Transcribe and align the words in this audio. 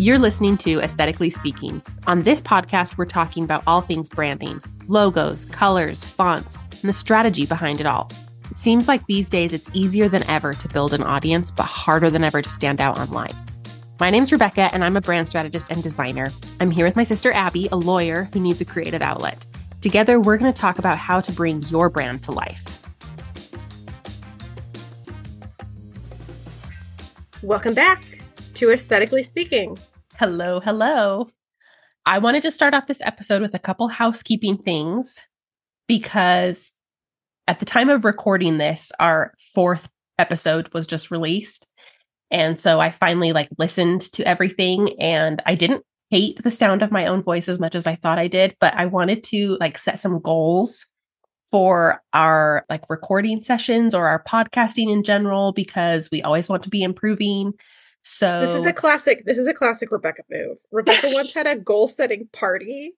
You're 0.00 0.20
listening 0.20 0.56
to 0.58 0.78
Aesthetically 0.78 1.28
Speaking. 1.28 1.82
On 2.06 2.22
this 2.22 2.40
podcast, 2.40 2.96
we're 2.96 3.04
talking 3.04 3.42
about 3.42 3.64
all 3.66 3.80
things 3.80 4.08
branding, 4.08 4.62
logos, 4.86 5.44
colors, 5.46 6.04
fonts, 6.04 6.56
and 6.70 6.88
the 6.88 6.92
strategy 6.92 7.46
behind 7.46 7.80
it 7.80 7.86
all. 7.86 8.08
It 8.48 8.56
seems 8.56 8.86
like 8.86 9.04
these 9.08 9.28
days 9.28 9.52
it's 9.52 9.68
easier 9.72 10.08
than 10.08 10.22
ever 10.30 10.54
to 10.54 10.68
build 10.68 10.94
an 10.94 11.02
audience, 11.02 11.50
but 11.50 11.64
harder 11.64 12.10
than 12.10 12.22
ever 12.22 12.40
to 12.40 12.48
stand 12.48 12.80
out 12.80 12.96
online. 12.96 13.34
My 13.98 14.08
name's 14.08 14.30
Rebecca, 14.30 14.70
and 14.72 14.84
I'm 14.84 14.96
a 14.96 15.00
brand 15.00 15.26
strategist 15.26 15.66
and 15.68 15.82
designer. 15.82 16.30
I'm 16.60 16.70
here 16.70 16.86
with 16.86 16.94
my 16.94 17.02
sister 17.02 17.32
Abby, 17.32 17.68
a 17.72 17.76
lawyer 17.76 18.28
who 18.32 18.38
needs 18.38 18.60
a 18.60 18.64
creative 18.64 19.02
outlet. 19.02 19.44
Together, 19.80 20.20
we're 20.20 20.38
going 20.38 20.52
to 20.52 20.60
talk 20.60 20.78
about 20.78 20.96
how 20.96 21.20
to 21.20 21.32
bring 21.32 21.64
your 21.64 21.90
brand 21.90 22.22
to 22.22 22.30
life. 22.30 22.62
Welcome 27.42 27.74
back 27.74 28.17
to 28.58 28.72
Aesthetically 28.72 29.22
Speaking. 29.22 29.78
Hello, 30.16 30.58
hello. 30.58 31.28
I 32.04 32.18
wanted 32.18 32.42
to 32.42 32.50
start 32.50 32.74
off 32.74 32.88
this 32.88 33.00
episode 33.02 33.40
with 33.40 33.54
a 33.54 33.58
couple 33.60 33.86
housekeeping 33.86 34.58
things 34.58 35.24
because 35.86 36.72
at 37.46 37.60
the 37.60 37.64
time 37.64 37.88
of 37.88 38.04
recording 38.04 38.58
this, 38.58 38.90
our 38.98 39.32
fourth 39.54 39.88
episode 40.18 40.74
was 40.74 40.88
just 40.88 41.12
released. 41.12 41.68
And 42.32 42.58
so 42.58 42.80
I 42.80 42.90
finally 42.90 43.32
like 43.32 43.48
listened 43.58 44.00
to 44.14 44.26
everything 44.26 45.00
and 45.00 45.40
I 45.46 45.54
didn't 45.54 45.84
hate 46.10 46.42
the 46.42 46.50
sound 46.50 46.82
of 46.82 46.90
my 46.90 47.06
own 47.06 47.22
voice 47.22 47.48
as 47.48 47.60
much 47.60 47.76
as 47.76 47.86
I 47.86 47.94
thought 47.94 48.18
I 48.18 48.26
did, 48.26 48.56
but 48.58 48.74
I 48.74 48.86
wanted 48.86 49.22
to 49.24 49.56
like 49.60 49.78
set 49.78 50.00
some 50.00 50.18
goals 50.18 50.84
for 51.48 52.02
our 52.12 52.66
like 52.68 52.90
recording 52.90 53.40
sessions 53.40 53.94
or 53.94 54.08
our 54.08 54.24
podcasting 54.24 54.90
in 54.90 55.04
general 55.04 55.52
because 55.52 56.10
we 56.10 56.22
always 56.22 56.48
want 56.48 56.64
to 56.64 56.70
be 56.70 56.82
improving. 56.82 57.52
So 58.10 58.40
This 58.40 58.54
is 58.54 58.64
a 58.64 58.72
classic. 58.72 59.24
This 59.26 59.36
is 59.36 59.46
a 59.46 59.52
classic 59.52 59.92
Rebecca 59.92 60.22
move. 60.30 60.56
Rebecca 60.72 61.10
once 61.12 61.34
had 61.34 61.46
a 61.46 61.56
goal-setting 61.56 62.28
party 62.32 62.92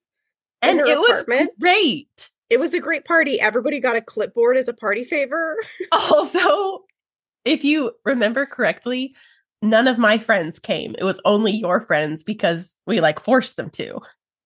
and 0.61 0.79
in 0.79 0.85
her 0.87 0.91
it 0.93 0.97
was 0.99 1.21
apartment. 1.23 1.51
great. 1.59 2.29
It 2.49 2.59
was 2.61 2.73
a 2.73 2.79
great 2.79 3.03
party. 3.03 3.39
Everybody 3.39 3.79
got 3.81 3.97
a 3.97 4.01
clipboard 4.01 4.55
as 4.55 4.69
a 4.69 4.73
party 4.73 5.03
favor. 5.03 5.57
Also, 5.91 6.83
if 7.43 7.63
you 7.65 7.91
remember 8.05 8.45
correctly, 8.45 9.13
none 9.61 9.87
of 9.89 9.97
my 9.97 10.17
friends 10.17 10.59
came. 10.59 10.95
It 10.97 11.03
was 11.03 11.19
only 11.25 11.51
your 11.51 11.81
friends 11.81 12.23
because 12.23 12.75
we 12.87 13.01
like 13.01 13.19
forced 13.19 13.57
them 13.57 13.69
to. 13.71 13.99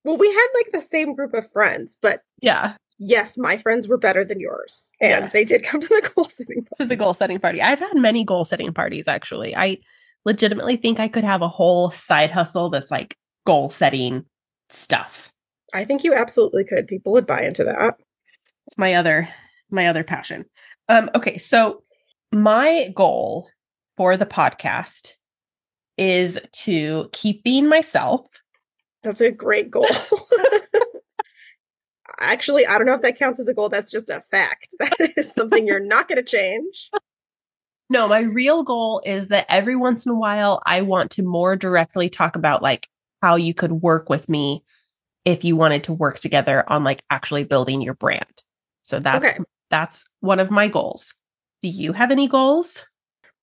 Well, 0.03 0.17
we 0.17 0.27
had 0.33 0.47
like 0.55 0.71
the 0.71 0.81
same 0.81 1.13
group 1.16 1.33
of 1.36 1.52
friends, 1.52 1.95
but 2.02 2.21
Yeah. 2.41 2.73
yes, 2.97 3.38
my 3.38 3.58
friends 3.58 3.88
were 3.88 3.97
better 3.97 4.23
than 4.25 4.39
yours, 4.39 4.91
and 4.99 5.31
they 5.31 5.45
did 5.45 5.63
come 5.63 5.81
to 5.81 5.88
the 5.88 6.11
goal-setting. 6.16 6.66
To 6.77 6.86
the 6.86 6.95
goal 6.95 7.13
setting 7.13 7.39
party. 7.39 7.61
I've 7.61 7.80
had 7.80 7.95
many 7.95 8.23
goal 8.25 8.45
setting 8.45 8.73
parties 8.73 9.08
actually. 9.08 9.55
I 9.55 9.77
legitimately 10.25 10.77
think 10.77 10.99
I 10.99 11.07
could 11.07 11.23
have 11.23 11.41
a 11.41 11.47
whole 11.47 11.91
side 11.91 12.31
hustle 12.31 12.69
that's 12.69 12.91
like 12.91 13.15
goal 13.45 13.69
setting 13.69 14.25
stuff. 14.69 15.31
I 15.73 15.85
think 15.85 16.03
you 16.03 16.13
absolutely 16.13 16.65
could. 16.65 16.87
People 16.87 17.11
would 17.13 17.27
buy 17.27 17.43
into 17.43 17.63
that. 17.63 17.97
It's 18.67 18.77
my 18.77 18.95
other 18.95 19.29
my 19.69 19.87
other 19.87 20.03
passion. 20.03 20.45
Um 20.89 21.09
okay, 21.15 21.37
so 21.37 21.83
my 22.31 22.89
goal 22.95 23.47
for 23.97 24.17
the 24.17 24.25
podcast 24.25 25.13
is 25.97 26.39
to 26.51 27.09
keep 27.13 27.43
being 27.43 27.67
myself. 27.67 28.27
That's 29.03 29.21
a 29.21 29.31
great 29.31 29.71
goal. 29.71 29.87
Actually, 32.19 32.65
I 32.65 32.77
don't 32.77 32.87
know 32.87 32.93
if 32.93 33.01
that 33.01 33.17
counts 33.17 33.39
as 33.39 33.47
a 33.47 33.53
goal. 33.53 33.69
That's 33.69 33.91
just 33.91 34.09
a 34.09 34.21
fact. 34.31 34.75
That 34.79 35.13
is 35.15 35.31
something 35.31 35.67
you're 35.67 35.79
not 35.79 36.07
going 36.07 36.17
to 36.17 36.23
change. 36.23 36.89
No, 37.89 38.08
my 38.08 38.22
real 38.22 38.64
goal 38.64 39.02
is 39.05 39.28
that 39.28 39.45
every 39.47 39.75
once 39.75 40.05
in 40.05 40.11
a 40.11 40.16
while 40.19 40.61
I 40.66 40.81
want 40.81 41.11
to 41.11 41.23
more 41.23 41.55
directly 41.55 42.09
talk 42.09 42.36
about 42.36 42.61
like 42.64 42.88
how 43.22 43.36
you 43.36 43.53
could 43.53 43.72
work 43.72 44.09
with 44.09 44.27
me 44.27 44.64
if 45.23 45.43
you 45.43 45.55
wanted 45.55 45.83
to 45.86 45.93
work 45.93 46.20
together 46.20 46.64
on 46.67 46.83
like 46.83 47.04
actually 47.09 47.43
building 47.43 47.82
your 47.82 47.93
brand. 47.95 48.26
So 48.83 48.99
that's 48.99 49.26
Okay. 49.26 49.37
that's 49.70 50.09
one 50.20 50.39
of 50.39 50.52
my 50.52 50.67
goals. 50.67 51.14
Do 51.61 51.67
you 51.70 51.93
have 51.93 52.11
any 52.11 52.27
goals? 52.27 52.83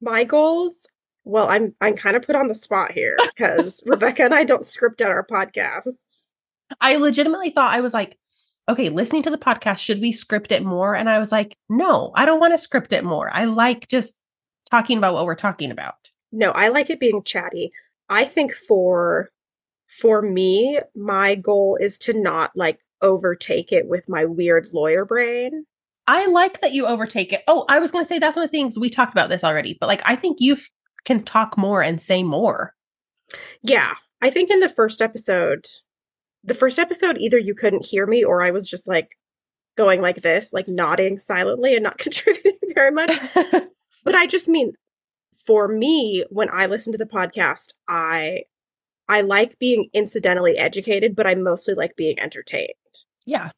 My 0.01 0.25
goals. 0.25 0.87
Well, 1.25 1.49
I'm 1.49 1.75
I'm 1.81 1.97
kind 1.97 2.17
of 2.17 2.23
put 2.25 2.35
on 2.37 2.49
the 2.49 2.55
spot 2.55 2.93
here 2.93 3.17
because 3.37 3.83
Rebecca 3.87 4.25
and 4.25 4.35
I 4.35 4.45
don't 4.45 4.65
script 4.65 5.01
out 5.01 5.11
our 5.13 5.27
podcasts. 5.27 6.27
I 6.81 6.97
legitimately 6.97 7.51
thought 7.51 7.73
I 7.75 7.81
was 7.81 7.95
like, 7.95 8.19
okay, 8.69 8.89
listening 8.89 9.23
to 9.25 9.31
the 9.31 9.39
podcast, 9.39 9.79
should 9.79 10.01
we 10.01 10.13
script 10.13 10.51
it 10.53 10.65
more? 10.65 10.95
And 10.97 11.09
I 11.11 11.19
was 11.19 11.31
like, 11.33 11.57
no, 11.69 12.13
I 12.15 12.25
don't 12.25 12.41
want 12.41 12.55
to 12.55 12.59
script 12.59 12.93
it 12.93 13.05
more. 13.05 13.29
I 13.33 13.45
like 13.45 13.89
just 13.89 14.17
talking 14.73 14.97
about 14.97 15.13
what 15.13 15.27
we're 15.27 15.35
talking 15.35 15.71
about. 15.71 16.11
No, 16.33 16.51
I 16.53 16.69
like 16.69 16.89
it 16.89 16.99
being 16.99 17.23
chatty. 17.23 17.73
I 18.09 18.25
think 18.25 18.55
for 18.55 19.31
for 19.87 20.23
me, 20.23 20.81
my 20.97 21.35
goal 21.35 21.77
is 21.79 21.99
to 21.99 22.15
not 22.15 22.51
like 22.57 22.79
overtake 23.03 23.71
it 23.71 23.87
with 23.87 24.09
my 24.09 24.25
weird 24.25 24.67
lawyer 24.73 25.05
brain. 25.05 25.67
I 26.07 26.27
like 26.27 26.63
that 26.63 26.73
you 26.73 26.87
overtake 26.87 27.35
it. 27.35 27.43
Oh, 27.47 27.67
I 27.69 27.79
was 27.79 27.93
going 27.93 28.03
to 28.03 28.09
say 28.09 28.19
that's 28.19 28.35
one 28.35 28.47
of 28.47 28.51
the 28.51 28.57
things 28.57 28.79
we 28.79 28.89
talked 28.89 29.13
about 29.13 29.29
this 29.29 29.45
already, 29.45 29.77
but 29.79 29.89
like 29.89 30.01
I 30.07 30.17
think 30.17 30.41
you 30.41 30.57
can 31.05 31.23
talk 31.23 31.59
more 31.59 31.83
and 31.83 32.01
say 32.01 32.23
more. 32.23 32.75
Yeah, 33.63 33.95
I 34.23 34.31
think 34.31 34.51
in 34.51 34.61
the 34.61 34.71
first 34.71 35.03
episode, 35.03 35.67
the 36.43 36.55
first 36.55 36.79
episode, 36.79 37.19
either 37.19 37.39
you 37.39 37.55
couldn't 37.55 37.85
hear 37.85 38.07
me 38.07 38.25
or 38.25 38.43
I 38.43 38.51
was 38.51 38.69
just 38.71 38.89
like 38.89 39.11
going 39.77 40.01
like 40.01 40.23
this, 40.23 40.51
like 40.53 40.67
nodding 40.67 41.19
silently 41.19 41.75
and 41.75 41.85
not 41.85 41.99
contributing 42.07 42.59
very 42.75 42.91
much. 42.91 43.13
But 44.05 44.15
I 44.15 44.27
just 44.27 44.49
mean, 44.49 44.75
for 45.47 45.69
me, 45.69 46.25
when 46.31 46.49
I 46.53 46.67
listen 46.67 46.93
to 46.93 46.99
the 46.99 47.07
podcast, 47.07 47.73
I 47.89 48.45
I 49.09 49.23
like 49.23 49.59
being 49.59 49.91
incidentally 49.93 50.57
educated, 50.59 51.17
but 51.17 51.27
I 51.27 51.35
mostly 51.35 51.75
like 51.75 51.97
being 51.97 52.19
entertained. 52.21 52.75
yeah. 53.27 53.51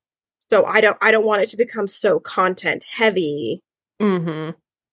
So 0.51 0.65
I 0.65 0.81
don't 0.81 0.97
I 1.01 1.11
don't 1.11 1.27
want 1.27 1.43
it 1.43 1.49
to 1.51 1.57
become 1.57 1.89
so 1.89 2.19
content 2.21 2.85
heavy 2.97 3.63
hmm 4.01 4.51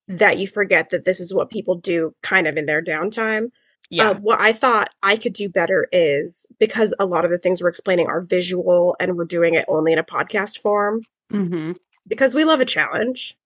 that 0.08 0.38
you 0.38 0.48
forget 0.48 0.90
that 0.90 1.06
this 1.06 1.20
is 1.20 1.34
what 1.34 1.50
people 1.50 1.76
do 1.76 2.14
kind 2.22 2.48
of 2.48 2.58
in 2.58 2.66
their 2.66 2.82
downtime. 2.84 3.52
Yeah. 3.90 4.12
Uh, 4.12 4.14
what 4.16 4.40
I 4.42 4.52
thought 4.54 4.90
I 5.04 5.16
could 5.16 5.34
do 5.34 5.50
better 5.50 5.88
is 5.92 6.48
because 6.60 6.94
a 7.00 7.06
lot 7.06 7.26
of 7.26 7.32
the 7.32 7.38
things 7.38 7.62
we're 7.62 7.70
explaining 7.70 8.08
are 8.08 8.22
visual 8.22 8.96
and 9.00 9.16
we're 9.16 9.26
doing 9.26 9.54
it 9.56 9.66
only 9.68 9.94
in 9.94 10.00
a 10.00 10.04
podcast 10.04 10.58
form 10.60 11.04
hmm 11.30 11.72
because 12.08 12.34
we 12.36 12.44
love 12.44 12.60
a 12.62 12.66
challenge. 12.66 13.38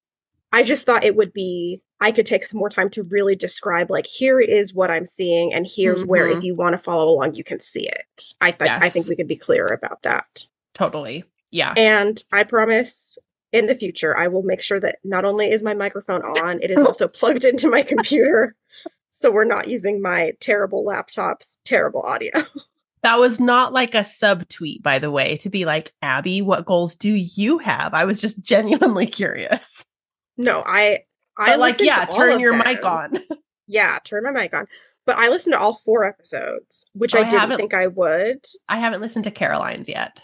I 0.51 0.63
just 0.63 0.85
thought 0.85 1.03
it 1.03 1.15
would 1.15 1.33
be 1.33 1.81
I 2.01 2.11
could 2.11 2.25
take 2.25 2.43
some 2.43 2.59
more 2.59 2.69
time 2.69 2.89
to 2.91 3.03
really 3.03 3.35
describe 3.35 3.89
like 3.89 4.05
here 4.05 4.39
is 4.39 4.73
what 4.73 4.91
I'm 4.91 5.05
seeing 5.05 5.53
and 5.53 5.65
here's 5.69 6.03
where 6.05 6.27
Mhm. 6.27 6.37
if 6.37 6.43
you 6.43 6.55
want 6.55 6.73
to 6.73 6.77
follow 6.77 7.07
along 7.09 7.35
you 7.35 7.43
can 7.43 7.59
see 7.59 7.87
it. 7.87 8.33
I 8.41 8.51
think 8.51 8.69
I 8.71 8.89
think 8.89 9.07
we 9.07 9.15
could 9.15 9.27
be 9.27 9.35
clearer 9.37 9.73
about 9.73 10.01
that. 10.03 10.45
Totally. 10.73 11.23
Yeah. 11.51 11.73
And 11.77 12.21
I 12.33 12.43
promise 12.43 13.17
in 13.53 13.67
the 13.67 13.75
future, 13.75 14.17
I 14.17 14.27
will 14.27 14.43
make 14.43 14.61
sure 14.61 14.79
that 14.81 14.97
not 15.05 15.23
only 15.23 15.49
is 15.49 15.63
my 15.63 15.73
microphone 15.73 16.21
on, 16.23 16.61
it 16.61 16.69
is 16.71 16.77
also 16.83 17.07
plugged 17.07 17.45
into 17.45 17.69
my 17.69 17.81
computer. 17.83 18.55
So 19.07 19.31
we're 19.31 19.45
not 19.45 19.69
using 19.69 20.01
my 20.01 20.33
terrible 20.41 20.83
laptop's 20.83 21.57
terrible 21.63 22.01
audio. 22.01 22.31
That 23.01 23.19
was 23.19 23.39
not 23.39 23.71
like 23.71 23.93
a 23.93 23.99
subtweet, 23.99 24.81
by 24.81 24.97
the 24.97 25.11
way, 25.11 25.37
to 25.37 25.49
be 25.51 25.63
like, 25.63 25.93
Abby, 26.01 26.41
what 26.41 26.65
goals 26.65 26.95
do 26.95 27.13
you 27.13 27.59
have? 27.59 27.93
I 27.93 28.03
was 28.03 28.19
just 28.19 28.41
genuinely 28.43 29.05
curious. 29.05 29.85
No, 30.37 30.63
I 30.65 31.01
I 31.37 31.51
But 31.51 31.59
like, 31.59 31.79
yeah, 31.79 32.05
turn 32.05 32.39
your 32.39 32.55
mic 32.55 32.85
on. 32.85 33.19
Yeah, 33.67 33.97
turn 34.03 34.23
my 34.23 34.29
mic 34.29 34.53
on. 34.53 34.67
But 35.07 35.17
I 35.17 35.29
listened 35.29 35.53
to 35.53 35.59
all 35.59 35.81
four 35.83 36.03
episodes, 36.03 36.85
which 36.93 37.15
Oh, 37.15 37.19
I 37.19 37.23
I 37.23 37.29
didn't 37.29 37.57
think 37.57 37.73
I 37.73 37.87
would. 37.87 38.45
I 38.69 38.77
haven't 38.77 39.01
listened 39.01 39.23
to 39.23 39.31
Caroline's 39.31 39.89
yet. 39.89 40.21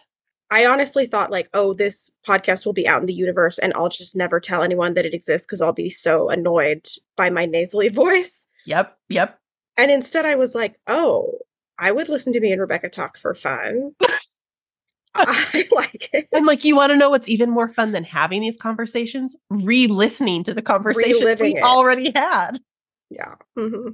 I 0.52 0.68
honestly 0.68 1.08
thought 1.08 1.32
like, 1.32 1.50
oh, 1.56 1.74
this 1.74 2.12
podcast 2.28 2.68
will 2.68 2.74
be 2.74 2.88
out 2.88 3.00
in 3.00 3.08
the 3.08 3.16
universe 3.16 3.58
and 3.58 3.74
I'll 3.74 3.90
just 3.90 4.16
never 4.16 4.40
tell 4.40 4.62
anyone 4.62 4.94
that 4.94 5.08
it 5.08 5.14
exists 5.16 5.48
because 5.48 5.60
I'll 5.60 5.74
be 5.74 5.90
so 5.90 6.30
annoyed 6.30 6.86
by 7.16 7.32
my 7.32 7.48
nasally 7.48 7.90
voice. 8.04 8.48
Yep. 8.68 8.96
Yep. 9.10 9.40
And 9.78 9.90
instead, 9.90 10.26
I 10.26 10.36
was 10.36 10.54
like, 10.54 10.76
oh, 10.86 11.32
I 11.80 11.92
would 11.92 12.10
listen 12.10 12.34
to 12.34 12.40
me 12.40 12.52
and 12.52 12.62
Rebecca 12.62 12.90
talk 12.90 13.18
for 13.18 13.34
fun. 13.34 13.96
I 15.16 15.68
like 15.76 16.10
it. 16.14 16.28
I'm 16.34 16.46
like, 16.46 16.64
you 16.64 16.76
want 16.76 16.92
to 16.92 16.96
know 16.98 17.10
what's 17.10 17.28
even 17.28 17.50
more 17.50 17.70
fun 17.70 17.92
than 17.92 18.04
having 18.04 18.42
these 18.42 18.58
conversations? 18.58 19.36
Re 19.50 19.88
listening 19.88 20.44
to 20.46 20.54
the 20.54 20.62
conversation 20.62 21.20
Reliving 21.20 21.54
we 21.54 21.60
it. 21.60 21.64
already 21.64 22.12
had. 22.16 22.60
Yeah. 23.10 23.36
hmm 23.58 23.90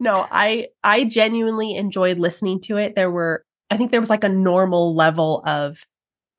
No, 0.00 0.26
I 0.30 0.68
I 0.82 1.04
genuinely 1.04 1.74
enjoyed 1.74 2.18
listening 2.18 2.60
to 2.62 2.78
it. 2.78 2.94
There 2.94 3.10
were 3.10 3.44
I 3.70 3.76
think 3.76 3.90
there 3.90 4.00
was 4.00 4.10
like 4.10 4.24
a 4.24 4.28
normal 4.28 4.94
level 4.94 5.42
of 5.46 5.84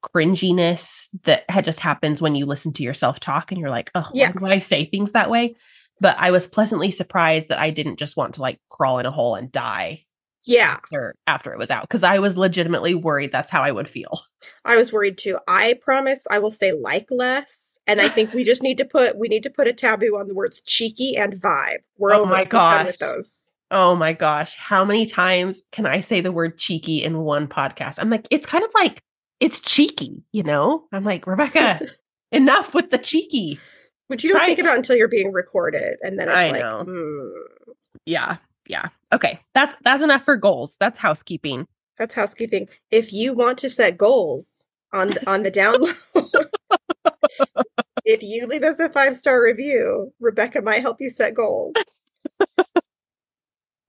cringiness 0.04 1.08
that 1.24 1.50
had 1.50 1.66
just 1.66 1.80
happens 1.80 2.22
when 2.22 2.36
you 2.36 2.46
listen 2.46 2.74
to 2.74 2.84
yourself 2.84 3.20
talk 3.20 3.52
and 3.52 3.60
you're 3.60 3.70
like, 3.70 3.90
oh, 3.96 4.10
Yeah. 4.14 4.32
why 4.34 4.50
do 4.50 4.56
I 4.56 4.60
say 4.60 4.86
things 4.86 5.14
that 5.14 5.30
way? 5.30 5.56
But 6.02 6.18
I 6.20 6.32
was 6.32 6.48
pleasantly 6.48 6.92
surprised 6.92 7.50
that 7.50 7.60
I 7.60 7.70
didn't 7.70 8.00
just 8.00 8.18
want 8.18 8.36
to 8.36 8.42
like 8.42 8.60
crawl 8.70 9.00
in 9.00 9.06
a 9.06 9.12
hole 9.12 9.36
and 9.36 9.52
die 9.52 10.06
Yeah. 10.46 10.74
after 10.74 11.16
after 11.28 11.54
it 11.54 11.58
was 11.58 11.70
out 11.72 11.84
because 11.84 12.04
I 12.04 12.20
was 12.20 12.38
legitimately 12.38 12.96
worried 12.96 13.32
that's 13.32 13.52
how 13.52 13.62
I 13.62 13.72
would 13.72 13.88
feel. 13.90 14.22
I 14.66 14.76
was 14.76 14.92
worried 14.92 15.18
too. 15.18 15.40
I 15.48 15.76
promise 15.82 16.26
I 16.30 16.40
will 16.40 16.52
say 16.52 16.74
like 16.74 17.10
less. 17.10 17.78
And 17.88 18.02
I 18.02 18.10
think 18.10 18.34
we 18.34 18.44
just 18.44 18.62
need 18.64 18.78
to 18.80 18.86
put 18.86 19.18
we 19.18 19.28
need 19.30 19.44
to 19.44 19.50
put 19.50 19.68
a 19.68 19.74
taboo 19.74 20.18
on 20.18 20.28
the 20.28 20.34
words 20.34 20.62
cheeky 20.62 21.16
and 21.16 21.34
vibe. 21.34 21.78
We're 21.98 22.14
Oh 22.14 22.26
my 22.26 22.42
it. 22.42 22.54
We're 22.54 22.86
with 22.86 22.98
gosh. 22.98 22.98
those. 22.98 23.54
Oh 23.72 23.96
my 23.96 24.14
gosh. 24.14 24.56
How 24.58 24.84
many 24.86 25.06
times 25.06 25.64
can 25.72 25.86
I 25.86 26.00
say 26.02 26.22
the 26.22 26.32
word 26.32 26.58
cheeky 26.58 27.02
in 27.04 27.20
one 27.20 27.48
podcast? 27.48 27.98
I'm 28.00 28.10
like, 28.10 28.28
it's 28.30 28.46
kind 28.46 28.64
of 28.64 28.70
like, 28.76 29.02
it's 29.40 29.60
cheeky, 29.62 30.24
you 30.32 30.44
know? 30.44 30.86
I'm 30.92 31.04
like, 31.04 31.26
Rebecca, 31.26 31.82
enough 32.32 32.76
with 32.76 32.92
the 32.92 33.00
cheeky. 33.00 33.60
Which 34.08 34.24
you 34.24 34.32
don't 34.32 34.46
think 34.46 34.60
about 34.60 34.76
until 34.76 34.96
you're 34.96 35.08
being 35.08 35.32
recorded. 35.32 35.96
And 36.04 36.20
then 36.20 36.28
it's 36.28 36.38
I 36.38 36.52
like, 36.52 36.62
know. 36.62 36.84
hmm, 36.86 37.72
Yeah. 38.06 38.38
Yeah. 38.68 38.90
Okay. 39.12 39.40
That's 39.54 39.76
that's 39.84 40.04
enough 40.04 40.24
for 40.24 40.38
goals. 40.38 40.78
That's 40.80 41.00
housekeeping. 41.00 41.68
that's 41.98 42.16
housekeeping. 42.16 42.68
If 42.92 43.14
you 43.14 43.34
want 43.34 43.58
to 43.60 43.70
set 43.70 43.98
goals 43.98 44.66
on 44.94 45.14
on 45.28 45.44
the 45.44 45.52
download, 45.52 45.96
if 48.06 48.22
you 48.22 48.48
leave 48.48 48.64
us 48.64 48.80
a 48.80 48.90
five 48.90 49.16
star 49.16 49.44
review, 49.44 50.12
Rebecca 50.20 50.62
might 50.62 50.82
help 50.82 50.98
you 51.00 51.10
set 51.10 51.34
goals. 51.34 51.74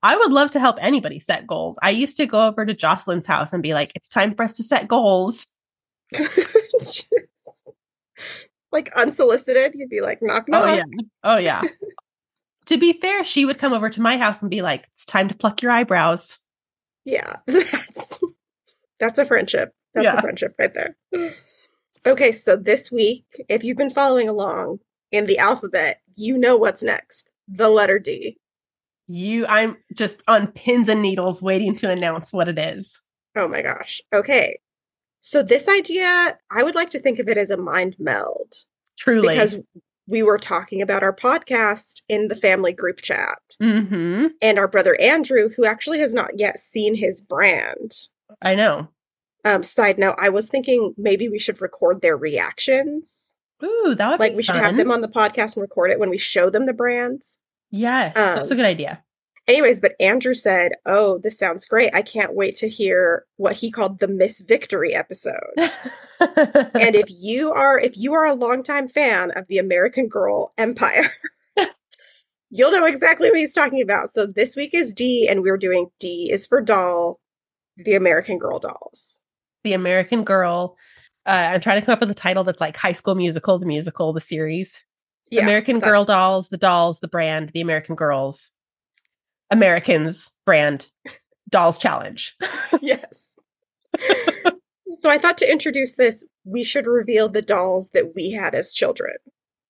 I 0.04 0.16
would 0.18 0.32
love 0.32 0.50
to 0.50 0.60
help 0.60 0.76
anybody 0.80 1.18
set 1.18 1.46
goals. 1.46 1.78
I 1.82 1.88
used 1.88 2.18
to 2.18 2.26
go 2.26 2.46
over 2.46 2.66
to 2.66 2.74
Jocelyn's 2.74 3.24
house 3.24 3.54
and 3.54 3.62
be 3.62 3.72
like, 3.72 3.90
it's 3.94 4.10
time 4.10 4.34
for 4.34 4.42
us 4.42 4.52
to 4.54 4.62
set 4.62 4.86
goals. 4.86 5.46
like 8.70 8.92
unsolicited, 8.94 9.74
you'd 9.74 9.88
be 9.88 10.02
like, 10.02 10.18
knock, 10.20 10.44
oh, 10.48 10.52
knock. 10.52 10.64
Oh, 10.64 10.74
yeah. 10.74 10.84
Oh, 11.22 11.36
yeah. 11.38 11.62
To 12.66 12.78
be 12.78 12.92
fair, 12.94 13.24
she 13.24 13.44
would 13.44 13.58
come 13.58 13.72
over 13.72 13.90
to 13.90 14.00
my 14.00 14.16
house 14.16 14.42
and 14.42 14.50
be 14.50 14.62
like, 14.62 14.88
it's 14.92 15.04
time 15.04 15.28
to 15.28 15.34
pluck 15.34 15.62
your 15.62 15.70
eyebrows. 15.72 16.38
Yeah, 17.04 17.36
that's 17.46 18.20
that's 19.00 19.18
a 19.18 19.24
friendship. 19.26 19.72
That's 19.92 20.04
Yeah. 20.04 20.18
a 20.18 20.20
friendship 20.22 20.54
right 20.58 20.72
there. 20.74 20.96
Okay, 22.06 22.32
so 22.32 22.56
this 22.56 22.90
week, 22.92 23.24
if 23.48 23.64
you've 23.64 23.76
been 23.76 23.90
following 23.90 24.28
along 24.28 24.78
in 25.12 25.26
the 25.26 25.38
alphabet, 25.38 26.00
you 26.16 26.36
know 26.38 26.56
what's 26.56 26.82
next. 26.82 27.30
The 27.48 27.68
letter 27.68 27.98
D. 27.98 28.36
You, 29.06 29.46
I'm 29.46 29.76
just 29.94 30.22
on 30.28 30.46
pins 30.48 30.88
and 30.88 31.02
needles 31.02 31.42
waiting 31.42 31.74
to 31.76 31.90
announce 31.90 32.32
what 32.32 32.48
it 32.48 32.58
is. 32.58 33.00
Oh 33.36 33.48
my 33.48 33.60
gosh. 33.62 34.00
Okay. 34.14 34.58
So 35.20 35.42
this 35.42 35.68
idea, 35.68 36.38
I 36.50 36.62
would 36.62 36.74
like 36.74 36.90
to 36.90 36.98
think 36.98 37.18
of 37.18 37.28
it 37.28 37.36
as 37.38 37.50
a 37.50 37.56
mind 37.56 37.96
meld 37.98 38.52
Truly. 38.98 39.28
because 39.28 39.56
we 40.06 40.22
were 40.22 40.38
talking 40.38 40.82
about 40.82 41.02
our 41.02 41.14
podcast 41.14 42.02
in 42.08 42.28
the 42.28 42.36
family 42.36 42.72
group 42.72 43.00
chat. 43.02 43.38
hmm 43.60 44.26
And 44.42 44.58
our 44.58 44.68
brother 44.68 44.98
Andrew, 45.00 45.48
who 45.56 45.64
actually 45.64 46.00
has 46.00 46.14
not 46.14 46.38
yet 46.38 46.58
seen 46.58 46.94
his 46.94 47.20
brand, 47.20 47.92
I 48.42 48.54
know. 48.54 48.88
Um, 49.44 49.62
side 49.62 49.98
note, 49.98 50.16
I 50.18 50.30
was 50.30 50.48
thinking 50.48 50.94
maybe 50.96 51.28
we 51.28 51.38
should 51.38 51.60
record 51.60 52.00
their 52.00 52.16
reactions. 52.16 53.36
Ooh, 53.62 53.94
that 53.94 54.10
would 54.10 54.20
Like 54.20 54.34
we 54.34 54.42
should 54.42 54.56
have 54.56 54.76
them 54.76 54.90
on 54.90 55.00
the 55.00 55.08
podcast 55.08 55.56
and 55.56 55.62
record 55.62 55.90
it 55.90 55.98
when 55.98 56.10
we 56.10 56.18
show 56.18 56.50
them 56.50 56.66
the 56.66 56.72
brands. 56.72 57.38
Yes, 57.70 58.14
that's 58.14 58.48
a 58.50 58.54
Um, 58.54 58.56
good 58.56 58.66
idea. 58.66 59.04
Anyways, 59.46 59.80
but 59.80 59.92
Andrew 60.00 60.32
said, 60.32 60.72
"Oh, 60.86 61.18
this 61.18 61.38
sounds 61.38 61.66
great. 61.66 61.94
I 61.94 62.00
can't 62.00 62.34
wait 62.34 62.56
to 62.56 62.68
hear 62.68 63.26
what 63.36 63.54
he 63.54 63.70
called 63.70 63.98
the 63.98 64.08
Miss 64.08 64.40
Victory 64.40 64.94
episode." 64.94 65.34
and 65.58 66.94
if 66.96 67.06
you 67.10 67.52
are 67.52 67.78
if 67.78 67.96
you 67.98 68.14
are 68.14 68.24
a 68.24 68.32
longtime 68.34 68.88
fan 68.88 69.30
of 69.32 69.46
the 69.48 69.58
American 69.58 70.08
Girl 70.08 70.50
Empire, 70.56 71.12
you'll 72.50 72.72
know 72.72 72.86
exactly 72.86 73.28
what 73.30 73.38
he's 73.38 73.52
talking 73.52 73.82
about. 73.82 74.08
So 74.08 74.26
this 74.26 74.56
week 74.56 74.72
is 74.72 74.94
D 74.94 75.28
and 75.28 75.42
we're 75.42 75.58
doing 75.58 75.88
D 76.00 76.30
is 76.32 76.46
for 76.46 76.62
doll, 76.62 77.20
the 77.76 77.94
American 77.94 78.38
Girl 78.38 78.58
dolls. 78.58 79.20
the 79.62 79.74
American 79.74 80.24
Girl. 80.24 80.76
Uh, 81.26 81.52
I'm 81.54 81.60
trying 81.60 81.80
to 81.80 81.86
come 81.86 81.94
up 81.94 82.00
with 82.00 82.10
a 82.10 82.14
title 82.14 82.44
that's 82.44 82.60
like 82.60 82.76
High 82.76 82.92
School 82.92 83.14
Musical, 83.14 83.58
the 83.58 83.66
musical, 83.66 84.12
the 84.12 84.20
series. 84.20 84.82
Yeah, 85.30 85.42
American 85.42 85.80
that- 85.80 85.86
Girl 85.86 86.04
dolls, 86.04 86.48
the 86.50 86.58
dolls, 86.58 87.00
the 87.00 87.08
brand, 87.08 87.50
the 87.54 87.60
American 87.62 87.94
Girls, 87.94 88.52
Americans 89.54 90.30
brand, 90.44 90.90
dolls 91.48 91.78
challenge. 91.78 92.36
yes. 92.82 93.36
so 94.90 95.08
I 95.08 95.16
thought 95.18 95.38
to 95.38 95.50
introduce 95.50 95.94
this, 95.94 96.24
we 96.44 96.64
should 96.64 96.86
reveal 96.86 97.28
the 97.28 97.40
dolls 97.40 97.90
that 97.90 98.12
we 98.16 98.32
had 98.32 98.54
as 98.54 98.74
children. 98.74 99.14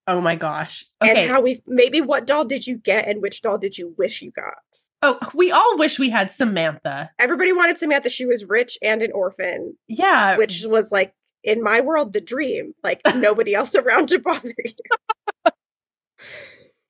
Oh 0.06 0.20
my 0.20 0.36
gosh. 0.36 0.84
Okay. 1.02 1.22
And 1.24 1.30
how 1.30 1.40
we 1.40 1.62
maybe 1.66 2.00
what 2.00 2.26
doll 2.26 2.44
did 2.44 2.66
you 2.66 2.76
get 2.78 3.06
and 3.06 3.22
which 3.22 3.42
doll 3.42 3.58
did 3.58 3.78
you 3.78 3.94
wish 3.98 4.22
you 4.22 4.32
got? 4.32 4.54
oh, 5.02 5.18
we 5.34 5.52
all 5.52 5.76
wish 5.76 5.98
we 5.98 6.08
had 6.08 6.30
Samantha. 6.32 7.10
Everybody 7.18 7.52
wanted 7.52 7.76
Samantha. 7.76 8.08
She 8.08 8.24
was 8.24 8.46
rich 8.48 8.78
and 8.82 9.02
an 9.02 9.12
orphan, 9.12 9.76
Yeah. 9.86 10.38
which 10.38 10.64
was 10.66 10.90
like 10.90 11.12
in 11.42 11.62
my 11.62 11.82
world 11.82 12.14
the 12.14 12.22
dream. 12.22 12.72
Like 12.82 13.02
nobody 13.14 13.54
else 13.54 13.74
around 13.74 14.08
to 14.08 14.18
bother 14.18 14.54
you. 14.64 15.52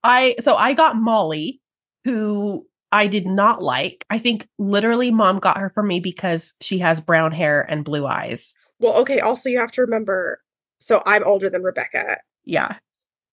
I 0.05 0.37
so 0.40 0.55
I 0.55 0.75
got 0.75 0.97
Molly, 0.97 1.61
who 2.05 2.67
I 2.94 3.08
did 3.08 3.26
not 3.26 3.61
like. 3.61 4.06
I 4.08 4.19
think 4.19 4.46
literally 4.56 5.11
mom 5.11 5.41
got 5.41 5.58
her 5.58 5.69
for 5.69 5.82
me 5.82 5.99
because 5.99 6.55
she 6.61 6.79
has 6.79 7.00
brown 7.00 7.32
hair 7.32 7.67
and 7.69 7.85
blue 7.85 8.06
eyes. 8.06 8.55
Well, 8.79 8.96
okay, 9.00 9.19
also 9.19 9.49
you 9.49 9.58
have 9.58 9.73
to 9.73 9.82
remember 9.82 10.41
so 10.79 11.02
I'm 11.05 11.25
older 11.25 11.50
than 11.50 11.62
Rebecca. 11.62 12.19
Yeah. 12.44 12.76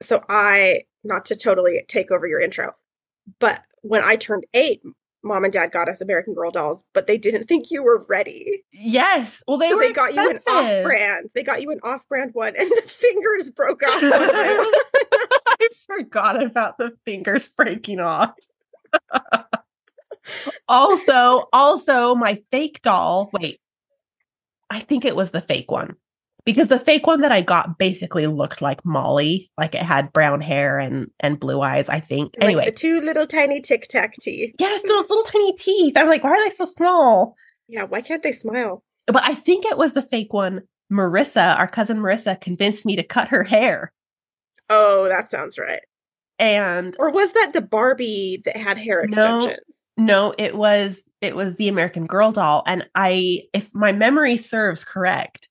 So 0.02 0.24
I 0.30 0.84
not 1.04 1.26
to 1.26 1.36
totally 1.36 1.84
take 1.88 2.10
over 2.10 2.26
your 2.26 2.40
intro, 2.40 2.72
but 3.40 3.62
when 3.82 4.04
I 4.04 4.16
turned 4.16 4.46
eight, 4.54 4.82
mom 5.24 5.44
and 5.44 5.54
dad 5.54 5.72
got 5.72 5.90
us 5.90 6.02
American 6.02 6.34
Girl 6.34 6.50
dolls, 6.50 6.84
but 6.94 7.06
they 7.08 7.18
didn't 7.18 7.46
think 7.46 7.70
you 7.70 7.84
were 7.84 8.06
ready. 8.10 8.64
Yes. 8.72 9.44
Well, 9.48 9.58
they 9.58 9.70
so 9.70 9.76
were 9.76 9.82
they 9.82 9.92
got 9.92 10.14
you 10.16 10.30
an 10.30 10.38
off-brand. 10.38 11.30
They 11.36 11.44
got 11.44 11.62
you 11.62 11.72
an 11.72 11.80
off-brand 11.84 12.32
one, 12.34 12.56
and 12.58 12.68
the 12.70 12.82
fingers 12.88 13.52
broke 13.52 13.84
off. 13.84 14.02
one 14.02 14.12
by 14.12 14.18
one. 14.18 14.72
I 15.60 15.68
forgot 15.86 16.42
about 16.42 16.78
the 16.78 16.98
fingers 17.06 17.48
breaking 17.48 18.00
off. 18.00 18.34
also, 20.68 21.48
also 21.54 22.16
my 22.16 22.42
fake 22.52 22.82
doll. 22.82 23.30
Wait, 23.34 23.60
I 24.70 24.82
think 24.82 25.06
it 25.06 25.16
was 25.16 25.32
the 25.32 25.42
fake 25.42 25.72
one 25.72 25.96
because 26.46 26.70
the 26.70 26.80
fake 26.80 27.08
one 27.08 27.22
that 27.22 27.32
I 27.32 27.42
got 27.42 27.78
basically 27.78 28.28
looked 28.28 28.62
like 28.62 28.84
Molly, 28.86 29.52
like 29.58 29.76
it 29.76 29.82
had 29.82 30.14
brown 30.14 30.42
hair 30.42 30.80
and 30.80 31.10
and 31.20 31.40
blue 31.40 31.62
eyes. 31.62 31.90
I 31.90 32.00
think. 32.00 32.36
Like 32.38 32.46
Anyway, 32.46 32.66
the 32.66 32.72
two 32.72 33.02
little 33.02 33.28
tiny 33.28 33.62
tic 33.62 33.88
tac 33.88 34.16
teeth. 34.20 34.54
yes, 34.60 34.82
the 34.82 34.88
little 34.88 35.24
tiny 35.24 35.56
teeth. 35.58 35.94
I'm 35.98 36.08
like, 36.08 36.24
why 36.24 36.32
are 36.32 36.44
they 36.44 36.56
so 36.56 36.66
small? 36.66 37.36
Yeah, 37.68 37.84
why 37.84 38.02
can't 38.02 38.24
they 38.24 38.32
smile? 38.34 38.84
But 39.08 39.24
I 39.24 39.36
think 39.36 39.66
it 39.66 39.78
was 39.78 39.94
the 39.94 40.02
fake 40.02 40.34
one. 40.34 40.62
Marissa, 40.92 41.58
our 41.58 41.68
cousin 41.68 42.00
Marissa, 42.00 42.40
convinced 42.40 42.86
me 42.86 42.98
to 42.98 43.04
cut 43.04 43.30
her 43.30 43.46
hair, 43.46 43.94
Oh, 44.74 45.08
that 45.10 45.30
sounds 45.30 45.58
right. 45.58 45.82
And 46.42 46.98
Or 47.00 47.12
was 47.12 47.32
that 47.34 47.52
the 47.54 47.62
Barbie 47.62 48.42
that 48.46 48.58
had 48.58 48.78
hair 48.78 49.02
extensions? 49.04 49.58
No, 49.98 50.34
it 50.38 50.56
was 50.56 51.04
it 51.22 51.36
was 51.36 51.56
the 51.56 51.68
American 51.70 52.08
Girl 52.08 52.32
doll 52.34 52.64
and 52.68 52.88
I 52.96 53.44
if 53.54 53.70
my 53.74 53.94
memory 53.94 54.38
serves 54.38 54.84
correct, 54.84 55.48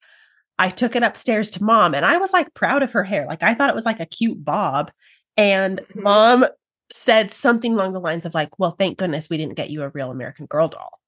I 0.59 0.71
took 0.71 0.97
it 0.97 1.03
upstairs 1.05 1.51
to 1.53 1.65
mom 1.65 1.95
and 1.95 2.05
I 2.05 2.19
was 2.19 2.33
like 2.33 2.53
proud 2.55 2.83
of 2.83 2.93
her 2.93 3.05
hair. 3.05 3.27
Like 3.27 3.43
I 3.43 3.55
thought 3.55 3.71
it 3.71 3.77
was 3.77 3.87
like 3.87 4.01
a 4.01 4.07
cute 4.07 4.45
bob 4.45 4.91
and 5.37 5.81
Mhm. 5.97 6.03
mom 6.03 6.47
said 6.93 7.31
something 7.33 7.75
along 7.75 7.93
the 7.93 8.01
lines 8.01 8.27
of 8.27 8.35
like, 8.35 8.59
"Well, 8.59 8.75
thank 8.79 8.99
goodness 8.99 9.31
we 9.31 9.37
didn't 9.39 9.55
get 9.57 9.71
you 9.71 9.83
a 9.85 9.91
real 9.91 10.11
American 10.11 10.47
Girl 10.47 10.69
doll." 10.69 10.99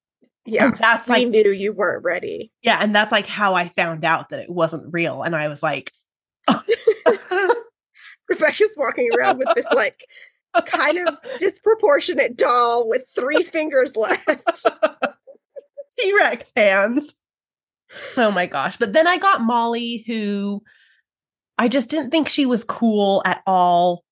Yeah. 0.45 0.69
And 0.69 0.77
that's 0.77 1.07
we 1.09 1.15
like 1.25 1.29
knew 1.29 1.51
you 1.51 1.73
weren't 1.73 2.03
ready. 2.03 2.51
yeah, 2.63 2.79
and 2.81 2.95
that's 2.95 3.11
like 3.11 3.27
how 3.27 3.53
I 3.55 3.69
found 3.69 4.05
out 4.05 4.29
that 4.29 4.39
it 4.41 4.49
wasn't 4.49 4.93
real 4.93 5.23
and 5.23 5.35
I 5.35 5.47
was 5.49 5.61
like 5.63 5.91
Rebecca's 8.33 8.75
walking 8.77 9.09
around 9.17 9.37
with 9.39 9.47
this 9.55 9.67
like 9.71 10.05
kind 10.65 11.07
of 11.07 11.17
disproportionate 11.39 12.37
doll 12.37 12.87
with 12.87 13.05
three 13.15 13.43
fingers 13.43 13.95
left. 13.97 14.65
T-Rex 15.99 16.51
hands. 16.55 17.15
Oh 18.17 18.31
my 18.31 18.45
gosh. 18.47 18.77
But 18.77 18.93
then 18.93 19.07
I 19.07 19.17
got 19.17 19.41
Molly 19.41 20.03
who 20.07 20.63
I 21.57 21.67
just 21.67 21.89
didn't 21.89 22.09
think 22.09 22.27
she 22.27 22.45
was 22.45 22.63
cool 22.63 23.21
at 23.25 23.43
all. 23.45 24.03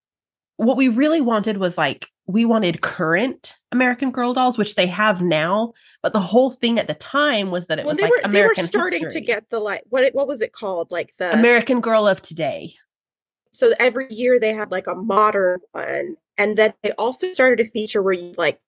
What 0.57 0.77
we 0.77 0.87
really 0.89 1.21
wanted 1.21 1.57
was 1.57 1.77
like 1.77 2.07
we 2.27 2.45
wanted 2.45 2.81
current 2.81 3.55
American 3.71 4.11
Girl 4.11 4.33
dolls, 4.33 4.57
which 4.57 4.75
they 4.75 4.85
have 4.85 5.21
now, 5.21 5.73
but 6.03 6.13
the 6.13 6.19
whole 6.19 6.51
thing 6.51 6.77
at 6.77 6.87
the 6.87 6.93
time 6.93 7.49
was 7.49 7.65
that 7.67 7.79
it 7.79 7.85
Well, 7.85 7.93
was 7.95 7.97
they 7.97 8.03
like 8.03 8.23
were 8.25 8.31
they 8.31 8.45
were 8.45 8.53
starting 8.55 9.01
history. 9.01 9.21
to 9.21 9.25
get 9.25 9.49
the 9.49 9.59
like 9.59 9.81
what 9.89 10.03
it- 10.03 10.13
what 10.13 10.27
was 10.27 10.41
it 10.41 10.53
called 10.53 10.91
like 10.91 11.13
the 11.17 11.33
American 11.33 11.81
Girl 11.81 12.07
of 12.07 12.21
today. 12.21 12.73
So 13.61 13.73
every 13.79 14.07
year 14.09 14.39
they 14.39 14.53
had 14.53 14.71
like 14.71 14.87
a 14.87 14.95
modern 14.95 15.59
one 15.71 16.17
and 16.35 16.57
then 16.57 16.73
they 16.81 16.89
also 16.93 17.31
started 17.31 17.63
a 17.63 17.69
feature 17.69 18.01
where 18.01 18.13
you 18.13 18.33
like 18.35 18.59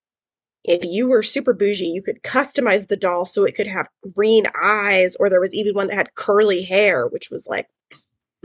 if 0.62 0.84
you 0.84 1.08
were 1.08 1.20
super 1.20 1.52
bougie 1.52 1.86
you 1.86 2.00
could 2.00 2.22
customize 2.22 2.86
the 2.86 2.96
doll 2.96 3.24
so 3.24 3.44
it 3.44 3.56
could 3.56 3.66
have 3.66 3.88
green 4.14 4.46
eyes 4.62 5.16
or 5.16 5.28
there 5.28 5.40
was 5.40 5.52
even 5.52 5.74
one 5.74 5.88
that 5.88 5.96
had 5.96 6.14
curly 6.14 6.62
hair 6.62 7.08
which 7.08 7.28
was 7.28 7.48
like 7.48 7.66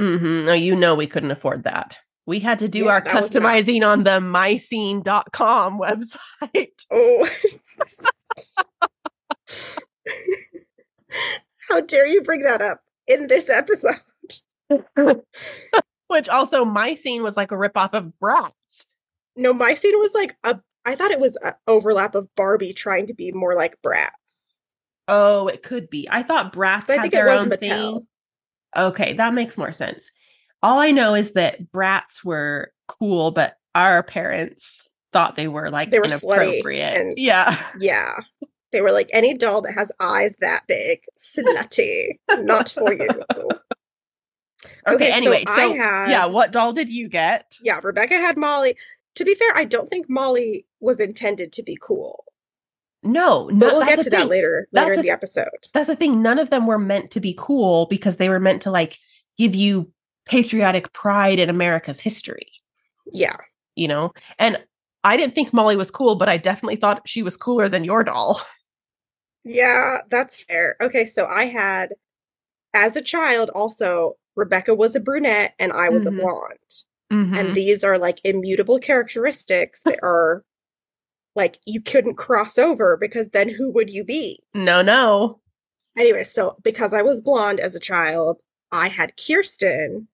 mm-hmm. 0.02 0.46
No, 0.46 0.54
you 0.54 0.76
know 0.76 0.96
we 0.96 1.06
couldn't 1.06 1.30
afford 1.30 1.66
that. 1.66 2.00
We 2.26 2.40
had 2.40 2.58
to 2.60 2.68
do 2.68 2.86
Yeah, 2.86 2.94
our 2.94 3.04
was 3.06 3.36
not- 3.36 3.44
customizing 3.44 3.88
on 3.88 4.04
the 4.04 4.20
myscene.com 4.20 5.80
website. 5.80 6.86
oh 6.92 7.30
how 11.70 11.82
dare 11.82 12.08
you 12.08 12.24
bring 12.24 12.42
that 12.42 12.64
up 12.64 12.82
in 13.06 13.28
this 13.28 13.50
episode 13.52 14.00
Which 16.10 16.28
also 16.30 16.66
my 16.66 16.94
scene 16.96 17.24
was 17.24 17.38
like 17.38 17.52
a 17.52 17.56
ripoff 17.56 17.94
of 17.94 18.12
Bratz. 18.22 18.86
no 19.38 19.54
my 19.54 19.74
scene 19.74 19.98
was 19.98 20.14
like 20.14 20.36
a 20.44 20.60
I 20.86 20.96
thought 20.96 21.12
it 21.12 21.20
was 21.20 21.38
an 21.44 21.54
overlap 21.68 22.16
of 22.16 22.28
Barbie 22.36 22.74
trying 22.74 23.08
to 23.08 23.14
be 23.14 23.32
more 23.32 23.56
like 23.56 23.76
Bratz. 23.82 24.56
Oh, 25.08 25.48
it 25.48 25.64
could 25.64 25.90
be. 25.90 26.08
I 26.12 26.24
thought 26.24 26.54
Bratz 26.54 26.90
I 26.90 26.94
had 26.94 27.02
think 27.02 27.06
it 27.14 27.18
their 27.18 27.26
was 27.26 27.42
own 27.44 27.50
Mattel. 27.50 27.94
thing. 27.94 28.08
Okay, 28.78 29.14
that 29.14 29.34
makes 29.34 29.58
more 29.58 29.72
sense. 29.72 30.12
All 30.62 30.80
I 30.80 30.92
know 30.92 31.16
is 31.16 31.32
that 31.34 31.72
Bratz 31.72 32.24
were 32.24 32.72
cool, 32.88 33.32
but 33.32 33.56
our 33.76 34.04
parents 34.04 34.88
thought 35.14 35.36
they 35.36 35.48
were 35.48 35.70
like 35.72 35.90
They 35.92 36.00
were 36.00 36.06
slutty 36.06 36.44
inappropriate. 36.54 36.98
and- 37.02 37.14
yeah. 37.18 37.68
Yeah. 37.80 38.20
They 38.72 38.82
were 38.82 38.92
like 38.92 39.10
any 39.14 39.34
doll 39.34 39.62
that 39.64 39.74
has 39.74 39.92
eyes 40.00 40.36
that 40.42 40.62
big, 40.68 41.00
slutty, 41.20 42.20
not 42.30 42.70
for 42.70 42.94
you. 42.94 43.08
Okay, 44.96 45.12
so 45.12 45.18
anyway, 45.18 45.44
I 45.48 45.56
so 45.56 45.74
had- 45.76 46.12
yeah, 46.12 46.26
what 46.26 46.52
doll 46.52 46.74
did 46.74 46.90
you 46.90 47.08
get? 47.10 47.58
Yeah, 47.62 47.80
Rebecca 47.84 48.16
had 48.16 48.38
Molly. 48.38 48.76
To 49.16 49.26
be 49.26 49.36
fair, 49.36 49.56
I 49.56 49.66
don't 49.66 49.90
think 49.90 50.10
Molly 50.10 50.66
was 50.80 51.00
intended 51.00 51.52
to 51.54 51.64
be 51.64 51.78
cool. 51.82 52.26
No, 53.02 53.50
But 53.54 53.74
we'll 53.74 53.86
get 53.86 54.02
to 54.02 54.10
that 54.10 54.20
thing. 54.22 54.28
later 54.30 54.68
That's 54.72 54.84
later 54.84 54.94
in 54.94 54.98
the- 55.00 55.04
the 55.04 55.10
episode. 55.12 55.48
That's 55.74 55.88
the 55.88 55.96
thing. 55.96 56.22
None 56.22 56.38
of 56.40 56.50
them 56.50 56.68
were 56.68 56.78
meant 56.80 57.12
to 57.12 57.20
be 57.20 57.34
cool 57.38 57.86
because 57.88 58.18
they 58.18 58.30
were 58.30 58.40
meant 58.40 58.62
to 58.64 58.72
like 58.72 58.98
give 59.38 59.56
you 59.56 59.92
patriotic 60.26 60.92
pride 60.94 61.40
in 61.40 61.50
America's 61.50 62.00
history, 62.02 62.52
Yeah. 63.14 63.38
you 63.76 63.88
know? 63.88 64.12
And 64.38 64.62
I 65.04 65.16
didn't 65.18 65.34
think 65.34 65.54
Molly 65.54 65.76
was 65.78 65.90
cool, 65.92 66.16
but 66.16 66.28
I 66.30 66.38
definitely 66.38 66.76
thought 66.76 67.08
she 67.08 67.24
was 67.24 67.38
cooler 67.38 67.70
than 67.70 67.84
your 67.84 68.04
doll. 68.04 68.42
Yeah, 69.46 70.00
that's 70.12 70.44
fair. 70.44 70.76
Okay, 70.82 71.06
so 71.06 71.26
I 71.26 71.46
had 71.46 71.94
as 72.74 72.96
a 72.98 73.02
child 73.02 73.50
also 73.56 74.18
Rebecca 74.40 74.74
was 74.74 74.96
a 74.96 75.00
brunette 75.00 75.54
and 75.60 75.72
I 75.74 75.90
was 75.90 76.04
Mhm. 76.04 76.08
a 76.08 76.12
blonde. 76.22 76.74
Mhm. 77.12 77.38
And 77.38 77.54
these 77.56 77.84
are 77.84 77.98
like 77.98 78.20
immutable 78.24 78.80
characteristics 78.80 79.82
that 79.84 80.00
are 80.02 80.44
like 81.36 81.60
you 81.66 81.82
couldn't 81.82 82.16
cross 82.16 82.58
over 82.58 82.98
because 82.98 83.30
then 83.30 83.50
who 83.50 83.72
would 83.72 83.90
you 83.90 84.04
be? 84.04 84.40
no, 84.54 84.82
no. 84.82 85.40
Anyway, 85.98 86.24
so 86.24 86.56
because 86.64 86.94
I 86.94 87.02
was 87.02 87.20
blonde 87.22 87.60
as 87.60 87.76
a 87.76 87.80
child, 87.80 88.42
I 88.72 88.88
had 88.88 89.14
Kirsten, 89.18 90.08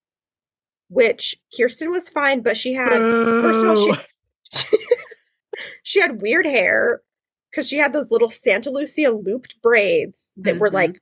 which 0.89 1.35
Kirsten 1.55 1.91
was 1.91 2.09
fine, 2.09 2.41
but 2.41 2.57
she 2.57 2.73
had 2.73 2.89
first 2.99 3.63
of 3.63 3.69
all 3.69 3.95
she 4.51 4.77
she 5.83 5.99
had 6.01 6.21
weird 6.21 6.45
hair 6.45 7.01
because 7.51 7.67
she 7.67 7.77
had 7.77 7.93
those 7.93 8.11
little 8.11 8.29
Santa 8.29 8.69
Lucia 8.69 9.09
looped 9.11 9.61
braids 9.61 10.31
that 10.37 10.57
were 10.57 10.69
Mhm. 10.69 10.73
like 10.73 11.01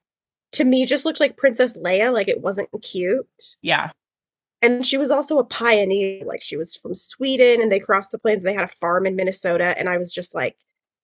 to 0.53 0.63
me 0.63 0.85
just 0.85 1.05
looked 1.05 1.19
like 1.19 1.37
Princess 1.37 1.77
Leia, 1.77 2.11
like 2.13 2.27
it 2.27 2.41
wasn't 2.41 2.69
cute. 2.81 3.27
yeah. 3.61 3.91
And 4.61 4.85
she 4.85 4.97
was 4.97 5.11
also 5.11 5.39
a 5.39 5.43
pioneer, 5.43 6.23
like 6.25 6.41
she 6.41 6.55
was 6.55 6.73
from 6.73 6.95
Sweden 6.95 7.61
and 7.61 7.69
they 7.69 7.81
crossed 7.81 8.11
the 8.11 8.17
plains 8.17 8.43
and 8.43 8.49
they 8.49 8.53
had 8.53 8.63
a 8.63 8.73
farm 8.79 9.05
in 9.05 9.17
Minnesota. 9.17 9.75
And 9.77 9.89
I 9.89 9.97
was 9.97 10.09
just 10.13 10.33
like, 10.33 10.55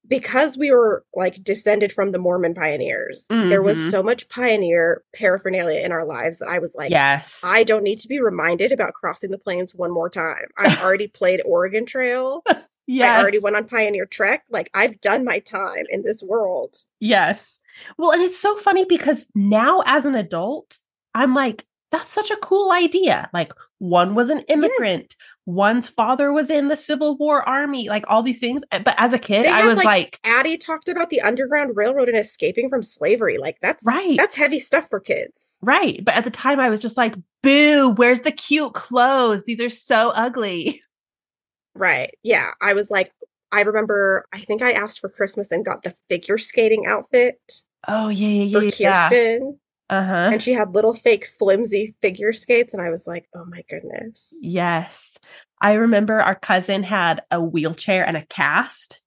because 0.07 0.57
we 0.57 0.71
were 0.71 1.03
like 1.13 1.43
descended 1.43 1.91
from 1.91 2.13
the 2.13 2.19
Mormon 2.19 2.53
pioneers, 2.53 3.25
there 3.29 3.61
was 3.61 3.77
Mhm. 3.77 3.91
so 3.91 4.01
much 4.01 4.29
pioneer 4.29 5.03
paraphernalia 5.13 5.81
in 5.81 5.91
our 5.91 6.05
lives 6.05 6.37
that 6.37 6.47
I 6.47 6.59
was 6.59 6.73
like, 6.73 6.89
yes. 6.89 7.41
I 7.45 7.65
don't 7.65 7.83
need 7.83 7.99
to 7.99 8.07
be 8.07 8.21
reminded 8.21 8.71
about 8.71 8.93
crossing 8.93 9.29
the 9.29 9.37
plains 9.37 9.75
one 9.75 9.91
more 9.91 10.09
time. 10.09 10.47
I've 10.57 10.79
already 10.81 11.07
played 11.07 11.41
Oregon 11.45 11.85
Trail. 11.85 12.43
yes. 12.89 13.17
I 13.17 13.21
already 13.21 13.39
went 13.39 13.55
on 13.55 13.65
Pioneer 13.67 14.05
Trek. 14.05 14.43
Like 14.49 14.69
I've 14.73 14.99
done 15.01 15.23
my 15.23 15.39
time 15.39 15.85
in 15.89 16.03
this 16.03 16.21
world. 16.23 16.75
Yes. 16.99 17.59
Well, 17.97 18.11
and 18.11 18.21
it's 18.21 18.39
so 18.39 18.57
funny 18.57 18.85
because 18.85 19.31
now 19.35 19.81
as 19.85 20.05
an 20.05 20.15
adult, 20.15 20.77
I'm 21.15 21.33
like, 21.33 21.65
that's 21.91 22.09
such 22.09 22.29
a 22.29 22.37
cool 22.37 22.71
idea. 22.71 23.29
Like, 23.33 23.51
one 23.79 24.13
was 24.13 24.29
an 24.29 24.41
immigrant, 24.41 25.15
one's 25.47 25.87
father 25.87 26.31
was 26.31 26.51
in 26.51 26.67
the 26.67 26.75
Civil 26.75 27.17
War 27.17 27.47
army, 27.49 27.89
like 27.89 28.05
all 28.07 28.21
these 28.21 28.39
things. 28.39 28.61
Uh, 28.71 28.77
But 28.79 28.93
as 28.99 29.11
a 29.13 29.17
kid, 29.17 29.45
They 29.45 29.49
I 29.49 29.61
had, 29.61 29.65
was 29.65 29.77
like, 29.77 29.85
like, 29.85 30.19
Addy 30.23 30.57
talked 30.57 30.87
about 30.89 31.09
the 31.09 31.21
Underground 31.21 31.75
Railroad 31.75 32.07
and 32.09 32.17
escaping 32.17 32.69
from 32.69 32.83
slavery. 32.83 33.37
Like 33.39 33.57
that's 33.61 33.83
right, 33.85 34.15
that's 34.17 34.35
heavy 34.35 34.59
stuff 34.59 34.87
for 34.89 34.99
kids. 34.99 35.57
right. 35.61 36.03
But 36.05 36.13
at 36.15 36.25
the 36.25 36.29
time, 36.29 36.59
I 36.59 36.69
was 36.69 36.79
just 36.79 36.97
like, 36.97 37.15
boo, 37.41 37.93
where's 37.95 38.21
the 38.21 38.31
cute 38.31 38.73
clothes? 38.73 39.45
These 39.45 39.61
are 39.61 39.69
so 39.71 40.11
ugly. 40.13 40.81
Right. 41.79 42.11
Yeah. 42.23 42.51
I 42.61 42.73
was 42.73 42.91
like, 42.91 43.11
I 43.51 43.61
remember 43.61 44.25
I 44.31 44.39
think 44.39 44.61
I 44.61 44.73
asked 44.73 44.99
for 44.99 45.09
Christmas 45.09 45.51
and 45.51 45.65
got 45.65 45.81
the 45.83 45.95
figure 46.07 46.37
skating 46.37 46.85
outfit 46.87 47.39
Oh, 47.87 48.09
yeah, 48.09 48.43
yeah, 48.43 48.59
for 48.59 48.65
yeah. 48.65 48.71
yeah. 48.79 49.09
Kirsten. 49.09 49.59
Uh 49.89 50.03
huh. 50.03 50.29
And 50.33 50.41
she 50.41 50.53
had 50.53 50.75
little 50.75 50.93
fake 50.93 51.25
flimsy 51.39 51.95
figure 52.01 52.31
skates, 52.31 52.73
and 52.75 52.83
I 52.83 52.91
was 52.91 53.07
like, 53.07 53.27
oh 53.35 53.45
my 53.45 53.63
goodness. 53.69 54.31
Yes. 54.41 55.17
I 55.61 55.73
remember 55.73 56.19
our 56.19 56.35
cousin 56.35 56.83
had 56.83 57.23
a 57.31 57.41
wheelchair 57.41 58.05
and 58.05 58.15
a 58.15 58.25
cast. 58.27 59.01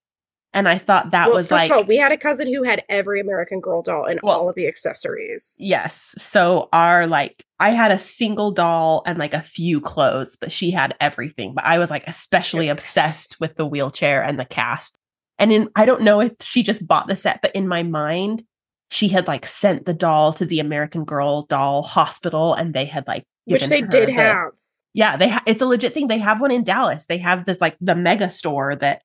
And 0.54 0.68
I 0.68 0.76
thought 0.76 1.12
that 1.12 1.28
well, 1.28 1.36
was 1.38 1.48
first 1.48 1.62
like, 1.62 1.70
of 1.70 1.76
all, 1.78 1.84
we 1.84 1.96
had 1.96 2.12
a 2.12 2.16
cousin 2.16 2.46
who 2.52 2.62
had 2.62 2.82
every 2.90 3.20
American 3.20 3.60
Girl 3.60 3.80
doll 3.80 4.04
and 4.04 4.20
Well, 4.22 4.38
all 4.38 4.48
of 4.48 4.54
the 4.54 4.66
accessories. 4.66 5.56
Yes. 5.58 6.14
So 6.18 6.68
our 6.72 7.06
like 7.06 7.44
I 7.58 7.70
had 7.70 7.90
a 7.90 7.98
single 7.98 8.50
doll 8.50 9.02
and 9.06 9.18
like 9.18 9.32
a 9.32 9.40
few 9.40 9.80
clothes, 9.80 10.36
but 10.38 10.52
she 10.52 10.70
had 10.70 10.94
everything. 11.00 11.54
But 11.54 11.64
I 11.64 11.78
was 11.78 11.90
like 11.90 12.06
especially 12.06 12.68
obsessed 12.68 13.40
with 13.40 13.56
the 13.56 13.64
wheelchair 13.66 14.22
and 14.22 14.38
the 14.38 14.44
cast. 14.44 14.98
And 15.38 15.50
in 15.50 15.68
I 15.74 15.86
don't 15.86 16.02
know 16.02 16.20
if 16.20 16.32
she 16.40 16.62
just 16.62 16.86
bought 16.86 17.06
the 17.06 17.16
set, 17.16 17.40
but 17.40 17.54
in 17.54 17.66
my 17.66 17.82
mind, 17.82 18.44
she 18.90 19.08
had 19.08 19.26
like 19.26 19.46
sent 19.46 19.86
the 19.86 19.94
doll 19.94 20.34
to 20.34 20.44
the 20.44 20.60
American 20.60 21.04
Girl 21.04 21.42
doll 21.46 21.82
hospital 21.82 22.52
and 22.52 22.74
they 22.74 22.84
had 22.84 23.06
like 23.06 23.24
Which 23.46 23.66
they 23.66 23.80
did 23.80 24.10
the- 24.10 24.12
have. 24.12 24.50
Yeah, 24.94 25.16
they 25.16 25.30
ha- 25.30 25.42
it's 25.46 25.62
a 25.62 25.66
legit 25.66 25.94
thing. 25.94 26.08
They 26.08 26.18
have 26.18 26.42
one 26.42 26.50
in 26.50 26.64
Dallas. 26.64 27.06
They 27.06 27.16
have 27.16 27.46
this 27.46 27.58
like 27.62 27.78
the 27.80 27.96
mega 27.96 28.30
store 28.30 28.74
that 28.76 29.00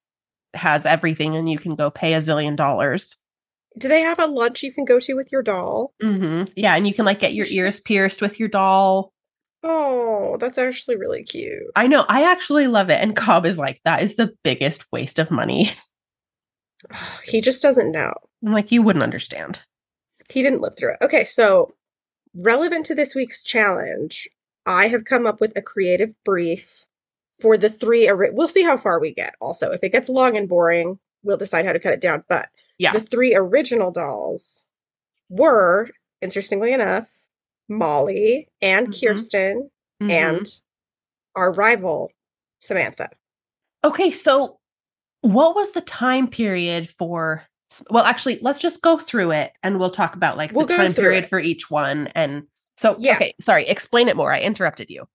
has 0.57 0.85
everything 0.85 1.35
and 1.35 1.49
you 1.49 1.57
can 1.57 1.75
go 1.75 1.89
pay 1.89 2.13
a 2.13 2.19
zillion 2.19 2.55
dollars. 2.55 3.15
Do 3.77 3.87
they 3.87 4.01
have 4.01 4.19
a 4.19 4.25
lunch 4.25 4.63
you 4.63 4.73
can 4.73 4.85
go 4.85 4.99
to 4.99 5.13
with 5.13 5.31
your 5.31 5.43
doll? 5.43 5.93
Mm-hmm. 6.01 6.51
Yeah, 6.55 6.75
and 6.75 6.87
you 6.87 6.93
can 6.93 7.05
like 7.05 7.19
get 7.19 7.35
your 7.35 7.45
ears 7.49 7.79
pierced 7.79 8.21
with 8.21 8.39
your 8.39 8.49
doll. 8.49 9.13
Oh, 9.63 10.37
that's 10.39 10.57
actually 10.57 10.97
really 10.97 11.23
cute. 11.23 11.71
I 11.75 11.87
know. 11.87 12.05
I 12.07 12.23
actually 12.29 12.67
love 12.67 12.89
it. 12.89 13.01
And 13.01 13.15
Cobb 13.15 13.45
is 13.45 13.57
like, 13.57 13.81
that 13.85 14.01
is 14.01 14.15
the 14.15 14.33
biggest 14.43 14.85
waste 14.91 15.19
of 15.19 15.31
money. 15.31 15.69
He 17.23 17.41
just 17.41 17.61
doesn't 17.61 17.91
know. 17.91 18.13
I'm 18.45 18.53
like, 18.53 18.71
you 18.71 18.81
wouldn't 18.81 19.03
understand. 19.03 19.59
He 20.29 20.43
didn't 20.43 20.61
live 20.61 20.77
through 20.77 20.93
it. 20.93 20.97
Okay, 21.01 21.23
so 21.23 21.73
relevant 22.35 22.85
to 22.85 22.95
this 22.95 23.15
week's 23.15 23.41
challenge, 23.43 24.29
I 24.65 24.87
have 24.87 25.05
come 25.05 25.25
up 25.25 25.41
with 25.41 25.57
a 25.57 25.61
creative 25.61 26.13
brief 26.23 26.85
for 27.39 27.57
the 27.57 27.69
three. 27.69 28.09
Ori- 28.09 28.31
we'll 28.31 28.47
see 28.47 28.63
how 28.63 28.77
far 28.77 28.99
we 28.99 29.13
get. 29.13 29.35
Also, 29.41 29.71
if 29.71 29.83
it 29.83 29.91
gets 29.91 30.09
long 30.09 30.35
and 30.37 30.49
boring, 30.49 30.97
we'll 31.23 31.37
decide 31.37 31.65
how 31.65 31.73
to 31.73 31.79
cut 31.79 31.93
it 31.93 32.01
down. 32.01 32.23
But 32.29 32.49
Yeah. 32.77 32.93
the 32.93 32.99
three 33.01 33.35
original 33.35 33.91
dolls 33.91 34.65
were, 35.29 35.89
interestingly 36.21 36.73
enough, 36.73 37.09
Molly 37.69 38.47
and 38.61 38.87
Mhm. 38.87 39.01
Kirsten 39.07 39.69
Mhm. 40.01 40.11
and 40.11 40.47
our 41.35 41.51
rival 41.51 42.11
Samantha. 42.59 43.09
okay, 43.83 44.09
so 44.11 44.59
what 45.21 45.55
was 45.55 45.71
the 45.71 45.81
time 45.81 46.27
period 46.27 46.89
for? 46.97 47.45
Well, 47.89 48.05
actually, 48.05 48.39
let's 48.41 48.59
just 48.59 48.81
go 48.81 48.97
through 48.97 49.31
it 49.31 49.51
and 49.61 49.79
we'll 49.79 49.89
talk 49.89 50.15
about 50.15 50.37
like 50.37 50.51
We'll 50.53 50.65
the 50.65 50.77
time 50.77 50.93
period 50.93 51.25
it. 51.25 51.29
for 51.29 51.39
each 51.39 51.69
one. 51.69 52.07
And 52.15 52.47
so, 52.77 52.95
Yeah. 52.97 53.15
okay, 53.15 53.33
sorry, 53.41 53.67
explain 53.67 54.07
it 54.07 54.15
more. 54.15 54.31
I 54.31 54.39
interrupted 54.39 54.89
you. 54.89 55.07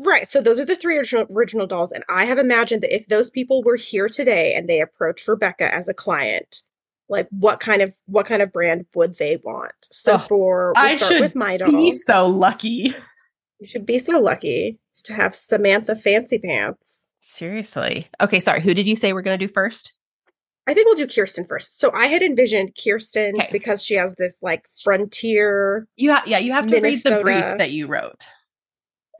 Right. 0.00 0.28
So 0.28 0.40
those 0.40 0.60
are 0.60 0.64
the 0.64 0.76
three 0.76 0.96
original, 0.96 1.26
original 1.30 1.66
dolls. 1.66 1.90
And 1.92 2.04
I 2.08 2.24
have 2.24 2.38
imagined 2.38 2.82
that 2.82 2.94
if 2.94 3.06
those 3.08 3.30
people 3.30 3.62
were 3.64 3.76
here 3.76 4.08
today 4.08 4.54
and 4.54 4.68
they 4.68 4.80
approached 4.80 5.26
Rebecca 5.26 5.74
as 5.74 5.88
a 5.88 5.94
client, 5.94 6.62
like 7.08 7.26
what 7.30 7.58
kind 7.58 7.82
of 7.82 7.94
what 8.06 8.26
kind 8.26 8.42
of 8.42 8.52
brand 8.52 8.86
would 8.94 9.16
they 9.18 9.38
want? 9.42 9.72
So 9.90 10.14
Oh, 10.14 10.18
for 10.18 10.72
we'll 10.76 10.84
I 10.84 10.96
start 10.96 11.12
should 11.12 11.20
with 11.20 11.34
my 11.34 11.56
doll. 11.56 11.70
Be 11.72 11.92
so 11.98 12.28
lucky. 12.28 12.94
You 13.60 13.66
should 13.66 13.86
be 13.86 13.98
so 13.98 14.20
lucky 14.20 14.78
to 15.04 15.12
have 15.12 15.34
Samantha 15.34 15.96
Fancy 15.96 16.38
Pants. 16.38 17.08
Seriously. 17.20 18.06
Okay, 18.20 18.38
sorry. 18.38 18.60
Who 18.62 18.72
did 18.72 18.86
you 18.86 18.94
say 18.94 19.12
we're 19.12 19.22
going 19.22 19.38
to 19.38 19.46
do 19.46 19.52
first? 19.52 19.94
I 20.68 20.74
think 20.74 20.86
we'll 20.86 20.94
do 20.94 21.08
Kirsten 21.08 21.44
first. 21.44 21.80
So 21.80 21.90
I 21.92 22.06
had 22.06 22.22
envisioned 22.22 22.76
Kirsten 22.82 23.32
Okay. 23.34 23.48
because 23.50 23.82
she 23.82 23.94
has 23.94 24.14
this 24.14 24.38
like 24.42 24.64
frontier. 24.84 25.88
You 25.96 26.10
have, 26.10 26.28
yeah, 26.28 26.38
you 26.38 26.52
have 26.52 26.66
to 26.68 26.80
read 26.80 27.02
the 27.02 27.20
brief 27.20 27.40
that 27.58 27.70
you 27.72 27.86
wrote. 27.88 28.26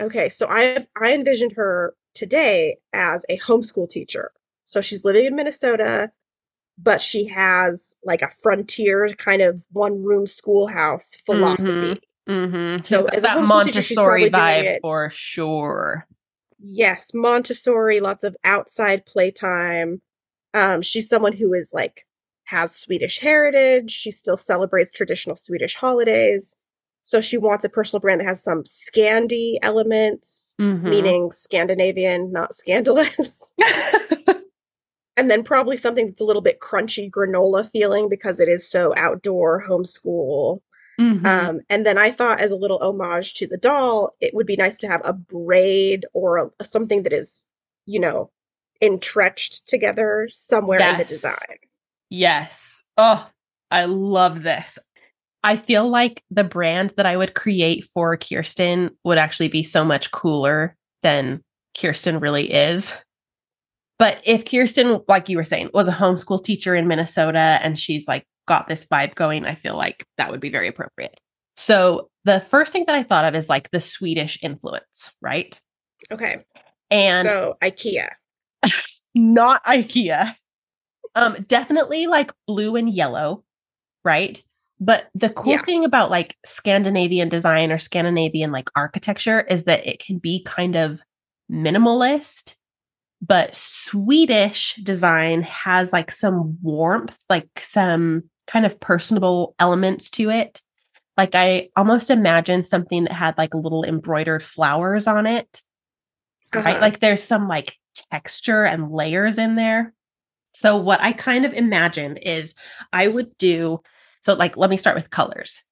Okay, 0.00 0.28
so 0.28 0.46
I 0.48 0.86
I 1.00 1.12
envisioned 1.12 1.52
her 1.52 1.94
today 2.14 2.76
as 2.92 3.24
a 3.28 3.38
homeschool 3.38 3.88
teacher. 3.88 4.32
So 4.64 4.80
she's 4.80 5.04
living 5.04 5.24
in 5.24 5.34
Minnesota, 5.34 6.10
but 6.76 7.00
she 7.00 7.26
has 7.26 7.96
like 8.04 8.22
a 8.22 8.30
frontier 8.42 9.08
kind 9.16 9.42
of 9.42 9.64
one 9.72 10.02
room 10.02 10.26
schoolhouse 10.26 11.16
philosophy. 11.26 12.00
Mm-hmm. 12.28 12.82
She's 12.82 12.88
So 12.88 13.06
as 13.06 13.22
a 13.22 13.26
that 13.26 13.34
teacher, 13.34 13.46
Montessori 13.46 14.20
doing 14.22 14.32
vibe 14.32 14.80
for 14.82 15.10
sure. 15.10 16.06
Yes, 16.60 17.12
Montessori, 17.14 18.00
lots 18.00 18.24
of 18.24 18.36
outside 18.44 19.06
playtime. 19.06 20.02
Um, 20.54 20.82
she's 20.82 21.08
someone 21.08 21.32
who 21.32 21.54
is 21.54 21.72
like 21.72 22.04
has 22.44 22.74
Swedish 22.74 23.18
heritage. 23.18 23.90
She 23.90 24.10
still 24.10 24.36
celebrates 24.36 24.90
traditional 24.90 25.36
Swedish 25.36 25.74
holidays. 25.74 26.56
So 27.08 27.22
she 27.22 27.38
wants 27.38 27.64
a 27.64 27.70
personal 27.70 28.00
brand 28.00 28.20
that 28.20 28.26
has 28.26 28.42
some 28.42 28.64
Scandi 28.64 29.54
elements, 29.62 30.54
Mhm. 30.60 30.82
meaning 30.82 31.32
Scandinavian, 31.32 32.30
not 32.32 32.54
scandalous. 32.54 33.50
And 35.16 35.28
then 35.28 35.42
probably 35.42 35.76
something 35.76 36.06
that's 36.06 36.20
a 36.20 36.24
little 36.24 36.42
bit 36.42 36.60
crunchy 36.60 37.10
granola 37.10 37.68
feeling 37.68 38.08
because 38.08 38.38
it 38.38 38.48
is 38.48 38.70
so 38.70 38.94
outdoor 38.96 39.66
homeschool. 39.68 40.60
Mhm. 41.00 41.26
Um, 41.26 41.60
and 41.68 41.84
then 41.84 41.98
I 41.98 42.12
thought, 42.12 42.38
as 42.40 42.52
a 42.52 42.56
little 42.56 42.78
homage 42.80 43.34
to 43.34 43.48
the 43.48 43.56
doll, 43.56 44.12
it 44.20 44.32
would 44.32 44.46
be 44.46 44.54
nice 44.54 44.78
to 44.78 44.86
have 44.86 45.02
a 45.04 45.12
braid 45.12 46.06
or 46.12 46.52
a, 46.60 46.64
something 46.64 47.02
that 47.02 47.12
is, 47.12 47.44
you 47.84 47.98
know, 47.98 48.30
entrenched 48.80 49.66
together 49.66 50.28
somewhere 50.30 50.78
in 50.92 50.98
the 50.98 51.04
design. 51.04 51.58
Yes. 52.10 52.84
Oh, 52.96 53.28
I 53.72 53.86
love 53.86 54.44
this. 54.44 54.78
I 55.44 55.56
feel 55.56 55.88
like 55.88 56.22
the 56.30 56.44
brand 56.44 56.92
that 56.96 57.06
I 57.06 57.16
would 57.16 57.34
create 57.34 57.84
for 57.84 58.16
Kirsten 58.16 58.90
would 59.04 59.18
actually 59.18 59.48
be 59.48 59.62
so 59.62 59.84
much 59.84 60.10
cooler 60.10 60.76
than 61.02 61.42
Kirsten 61.78 62.18
really 62.18 62.52
is. 62.52 62.94
But 63.98 64.20
if 64.24 64.44
Kirsten, 64.44 65.00
like 65.08 65.28
you 65.28 65.36
were 65.36 65.44
saying, 65.44 65.70
was 65.74 65.88
a 65.88 65.92
homeschool 65.92 66.42
teacher 66.42 66.74
in 66.74 66.88
Minnesota 66.88 67.58
and 67.62 67.78
she's 67.78 68.06
like 68.06 68.24
got 68.46 68.68
this 68.68 68.84
vibe 68.86 69.14
going, 69.14 69.44
I 69.44 69.54
feel 69.54 69.76
like 69.76 70.04
that 70.16 70.30
would 70.30 70.40
be 70.40 70.50
very 70.50 70.68
appropriate. 70.68 71.20
So 71.56 72.08
the 72.24 72.40
first 72.40 72.72
thing 72.72 72.84
that 72.86 72.94
I 72.94 73.02
thought 73.02 73.24
of 73.24 73.34
is 73.34 73.48
like 73.48 73.70
the 73.70 73.80
Swedish 73.80 74.38
influence, 74.42 75.10
right? 75.20 75.58
Okay. 76.10 76.44
And 76.90 77.26
so 77.26 77.56
IKEA. 77.60 78.10
not 79.14 79.64
IKEA. 79.64 80.34
Um, 81.14 81.36
definitely 81.48 82.06
like 82.06 82.32
blue 82.46 82.76
and 82.76 82.88
yellow, 82.88 83.44
right? 84.04 84.42
But 84.80 85.08
the 85.14 85.30
cool 85.30 85.54
Yeah. 85.54 85.62
thing 85.62 85.84
about 85.84 86.10
like 86.10 86.36
Scandinavian 86.44 87.28
design 87.28 87.72
or 87.72 87.78
Scandinavian 87.78 88.52
like 88.52 88.70
architecture 88.76 89.40
is 89.42 89.64
that 89.64 89.86
it 89.86 89.98
can 89.98 90.18
be 90.18 90.42
kind 90.44 90.76
of 90.76 91.02
minimalist, 91.50 92.54
but 93.20 93.54
Swedish 93.54 94.76
design 94.76 95.42
has 95.42 95.92
like 95.92 96.12
some 96.12 96.58
warmth, 96.62 97.18
like 97.28 97.48
some 97.58 98.24
kind 98.46 98.64
of 98.64 98.78
personable 98.78 99.54
elements 99.58 100.10
to 100.10 100.30
it. 100.30 100.60
Like 101.16 101.34
I 101.34 101.70
almost 101.76 102.10
imagine 102.10 102.62
something 102.62 103.04
that 103.04 103.12
had 103.12 103.36
like 103.36 103.54
little 103.54 103.84
embroidered 103.84 104.42
flowers 104.42 105.08
on 105.08 105.26
it 105.26 105.62
right? 106.54 106.66
Uh-huh. 106.66 106.80
Like 106.80 107.00
there's 107.00 107.22
some 107.22 107.48
like 107.48 107.76
texture 108.10 108.64
and 108.64 108.90
layers 108.90 109.38
in 109.38 109.56
there. 109.56 109.92
So 110.52 110.76
what 110.76 111.00
I 111.00 111.12
kind 111.12 111.44
of 111.44 111.52
imagined 111.52 112.18
is 112.22 112.54
I 112.92 113.08
would 113.08 113.36
do 113.38 113.80
so 114.28 114.34
like 114.34 114.58
let 114.58 114.68
me 114.68 114.76
start 114.76 114.94
with 114.94 115.08
colors. 115.08 115.62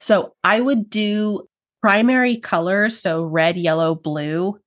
So 0.00 0.34
I 0.42 0.58
would 0.58 0.88
do 0.88 1.46
primary 1.82 2.38
colors, 2.38 2.98
so 2.98 3.22
red, 3.22 3.58
yellow, 3.58 3.94
blue, 3.94 4.58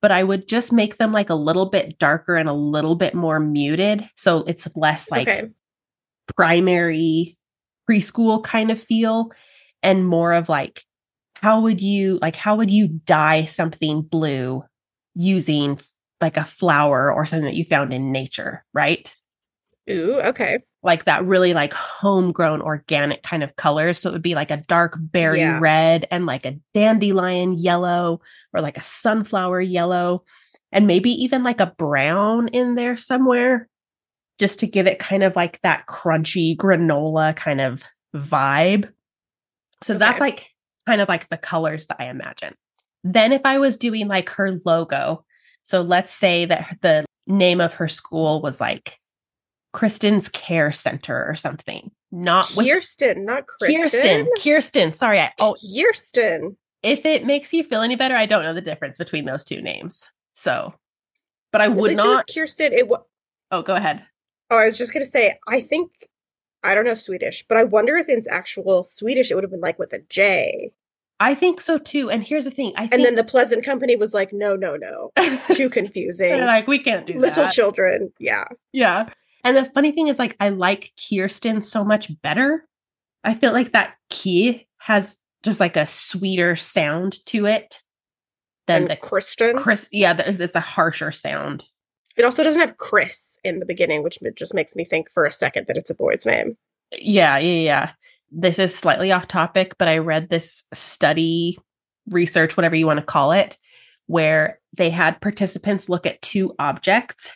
but 0.00 0.12
I 0.12 0.24
would 0.24 0.48
just 0.48 0.72
make 0.72 0.96
them 0.96 1.12
like 1.12 1.28
a 1.28 1.34
little 1.34 1.66
bit 1.66 1.98
darker 1.98 2.36
and 2.36 2.48
a 2.48 2.54
little 2.54 2.94
bit 2.94 3.12
more 3.12 3.38
muted. 3.38 4.08
So 4.16 4.44
it's 4.44 4.74
less 4.76 5.10
like 5.10 5.28
okay. 5.28 5.50
primary 6.38 7.36
preschool 7.88 8.42
kind 8.42 8.70
of 8.70 8.82
feel 8.82 9.30
and 9.82 10.08
more 10.08 10.32
of 10.32 10.48
like 10.48 10.82
how 11.34 11.60
would 11.60 11.82
you 11.82 12.18
like 12.22 12.34
how 12.34 12.56
would 12.56 12.70
you 12.70 12.88
dye 12.88 13.44
something 13.44 14.00
blue 14.00 14.64
using 15.14 15.78
like 16.22 16.38
a 16.38 16.44
flower 16.44 17.12
or 17.12 17.26
something 17.26 17.44
that 17.44 17.54
you 17.56 17.64
found 17.64 17.92
in 17.92 18.10
nature 18.10 18.64
right 18.72 19.14
Ooh, 19.88 20.20
okay. 20.20 20.58
Like 20.86 21.04
that 21.04 21.24
really 21.24 21.52
like 21.52 21.72
homegrown 21.74 22.62
organic 22.62 23.22
kind 23.22 23.42
of 23.42 23.54
colors 23.56 23.98
so 23.98 24.08
it 24.08 24.12
would 24.12 24.22
be 24.22 24.34
like 24.34 24.50
a 24.50 24.64
dark 24.68 24.96
berry 24.98 25.40
Yeah. 25.40 25.58
red 25.60 26.06
and 26.10 26.24
like 26.24 26.46
a 26.46 26.56
dandelion 26.72 27.52
yellow 27.52 28.20
or 28.54 28.60
like 28.60 28.78
a 28.78 28.82
sunflower 28.82 29.60
yellow 29.60 30.24
and 30.72 30.86
maybe 30.86 31.10
even 31.10 31.42
like 31.42 31.60
a 31.60 31.74
brown 31.76 32.48
in 32.48 32.74
there 32.76 32.96
somewhere 32.96 33.68
just 34.38 34.60
to 34.60 34.66
give 34.66 34.86
it 34.86 34.98
kind 34.98 35.22
of 35.22 35.34
like 35.36 35.60
that 35.62 35.86
crunchy 35.86 36.56
granola 36.56 37.34
kind 37.34 37.60
of 37.60 37.82
vibe. 38.14 38.90
So 39.82 39.96
that's 39.98 40.20
like 40.20 40.48
kind 40.86 41.00
of 41.00 41.08
like 41.08 41.28
the 41.28 41.38
colors 41.38 41.86
that 41.86 41.96
i 42.00 42.06
imagine. 42.06 42.54
Then 43.04 43.32
if 43.32 43.42
i 43.44 43.58
was 43.58 43.76
doing 43.76 44.08
like 44.08 44.28
her 44.30 44.58
logo 44.64 45.24
so 45.62 45.82
let's 45.82 46.12
say 46.12 46.44
that 46.44 46.78
the 46.82 47.04
name 47.26 47.60
of 47.60 47.74
her 47.74 47.88
school 47.88 48.40
was 48.40 48.60
like 48.60 49.00
Kristen's 49.76 50.30
Care 50.30 50.72
Center 50.72 51.26
or 51.28 51.34
something. 51.34 51.90
Not 52.10 52.50
with 52.56 52.66
Kirsten, 52.66 53.26
not 53.26 53.46
Kristen. 53.46 53.82
Kirsten. 53.82 54.28
Kirsten. 54.42 54.92
Sorry. 54.94 55.20
I, 55.20 55.32
oh, 55.38 55.54
Kirsten. 55.54 56.56
if 56.82 57.04
it 57.04 57.26
makes 57.26 57.52
you 57.52 57.62
feel 57.62 57.82
any 57.82 57.94
better, 57.94 58.16
I 58.16 58.24
don't 58.24 58.42
know 58.42 58.54
the 58.54 58.62
difference 58.62 58.96
between 58.96 59.26
those 59.26 59.44
two 59.44 59.60
names. 59.60 60.10
So, 60.32 60.72
but 61.52 61.60
I 61.60 61.68
would 61.68 61.90
least 61.90 62.00
it 62.00 62.04
not. 62.06 62.24
Kirsten. 62.34 62.72
It 62.72 62.88
wa- 62.88 63.02
oh, 63.50 63.60
go 63.60 63.74
ahead. 63.74 64.02
Oh, 64.50 64.56
I 64.56 64.64
was 64.64 64.78
just 64.78 64.94
gonna 64.94 65.04
say, 65.04 65.34
I 65.46 65.60
think 65.60 65.92
I 66.64 66.74
don't 66.74 66.86
know 66.86 66.94
Swedish, 66.94 67.44
but 67.46 67.58
I 67.58 67.64
wonder 67.64 67.96
if 67.96 68.08
in 68.08 68.22
actual 68.30 68.82
Swedish 68.82 69.30
it 69.30 69.34
would 69.34 69.44
have 69.44 69.50
been 69.50 69.60
like 69.60 69.78
with 69.78 69.92
a 69.92 70.00
J. 70.08 70.70
I 71.20 71.34
think 71.34 71.60
so 71.60 71.76
too. 71.76 72.08
And 72.08 72.26
here's 72.26 72.46
the 72.46 72.50
thing. 72.50 72.72
I 72.76 72.82
think 72.82 72.94
And 72.94 73.04
then 73.04 73.14
the 73.14 73.24
Pleasant 73.24 73.62
Company 73.62 73.96
was 73.96 74.14
like, 74.14 74.32
no, 74.32 74.56
no, 74.56 74.76
no. 74.76 75.12
Too 75.52 75.68
confusing. 75.70 76.40
Like 76.40 76.66
we 76.66 76.78
can't 76.78 77.06
do 77.06 77.12
that. 77.14 77.20
Little 77.20 77.44
that. 77.44 77.52
children. 77.52 78.12
Yeah. 78.18 78.44
Yeah. 78.72 79.10
And 79.46 79.56
the 79.56 79.64
funny 79.66 79.92
thing 79.92 80.08
is, 80.08 80.18
like, 80.18 80.34
I 80.40 80.48
like 80.48 80.90
Kirsten 80.98 81.62
so 81.62 81.84
much 81.84 82.10
better. 82.20 82.66
I 83.22 83.34
feel 83.34 83.52
like 83.52 83.70
that 83.70 83.94
key 84.10 84.66
has 84.78 85.18
just 85.44 85.60
like 85.60 85.76
a 85.76 85.86
sweeter 85.86 86.56
sound 86.56 87.24
to 87.26 87.46
it 87.46 87.80
than 88.66 88.82
And 88.82 88.90
the 88.90 88.96
Kristen. 88.96 89.54
Chris. 89.54 89.88
Yeah, 89.92 90.16
it's 90.18 90.56
a 90.56 90.60
harsher 90.60 91.12
sound. 91.12 91.64
It 92.16 92.24
also 92.24 92.42
doesn't 92.42 92.60
have 92.60 92.78
Chris 92.78 93.38
in 93.44 93.60
the 93.60 93.66
beginning, 93.66 94.02
which 94.02 94.18
just 94.34 94.52
makes 94.52 94.74
me 94.74 94.84
think 94.84 95.12
for 95.12 95.24
a 95.24 95.30
second 95.30 95.68
that 95.68 95.76
it's 95.76 95.90
a 95.90 95.94
boy's 95.94 96.26
name. 96.26 96.56
Yeah, 96.98 97.38
yeah, 97.38 97.60
yeah. 97.60 97.92
This 98.32 98.58
is 98.58 98.74
slightly 98.74 99.12
off 99.12 99.28
topic, 99.28 99.76
but 99.78 99.86
I 99.86 99.98
read 99.98 100.28
this 100.28 100.64
study, 100.74 101.56
research, 102.10 102.56
whatever 102.56 102.74
you 102.74 102.86
want 102.86 102.98
to 102.98 103.06
call 103.06 103.30
it, 103.30 103.58
where 104.06 104.58
they 104.76 104.90
had 104.90 105.20
participants 105.20 105.88
look 105.88 106.04
at 106.04 106.20
two 106.20 106.52
objects 106.58 107.30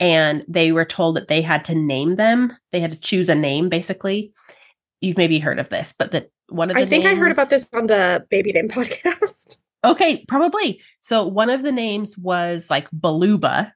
and 0.00 0.44
they 0.48 0.72
were 0.72 0.84
told 0.84 1.16
that 1.16 1.28
they 1.28 1.42
had 1.42 1.64
to 1.66 1.74
name 1.74 2.16
them. 2.16 2.52
They 2.72 2.80
had 2.80 2.92
to 2.92 2.98
choose 2.98 3.28
a 3.28 3.34
name, 3.34 3.68
basically. 3.68 4.32
You've 5.00 5.18
maybe 5.18 5.38
heard 5.38 5.58
of 5.58 5.68
this, 5.68 5.94
but 5.96 6.12
that 6.12 6.30
one 6.48 6.70
of 6.70 6.76
the 6.76 6.82
I 6.82 6.86
think 6.86 7.04
I 7.04 7.14
heard 7.14 7.32
about 7.32 7.50
this 7.50 7.68
on 7.72 7.86
the 7.86 8.26
Baby 8.30 8.52
Name 8.52 8.68
podcast. 8.70 9.58
Okay, 9.84 10.24
probably. 10.28 10.80
So 11.00 11.26
one 11.26 11.50
of 11.50 11.62
the 11.62 11.72
names 11.72 12.16
was 12.16 12.70
like 12.70 12.90
Baluba, 12.90 13.72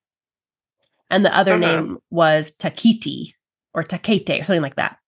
and 1.11 1.25
the 1.25 1.37
other 1.37 1.53
Uh-huh. 1.55 1.61
name 1.81 1.99
was 2.11 2.53
Takiti 2.53 3.33
or 3.75 3.83
Takete 3.85 4.41
or 4.41 4.45
something 4.45 4.63
like 4.63 4.77
that. 4.77 4.99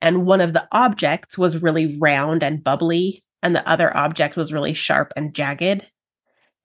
And 0.00 0.26
one 0.26 0.40
of 0.40 0.52
the 0.52 0.66
objects 0.72 1.36
was 1.38 1.62
really 1.62 1.96
round 1.98 2.42
and 2.42 2.62
bubbly, 2.62 3.24
and 3.42 3.54
the 3.54 3.68
other 3.68 3.96
object 3.96 4.36
was 4.36 4.52
really 4.52 4.74
sharp 4.74 5.12
and 5.16 5.34
jagged. 5.34 5.88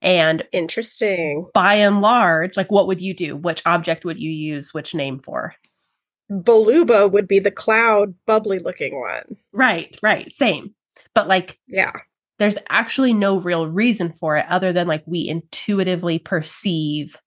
And 0.04 0.44
Interesting. 0.52 1.48
by 1.54 1.76
and 1.76 2.02
large, 2.02 2.58
like 2.58 2.72
what 2.72 2.88
would 2.88 3.02
you 3.02 3.14
do? 3.16 3.36
Which 3.36 3.64
object 3.66 4.06
would 4.06 4.20
you 4.22 4.30
use 4.30 4.74
which 4.74 4.94
name 4.94 5.20
for? 5.20 5.56
Baluba 6.32 7.12
would 7.12 7.28
be 7.28 7.40
the 7.40 7.52
cloud, 7.52 8.14
bubbly 8.26 8.60
looking 8.60 9.00
one. 9.00 9.38
Right, 9.52 9.98
right, 10.04 10.34
same. 10.34 10.76
But 11.16 11.28
like 11.28 11.60
Yeah. 11.68 11.94
there's 12.40 12.58
actually 12.70 13.14
no 13.14 13.40
real 13.40 13.68
reason 13.70 14.12
for 14.14 14.38
it 14.38 14.46
other 14.50 14.74
than 14.74 14.88
like 14.88 15.04
we 15.06 15.28
intuitively 15.28 16.20
perceive 16.20 17.18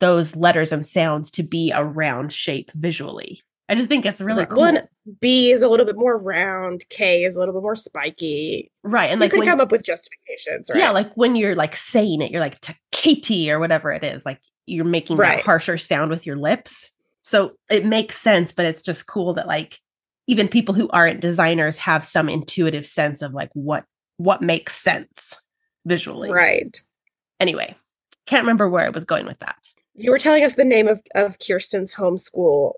those 0.00 0.34
letters 0.36 0.72
and 0.72 0.86
sounds 0.86 1.30
to 1.32 1.42
be 1.42 1.70
a 1.72 1.84
round 1.84 2.32
shape 2.32 2.70
visually. 2.74 3.42
I 3.68 3.74
just 3.74 3.88
think 3.88 4.04
it's 4.04 4.20
really 4.20 4.44
cool. 4.46 4.58
One 4.58 4.80
B 5.20 5.50
is 5.50 5.62
a 5.62 5.68
little 5.68 5.86
bit 5.86 5.96
more 5.96 6.18
round, 6.18 6.84
K 6.90 7.24
is 7.24 7.36
a 7.36 7.38
little 7.38 7.54
bit 7.54 7.62
more 7.62 7.76
spiky. 7.76 8.70
right. 8.82 9.10
And 9.10 9.20
you 9.20 9.24
like 9.24 9.30
could 9.30 9.38
when, 9.40 9.48
come 9.48 9.60
up 9.60 9.72
with 9.72 9.84
justifications, 9.84 10.68
right? 10.70 10.78
yeah, 10.78 10.90
like 10.90 11.14
when 11.14 11.34
you're 11.36 11.54
like 11.54 11.74
saying 11.76 12.20
it, 12.20 12.30
you're 12.30 12.40
like 12.40 12.60
Takati 12.60 13.48
or 13.48 13.58
whatever 13.58 13.90
it 13.92 14.04
is, 14.04 14.26
like 14.26 14.40
you're 14.66 14.84
making 14.84 15.16
Right. 15.16 15.36
that 15.38 15.44
harsher 15.44 15.78
sound 15.78 16.10
with 16.10 16.26
your 16.26 16.36
lips. 16.36 16.90
So 17.22 17.52
it 17.70 17.86
makes 17.86 18.18
sense, 18.18 18.52
but 18.52 18.66
it's 18.66 18.82
just 18.82 19.06
cool 19.06 19.32
that 19.34 19.46
like 19.46 19.78
even 20.26 20.48
people 20.48 20.74
who 20.74 20.88
aren't 20.90 21.20
designers 21.20 21.78
have 21.78 22.04
some 22.04 22.28
intuitive 22.28 22.86
sense 22.86 23.22
of 23.22 23.32
like 23.32 23.50
what 23.54 23.84
what 24.18 24.42
makes 24.42 24.74
sense 24.74 25.36
visually. 25.86 26.30
right. 26.30 26.82
Anyway, 27.40 27.74
can't 28.26 28.44
remember 28.44 28.68
where 28.68 28.84
I 28.86 28.90
was 28.90 29.04
going 29.04 29.26
with 29.26 29.38
that. 29.40 29.56
You 29.94 30.10
were 30.10 30.18
telling 30.18 30.44
us 30.44 30.54
the 30.54 30.64
name 30.64 30.86
of, 30.88 31.00
of 31.14 31.38
Kirsten's 31.38 31.94
homeschool 31.94 32.72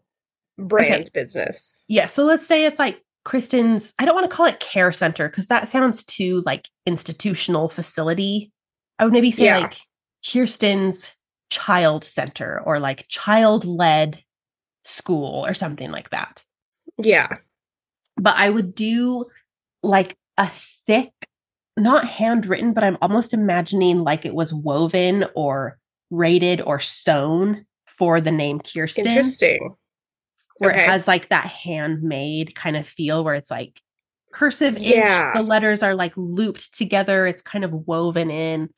brand 0.58 1.02
Okay. 1.02 1.10
business. 1.12 1.84
Yeah. 1.88 2.06
So 2.06 2.24
let's 2.24 2.46
say 2.46 2.64
it's 2.64 2.78
like 2.78 3.02
Kristen's, 3.24 3.92
I 3.98 4.04
don't 4.04 4.14
want 4.14 4.28
to 4.30 4.34
call 4.34 4.46
it 4.46 4.60
care 4.60 4.92
center 4.92 5.28
because 5.28 5.48
that 5.48 5.68
sounds 5.68 6.04
too 6.04 6.42
like 6.46 6.68
institutional 6.86 7.68
facility. 7.68 8.52
I 8.98 9.04
would 9.04 9.12
maybe 9.12 9.30
say 9.32 9.46
Yeah. 9.46 9.58
like 9.58 9.76
Kirsten's 10.24 11.14
child 11.50 12.04
center 12.04 12.60
or 12.64 12.78
like 12.80 13.06
child 13.08 13.64
led 13.64 14.22
school 14.84 15.44
or 15.46 15.54
something 15.54 15.90
like 15.90 16.10
that. 16.10 16.42
Yeah. 16.98 17.38
But 18.16 18.36
I 18.36 18.48
would 18.48 18.74
do 18.74 19.26
like 19.82 20.16
a 20.38 20.48
thick, 20.86 21.12
not 21.76 22.06
handwritten, 22.06 22.72
but 22.72 22.84
I'm 22.84 22.96
almost 23.02 23.34
imagining 23.34 24.02
like 24.04 24.24
it 24.24 24.34
was 24.34 24.52
woven 24.52 25.26
or 25.34 25.78
rated 26.10 26.60
or 26.62 26.80
sewn 26.80 27.66
for 27.86 28.20
the 28.20 28.32
name 28.32 28.60
Kirsten. 28.60 29.06
Interesting. 29.06 29.74
Where 30.58 30.70
Okay. 30.72 30.84
it 30.84 30.88
has 30.88 31.06
like 31.06 31.28
that 31.28 31.46
handmade 31.46 32.54
kind 32.54 32.76
of 32.76 32.86
feel 32.88 33.22
where 33.24 33.34
it's 33.34 33.50
like 33.50 33.80
cursive 34.32 34.78
Yeah. 34.78 35.32
The 35.34 35.42
letters 35.42 35.82
are 35.82 35.94
like 35.94 36.12
looped 36.16 36.76
together. 36.76 37.26
It's 37.26 37.42
kind 37.42 37.64
of 37.64 37.72
woven 37.86 38.30
in. 38.30 38.68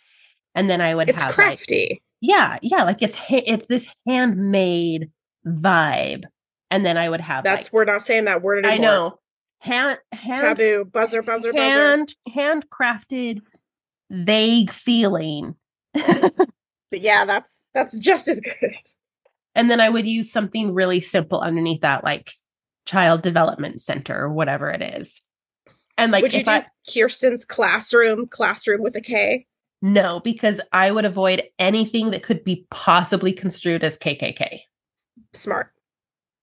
And 0.55 0.69
then 0.69 0.81
I 0.81 0.95
would 0.95 1.09
It's 1.09 1.21
have 1.21 1.29
like 1.31 1.35
crafty. 1.35 2.03
yeah, 2.21 2.59
yeah, 2.63 2.83
like 2.85 3.03
it's 3.03 3.19
it's 3.31 3.67
this 3.67 3.89
handmade 4.07 5.11
vibe. 5.47 6.25
And 6.71 6.85
then 6.85 6.97
I 6.97 7.09
would 7.09 7.21
have 7.21 7.45
That's 7.45 7.67
like 7.69 7.73
we're 7.73 7.85
not 7.85 8.03
saying 8.03 8.25
that 8.27 8.43
word 8.43 8.67
anymore. 8.67 8.73
I 8.75 8.79
know 8.79 9.19
hand 9.61 9.99
hand 10.13 10.41
Taboo. 10.59 10.85
Buzzer, 10.85 11.23
buzzer, 11.23 11.53
buzzer. 11.53 11.63
hand 11.63 12.15
handcrafted 12.29 13.41
vague 14.11 14.71
feeling. 14.71 15.55
But 16.91 17.03
yeah, 17.03 17.27
that's 17.27 17.67
that's 17.75 17.95
just 17.99 18.29
as 18.29 18.41
good. 18.61 18.73
And 19.55 19.71
then 19.71 19.81
I 19.81 19.89
would 19.89 20.07
use 20.07 20.31
something 20.31 20.73
really 20.75 21.01
simple 21.01 21.41
underneath 21.41 21.81
that, 21.83 22.05
like 22.05 22.33
child 22.87 23.23
development 23.23 23.81
center 23.83 24.19
or 24.19 24.33
whatever 24.33 24.71
it 24.71 24.83
is. 24.83 25.21
And 25.97 26.13
like 26.13 26.23
Would 26.23 26.33
you 26.33 26.41
if 26.41 26.47
do 26.47 26.51
I 26.53 26.67
Kirsten's 26.93 27.45
classroom, 27.45 28.27
classroom 28.29 28.83
with 28.83 28.95
a 28.97 29.01
K? 29.01 29.47
no, 29.83 30.21
because 30.21 30.61
I 30.73 30.91
would 30.91 31.05
avoid 31.05 31.43
anything 31.59 32.11
that 32.11 32.23
could 32.23 32.43
be 32.45 32.67
possibly 32.71 33.33
construed 33.33 33.85
as 33.85 33.97
KKK. 33.99 34.61
Smart. 35.35 35.71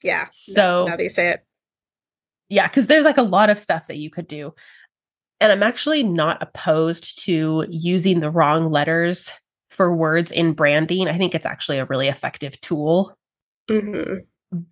Yeah. 0.04 0.28
So- 0.32 0.86
now 0.86 0.96
that 0.96 1.04
you 1.04 1.10
say 1.10 1.30
it. 1.30 1.46
Yeah, 2.48 2.68
because 2.68 2.86
there's 2.88 3.06
like 3.06 3.18
a 3.18 3.24
lot 3.24 3.50
of 3.50 3.58
stuff 3.58 3.88
that 3.88 3.98
you 3.98 4.10
could 4.10 4.28
do. 4.28 4.54
And 5.42 5.52
I'm 5.52 5.64
actually 5.64 6.04
not 6.04 6.42
opposed 6.44 7.24
to 7.26 7.66
using 7.70 8.20
the 8.20 8.30
wrong 8.30 8.70
letters 8.70 9.34
for 9.76 9.96
words 9.96 10.32
in 10.32 10.54
branding. 10.54 11.08
I 11.08 11.18
think 11.18 11.36
it's 11.36 11.46
actually 11.46 11.78
a 11.78 11.86
really 11.86 12.08
effective 12.08 12.60
tool. 12.62 13.16
hmm 13.70 14.16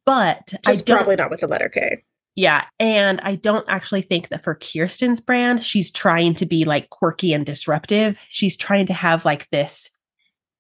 But 0.06 0.54
I 0.66 0.76
don't 0.76 0.98
probably 0.98 1.16
not 1.18 1.30
with 1.30 1.42
the 1.42 1.48
letter 1.48 1.70
K. 1.70 2.04
Yeah. 2.36 2.63
And 2.80 3.22
I 3.22 3.36
don't 3.36 3.68
actually 3.70 4.02
think 4.02 4.30
that 4.30 4.44
for 4.44 4.56
Kirsten's 4.56 5.20
brand, 5.22 5.63
she's 5.63 5.92
trying 5.92 6.34
to 6.36 6.48
be 6.48 6.66
like 6.66 6.89
quirky 6.89 7.32
and 7.34 7.46
disruptive. 7.46 8.16
She's 8.30 8.58
trying 8.58 8.88
to 8.88 8.94
have 8.94 9.24
like 9.24 9.48
this 9.52 9.92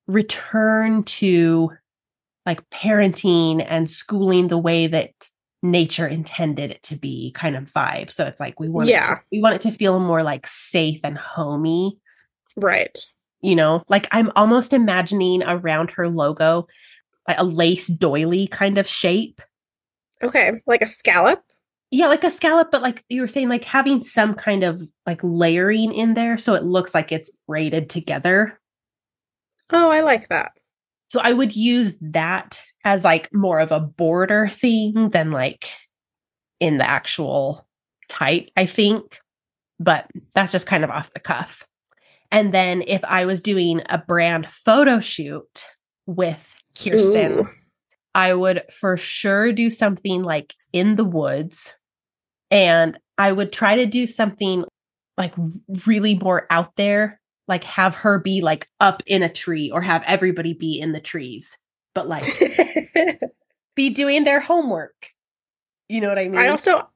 return 0.05 1.03
to 1.03 1.71
like 2.45 2.69
parenting 2.69 3.65
and 3.67 3.89
schooling 3.89 4.49
the 4.49 4.57
way 4.57 4.85
that 4.87 5.11
nature 5.63 6.05
intended 6.05 6.71
it 6.71 6.83
to 6.83 6.95
be 6.95 7.31
kind 7.31 7.55
of 7.55 7.71
vibe. 7.71 8.11
So 8.11 8.25
it's 8.25 8.39
like 8.39 8.59
we 8.59 8.67
want 8.69 8.89
it 8.89 8.91
Yeah. 8.91 9.15
to, 9.15 9.21
we 9.31 9.41
want 9.41 9.55
it 9.55 9.61
to 9.61 9.71
feel 9.71 9.99
more 9.99 10.21
like 10.21 10.45
safe 10.45 10.99
and 11.03 11.17
homey, 11.17 11.97
Right. 12.55 12.99
You 13.43 13.55
know? 13.55 13.83
Like 13.89 14.07
I'm 14.11 14.31
almost 14.35 14.73
imagining 14.73 15.43
around 15.43 15.91
her 15.91 16.07
logo 16.07 16.67
like 17.27 17.39
a 17.39 17.43
lace 17.43 17.87
doily 17.87 18.47
kind 18.47 18.77
of 18.77 18.87
shape. 18.87 19.41
Okay. 20.21 20.61
Like 20.65 20.81
a 20.81 20.87
scallop. 20.87 21.43
Yeah, 21.91 22.07
like 22.07 22.23
a 22.23 22.31
scallop, 22.31 22.71
but 22.71 22.81
like 22.81 23.05
you 23.09 23.21
were 23.21 23.27
saying, 23.27 23.49
like 23.49 23.63
having 23.63 24.01
some 24.01 24.33
kind 24.33 24.63
of 24.63 24.81
like 25.05 25.19
layering 25.21 25.93
in 25.93 26.15
there 26.15 26.39
so 26.39 26.55
it 26.55 26.63
looks 26.63 26.95
like 26.95 27.11
it's 27.11 27.29
braided 27.47 27.89
together. 27.89 28.59
Oh, 29.71 29.89
I 29.91 30.01
like 30.01 30.29
that. 30.29 30.59
So 31.09 31.21
I 31.21 31.33
would 31.33 31.55
use 31.55 31.95
that 32.01 32.61
as 32.83 33.03
like 33.03 33.31
more 33.31 33.59
of 33.59 33.71
a 33.71 33.79
border 33.79 34.47
thing 34.47 35.11
than 35.11 35.31
like 35.31 35.69
in 36.59 36.79
the 36.79 36.89
actual 36.89 37.67
type, 38.09 38.49
I 38.57 38.65
think. 38.65 39.19
But 39.79 40.09
that's 40.33 40.51
just 40.51 40.67
kind 40.67 40.83
of 40.83 40.89
off 40.89 41.13
the 41.13 41.19
cuff. 41.19 41.67
And 42.33 42.51
then 42.51 42.83
if 42.87 43.03
I 43.05 43.25
was 43.25 43.41
doing 43.41 43.83
a 43.89 43.99
brand 43.99 44.47
photo 44.49 44.99
shoot 44.99 45.65
with 46.07 46.57
Kirsten, 46.75 47.41
Ooh. 47.41 47.49
I 48.15 48.33
would 48.33 48.63
for 48.71 48.97
sure 48.97 49.53
do 49.53 49.69
something 49.69 50.23
like 50.23 50.55
in 50.73 50.95
the 50.95 51.05
woods. 51.05 51.75
And 52.49 52.97
I 53.19 53.31
would 53.31 53.53
try 53.53 53.77
to 53.77 53.85
do 53.85 54.07
something 54.07 54.65
like 55.15 55.35
really 55.85 56.15
more 56.15 56.47
out 56.49 56.75
there, 56.75 57.21
like 57.47 57.63
have 57.65 57.93
her 57.97 58.17
be 58.17 58.41
like 58.41 58.67
up 58.79 59.03
in 59.05 59.21
a 59.21 59.29
tree 59.29 59.69
or 59.69 59.81
have 59.81 60.03
everybody 60.07 60.55
be 60.55 60.79
in 60.79 60.91
the 60.91 60.99
trees, 60.99 61.55
but 61.93 62.07
like 62.07 62.25
be 63.75 63.91
doing 63.91 64.23
their 64.23 64.39
homework. 64.39 65.11
You 65.87 66.01
know 66.01 66.09
what 66.09 66.17
I 66.17 66.29
mean? 66.29 66.41
I 66.41 66.47
also 66.47 66.89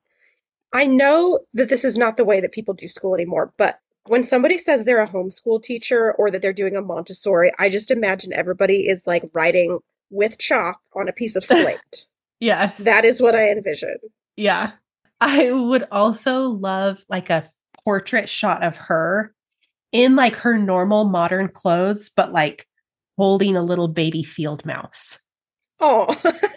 I 0.73 0.87
know 0.87 1.41
that 1.53 1.69
this 1.69 1.85
is 1.85 1.95
not 1.95 2.17
the 2.17 2.25
way 2.25 2.41
that 2.41 2.51
people 2.51 2.73
do 2.73 2.87
school 2.87 3.13
anymore, 3.13 3.53
but 3.57 3.79
when 4.09 4.23
somebody 4.23 4.57
says 4.57 4.85
they're 4.85 5.01
a 5.01 5.07
homeschool 5.07 5.61
teacher 5.61 6.13
or 6.13 6.29
that 6.31 6.41
they're 6.41 6.53
doing 6.53 6.75
a 6.75 6.81
Montessori, 6.81 7.51
I 7.59 7.69
just 7.69 7.91
imagine 7.91 8.33
everybody 8.33 8.87
is 8.87 9.07
like 9.07 9.23
writing 9.33 9.79
with 10.09 10.37
chalk 10.37 10.79
on 10.95 11.07
a 11.07 11.13
piece 11.13 11.35
of 11.35 11.43
slate. 11.45 12.07
yeah. 12.39 12.73
that 12.79 13.05
is 13.05 13.21
what 13.21 13.35
I 13.35 13.49
envision. 13.49 13.95
Yeah. 14.35 14.71
I 15.19 15.51
would 15.51 15.87
also 15.91 16.43
love 16.49 17.03
like 17.09 17.29
a 17.29 17.49
portrait 17.83 18.29
shot 18.29 18.63
of 18.63 18.77
her 18.77 19.33
in 19.91 20.15
like 20.15 20.35
her 20.35 20.57
normal 20.57 21.05
modern 21.05 21.49
clothes, 21.49 22.11
but 22.15 22.31
like 22.31 22.67
holding 23.17 23.55
a 23.55 23.63
little 23.63 23.87
baby 23.87 24.23
field 24.23 24.65
mouse. 24.65 25.17
Oh, 25.79 26.13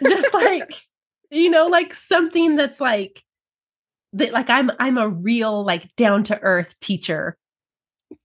Just 0.07 0.35
like, 0.35 0.75
you 1.31 1.51
know, 1.51 1.67
like 1.67 1.95
something 1.95 2.57
that's 2.57 2.81
like 2.81 3.23
that 4.13 4.33
like 4.33 4.51
I'm 4.51 4.71
I'm 4.79 4.99
a 4.99 5.09
real 5.09 5.65
like 5.65 5.95
down 5.97 6.25
to 6.25 6.39
earth 6.41 6.79
teacher. 6.81 7.37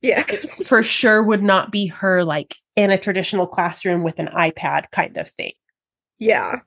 Yes. 0.01 0.67
For 0.67 0.83
sure 0.83 1.21
would 1.23 1.43
not 1.43 1.71
be 1.71 1.87
her 1.87 2.23
like 2.23 2.55
in 2.75 2.91
a 2.91 2.97
traditional 2.97 3.47
classroom 3.47 4.03
with 4.03 4.19
an 4.19 4.27
iPad 4.27 4.91
kind 4.91 5.17
of 5.17 5.29
thing. 5.31 5.53
Yeah. 6.19 6.59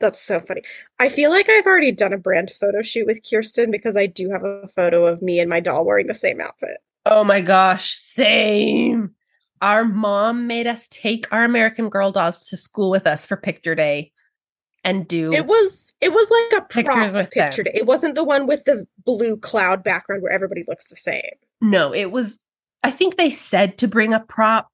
That's 0.00 0.20
so 0.20 0.38
funny. 0.40 0.62
I 1.00 1.08
feel 1.08 1.30
like 1.30 1.48
I've 1.48 1.66
already 1.66 1.90
done 1.90 2.12
a 2.12 2.18
brand 2.18 2.50
photo 2.50 2.82
shoot 2.82 3.06
with 3.06 3.20
Kirsten 3.28 3.70
because 3.72 3.96
I 3.96 4.06
do 4.06 4.30
have 4.30 4.44
a 4.44 4.68
photo 4.68 5.06
of 5.06 5.22
me 5.22 5.40
and 5.40 5.50
my 5.50 5.58
doll 5.60 5.84
wearing 5.84 6.06
the 6.06 6.14
same 6.14 6.40
outfit. 6.40 6.78
Oh 7.04 7.24
my 7.24 7.40
gosh, 7.40 7.94
same. 7.94 9.14
Our 9.60 9.84
mom 9.84 10.46
made 10.46 10.68
us 10.68 10.86
take 10.88 11.26
our 11.32 11.42
American 11.42 11.88
Girl 11.88 12.12
dolls 12.12 12.44
to 12.50 12.56
school 12.56 12.90
with 12.90 13.08
us 13.08 13.26
for 13.26 13.36
picture 13.36 13.74
day 13.74 14.12
and 14.84 15.08
do 15.08 15.32
It 15.32 15.46
was 15.46 15.92
it 16.00 16.12
was 16.12 16.30
like 16.30 16.62
a 16.62 16.66
Pictures 16.66 17.14
with 17.14 17.30
picture. 17.32 17.64
them. 17.64 17.72
day. 17.72 17.80
It 17.80 17.86
wasn't 17.86 18.14
the 18.14 18.22
one 18.22 18.46
with 18.46 18.64
the 18.64 18.86
blue 19.04 19.36
cloud 19.36 19.82
background 19.82 20.22
where 20.22 20.30
everybody 20.32 20.62
looks 20.68 20.86
the 20.86 20.94
same. 20.94 21.22
No, 21.60 21.94
it 21.94 22.10
was 22.10 22.40
I 22.82 22.90
think 22.90 23.16
they 23.16 23.30
said 23.30 23.78
to 23.78 23.88
bring 23.88 24.14
a 24.14 24.20
prop. 24.20 24.68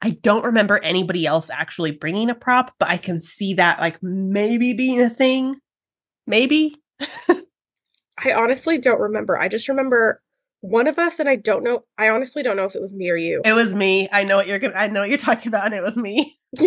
I 0.00 0.10
don't 0.10 0.44
remember 0.44 0.78
anybody 0.78 1.26
else 1.26 1.50
actually 1.50 1.90
bringing 1.90 2.30
a 2.30 2.34
prop, 2.34 2.74
but 2.78 2.88
I 2.88 2.98
can 2.98 3.20
see 3.20 3.54
that 3.54 3.80
like 3.80 4.02
maybe 4.02 4.72
being 4.72 5.00
a 5.00 5.10
thing. 5.10 5.56
Maybe. 6.26 6.76
I 7.00 8.32
honestly 8.34 8.78
don't 8.78 9.00
remember. 9.00 9.38
I 9.38 9.48
just 9.48 9.68
remember 9.68 10.20
one 10.60 10.86
of 10.86 10.98
us, 10.98 11.20
and 11.20 11.28
I 11.28 11.36
don't 11.36 11.62
know. 11.62 11.84
I 11.96 12.08
honestly 12.10 12.42
don't 12.42 12.56
know 12.56 12.64
if 12.64 12.74
it 12.74 12.82
was 12.82 12.92
me 12.92 13.10
or 13.10 13.16
you. 13.16 13.42
It 13.44 13.52
was 13.52 13.74
me. 13.74 14.08
I 14.12 14.24
know 14.24 14.36
what 14.36 14.46
you're 14.46 14.58
gonna 14.58 14.74
I 14.74 14.88
know 14.88 15.00
what 15.00 15.08
you're 15.08 15.18
talking 15.18 15.48
about, 15.48 15.66
and 15.66 15.74
it 15.74 15.82
was 15.82 15.96
me. 15.96 16.38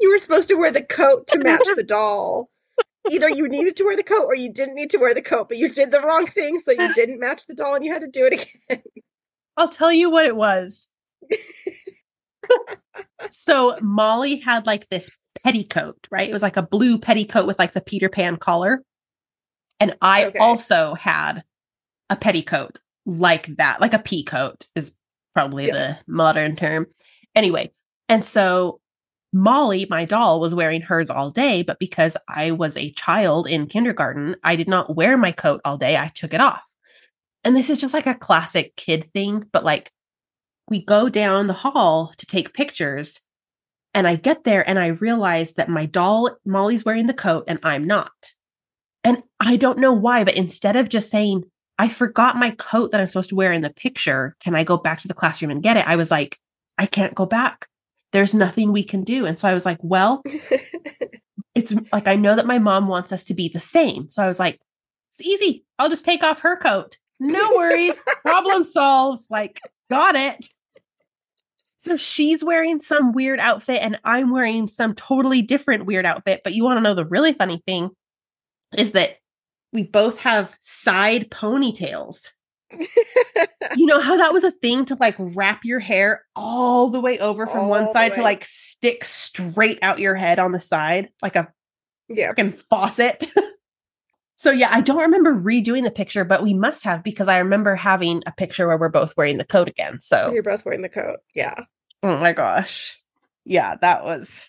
you 0.00 0.10
were 0.10 0.18
supposed 0.18 0.48
to 0.48 0.56
wear 0.56 0.72
the 0.72 0.82
coat 0.82 1.26
to 1.28 1.38
match 1.38 1.66
the 1.74 1.82
doll. 1.86 2.50
Either 3.08 3.28
you 3.30 3.48
needed 3.48 3.76
to 3.76 3.84
wear 3.84 3.96
the 3.96 4.02
coat 4.02 4.24
or 4.24 4.34
you 4.34 4.52
didn't 4.52 4.74
need 4.74 4.90
to 4.90 4.98
wear 4.98 5.14
the 5.14 5.22
coat, 5.22 5.48
but 5.48 5.58
you 5.58 5.68
did 5.68 5.90
the 5.90 6.00
wrong 6.00 6.26
thing, 6.26 6.58
so 6.58 6.70
you 6.72 6.92
didn't 6.94 7.18
match 7.20 7.46
the 7.46 7.54
doll 7.54 7.74
and 7.74 7.84
you 7.84 7.92
had 7.92 8.02
to 8.02 8.08
do 8.08 8.26
it 8.26 8.46
again. 8.68 8.82
I'll 9.56 9.68
tell 9.68 9.92
you 9.92 10.10
what 10.10 10.26
it 10.26 10.36
was. 10.36 10.88
so 13.30 13.76
Molly 13.80 14.38
had 14.38 14.66
like 14.66 14.88
this 14.90 15.10
petticoat, 15.42 16.08
right? 16.10 16.28
It 16.28 16.32
was 16.32 16.42
like 16.42 16.56
a 16.56 16.62
blue 16.62 16.98
petticoat 16.98 17.46
with 17.46 17.58
like 17.58 17.72
the 17.72 17.80
Peter 17.80 18.08
Pan 18.08 18.36
collar. 18.36 18.82
And 19.78 19.96
I 20.02 20.26
Okay. 20.26 20.38
also 20.38 20.94
had 20.94 21.42
a 22.10 22.16
petticoat 22.16 22.80
like 23.06 23.46
that, 23.56 23.80
like 23.80 23.94
a 23.94 23.98
pea 23.98 24.24
coat 24.24 24.66
is 24.74 24.94
probably 25.34 25.66
Yes. 25.66 25.98
the 25.98 26.12
modern 26.12 26.56
term. 26.56 26.86
Anyway, 27.34 27.72
and 28.08 28.24
so 28.24 28.79
Molly, 29.32 29.86
my 29.88 30.04
doll, 30.04 30.40
was 30.40 30.54
wearing 30.54 30.80
hers 30.80 31.08
all 31.08 31.30
day, 31.30 31.62
but 31.62 31.78
because 31.78 32.16
I 32.28 32.50
was 32.50 32.76
a 32.76 32.90
child 32.92 33.46
in 33.46 33.66
kindergarten, 33.66 34.36
I 34.42 34.56
did 34.56 34.68
not 34.68 34.96
wear 34.96 35.16
my 35.16 35.32
coat 35.32 35.60
all 35.64 35.76
day. 35.76 35.96
I 35.96 36.08
took 36.08 36.34
it 36.34 36.40
off. 36.40 36.62
And 37.44 37.56
this 37.56 37.70
is 37.70 37.80
just 37.80 37.94
like 37.94 38.06
a 38.06 38.14
classic 38.14 38.74
kid 38.76 39.10
thing, 39.12 39.44
but 39.52 39.64
like 39.64 39.92
we 40.68 40.84
go 40.84 41.08
down 41.08 41.46
the 41.46 41.52
hall 41.52 42.12
to 42.16 42.26
take 42.26 42.54
pictures. 42.54 43.20
And 43.94 44.06
I 44.06 44.16
get 44.16 44.44
there 44.44 44.68
and 44.68 44.78
I 44.78 44.88
realize 44.88 45.54
that 45.54 45.68
my 45.68 45.86
doll, 45.86 46.36
Molly's 46.44 46.84
wearing 46.84 47.06
the 47.06 47.14
coat 47.14 47.44
and 47.48 47.58
I'm 47.62 47.86
not. 47.86 48.12
And 49.02 49.22
I 49.40 49.56
don't 49.56 49.78
know 49.78 49.92
why, 49.92 50.24
but 50.24 50.36
instead 50.36 50.76
of 50.76 50.88
just 50.88 51.10
saying, 51.10 51.44
I 51.78 51.88
forgot 51.88 52.36
my 52.36 52.50
coat 52.50 52.90
that 52.90 53.00
I'm 53.00 53.08
supposed 53.08 53.30
to 53.30 53.34
wear 53.34 53.52
in 53.52 53.62
the 53.62 53.70
picture, 53.70 54.36
can 54.40 54.54
I 54.54 54.64
go 54.64 54.76
back 54.76 55.00
to 55.00 55.08
the 55.08 55.14
classroom 55.14 55.50
and 55.50 55.62
get 55.62 55.76
it? 55.76 55.88
I 55.88 55.96
was 55.96 56.10
like, 56.10 56.38
I 56.76 56.86
can't 56.86 57.14
go 57.14 57.26
back. 57.26 57.68
There's 58.12 58.34
nothing 58.34 58.72
we 58.72 58.84
can 58.84 59.04
do. 59.04 59.26
And 59.26 59.38
so 59.38 59.48
I 59.48 59.54
was 59.54 59.64
like, 59.64 59.78
well, 59.82 60.22
it's 61.54 61.72
like 61.92 62.08
I 62.08 62.16
know 62.16 62.34
that 62.36 62.46
my 62.46 62.58
mom 62.58 62.88
wants 62.88 63.12
us 63.12 63.24
to 63.26 63.34
be 63.34 63.48
the 63.48 63.60
same. 63.60 64.10
So 64.10 64.22
I 64.22 64.28
was 64.28 64.38
like, 64.38 64.60
it's 65.10 65.20
easy. 65.20 65.64
I'll 65.78 65.90
just 65.90 66.04
take 66.04 66.22
off 66.22 66.40
her 66.40 66.56
coat. 66.56 66.96
No 67.18 67.50
worries. 67.56 68.00
Problem 68.22 68.64
solved. 68.64 69.24
Like, 69.30 69.60
got 69.90 70.16
it. 70.16 70.46
So 71.76 71.96
she's 71.96 72.44
wearing 72.44 72.78
some 72.78 73.12
weird 73.12 73.40
outfit 73.40 73.80
and 73.80 73.98
I'm 74.04 74.30
wearing 74.30 74.68
some 74.68 74.94
totally 74.94 75.40
different 75.40 75.86
weird 75.86 76.04
outfit. 76.04 76.42
But 76.44 76.54
you 76.54 76.64
want 76.64 76.76
to 76.76 76.82
know 76.82 76.94
the 76.94 77.06
really 77.06 77.32
funny 77.32 77.62
thing 77.66 77.90
is 78.76 78.92
that 78.92 79.16
we 79.72 79.84
both 79.84 80.18
have 80.18 80.54
side 80.60 81.30
ponytails. 81.30 82.30
You 83.76 83.86
know 83.86 84.00
how 84.00 84.16
that 84.16 84.32
was 84.32 84.44
a 84.44 84.50
thing 84.50 84.84
to 84.86 84.96
like 85.00 85.14
wrap 85.18 85.64
your 85.64 85.80
hair 85.80 86.24
all 86.36 86.88
the 86.90 87.00
way 87.00 87.18
over 87.18 87.46
from 87.46 87.64
All 87.64 87.70
one 87.70 87.88
side 87.92 88.14
to 88.14 88.22
like 88.22 88.44
stick 88.44 89.04
straight 89.04 89.78
out 89.82 89.98
your 89.98 90.14
head 90.14 90.38
on 90.38 90.52
the 90.52 90.60
side 90.60 91.10
like 91.22 91.36
a 91.36 91.52
Yeah. 92.08 92.32
freaking 92.32 92.56
faucet. 92.70 93.26
so 94.36 94.50
yeah, 94.50 94.68
I 94.70 94.80
don't 94.80 94.98
remember 95.00 95.34
redoing 95.34 95.84
the 95.84 95.90
picture, 95.90 96.24
but 96.24 96.42
we 96.42 96.54
must 96.54 96.84
have 96.84 97.02
because 97.02 97.28
I 97.28 97.38
remember 97.38 97.74
having 97.74 98.22
a 98.26 98.32
picture 98.32 98.66
where 98.66 98.78
we're 98.78 98.88
both 98.88 99.16
wearing 99.16 99.38
the 99.38 99.44
coat 99.44 99.68
again. 99.68 100.00
So 100.00 100.30
You're 100.32 100.42
both 100.42 100.64
wearing 100.64 100.82
the 100.82 100.88
coat. 100.88 101.18
Yeah. 101.34 101.54
oh 102.02 102.16
my 102.18 102.32
gosh. 102.32 102.96
Yeah, 103.44 103.76
that 103.80 104.04
was 104.04 104.48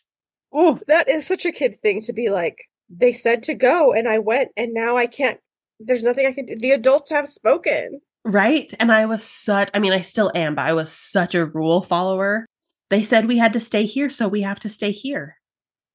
Ooh, 0.55 0.79
That 0.87 1.09
is 1.09 1.25
such 1.25 1.45
a 1.45 1.51
kid 1.51 1.75
thing 1.77 2.01
to 2.01 2.13
be 2.13 2.29
like, 2.29 2.57
they 2.89 3.13
said 3.13 3.43
to 3.43 3.53
go 3.55 3.93
and 3.93 4.07
I 4.07 4.19
went 4.19 4.49
and 4.57 4.73
now 4.73 4.97
I 4.97 5.07
can't 5.07 5.39
there's 5.83 6.03
nothing 6.03 6.27
I 6.27 6.33
can 6.33 6.45
do. 6.45 6.55
The 6.57 6.71
adults 6.71 7.09
have 7.09 7.27
spoken. 7.27 8.01
Right. 8.25 8.73
And 8.79 8.91
I 8.91 9.05
was 9.05 9.23
such 9.23 9.69
I 9.73 9.79
mean, 9.79 9.93
I 9.93 10.01
still 10.01 10.31
am, 10.35 10.55
but 10.55 10.65
I 10.65 10.73
was 10.73 10.91
such 10.91 11.35
a 11.35 11.45
rule 11.45 11.81
follower. 11.81 12.45
They 12.89 13.03
said 13.03 13.27
we 13.27 13.37
had 13.37 13.53
to 13.53 13.59
stay 13.59 13.85
here, 13.85 14.09
so 14.09 14.27
we 14.27 14.41
have 14.41 14.59
to 14.61 14.69
stay 14.69 14.91
here. 14.91 15.37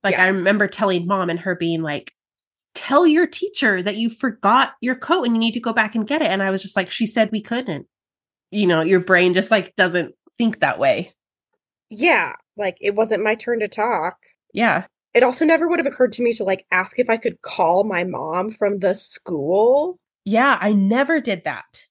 Like 0.02 0.14
Yeah. 0.14 0.24
I 0.24 0.28
remember 0.28 0.66
telling 0.68 1.06
mom 1.06 1.30
and 1.30 1.40
her 1.40 1.54
being 1.54 1.82
like, 1.82 2.12
tell 2.74 3.06
your 3.06 3.26
teacher 3.26 3.82
that 3.82 3.96
you 3.96 4.10
forgot 4.10 4.74
your 4.80 4.94
coat 4.94 5.24
and 5.24 5.34
you 5.34 5.40
need 5.40 5.54
to 5.54 5.60
go 5.60 5.72
back 5.72 5.94
and 5.94 6.06
get 6.06 6.22
it. 6.22 6.28
And 6.28 6.42
I 6.42 6.50
was 6.50 6.62
just 6.62 6.76
like, 6.76 6.90
she 6.90 7.06
said 7.06 7.30
we 7.32 7.40
couldn't. 7.40 7.86
You 8.50 8.66
know, 8.66 8.82
your 8.82 9.00
brain 9.00 9.34
just 9.34 9.50
like 9.50 9.74
doesn't 9.76 10.14
think 10.38 10.60
that 10.60 10.78
way. 10.78 11.12
Yeah. 11.90 12.34
Like 12.56 12.76
it 12.80 12.94
wasn't 12.94 13.24
my 13.24 13.34
turn 13.34 13.60
to 13.60 13.68
talk. 13.68 14.16
Yeah. 14.52 14.86
It 15.14 15.22
also 15.22 15.44
never 15.44 15.68
would 15.68 15.78
have 15.78 15.86
occurred 15.86 16.12
to 16.12 16.22
me 16.22 16.32
to 16.34 16.44
like 16.44 16.66
ask 16.70 16.98
if 16.98 17.08
I 17.08 17.16
could 17.16 17.40
call 17.42 17.84
my 17.84 18.04
mom 18.04 18.50
from 18.50 18.78
the 18.78 18.94
school. 18.94 19.98
Yeah. 20.24 20.58
I 20.60 20.72
never 20.72 21.20
did 21.20 21.44
that. 21.44 21.82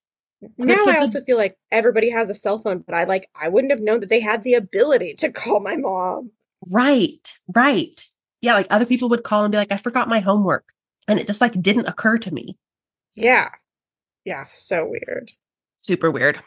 Now 0.58 0.84
I 0.86 0.98
also 0.98 1.22
feel 1.22 1.36
like 1.36 1.56
everybody 1.70 2.10
has 2.10 2.30
a 2.30 2.34
cell 2.34 2.58
phone, 2.58 2.84
but 2.86 2.94
I 2.94 3.04
like 3.04 3.28
I 3.40 3.48
wouldn't 3.48 3.72
have 3.72 3.80
known 3.80 4.00
that 4.00 4.08
they 4.08 4.20
had 4.20 4.42
the 4.42 4.54
ability 4.54 5.14
to 5.14 5.30
call 5.30 5.60
my 5.60 5.76
mom. 5.76 6.30
Right. 6.68 7.38
Right. 7.54 8.04
Yeah. 8.40 8.54
Like 8.54 8.66
other 8.70 8.86
people 8.86 9.08
would 9.08 9.24
call 9.24 9.44
and 9.44 9.52
be 9.52 9.58
like, 9.58 9.72
I 9.72 9.76
forgot 9.76 10.08
my 10.08 10.20
homework. 10.20 10.72
And 11.08 11.18
it 11.18 11.26
just 11.26 11.40
like 11.40 11.60
didn't 11.60 11.86
occur 11.86 12.18
to 12.18 12.32
me. 12.32 12.56
Yeah. 13.14 13.50
Yeah, 14.24 14.44
so 14.44 14.84
weird. 14.86 15.30
Super 15.76 16.10
weird. 16.10 16.40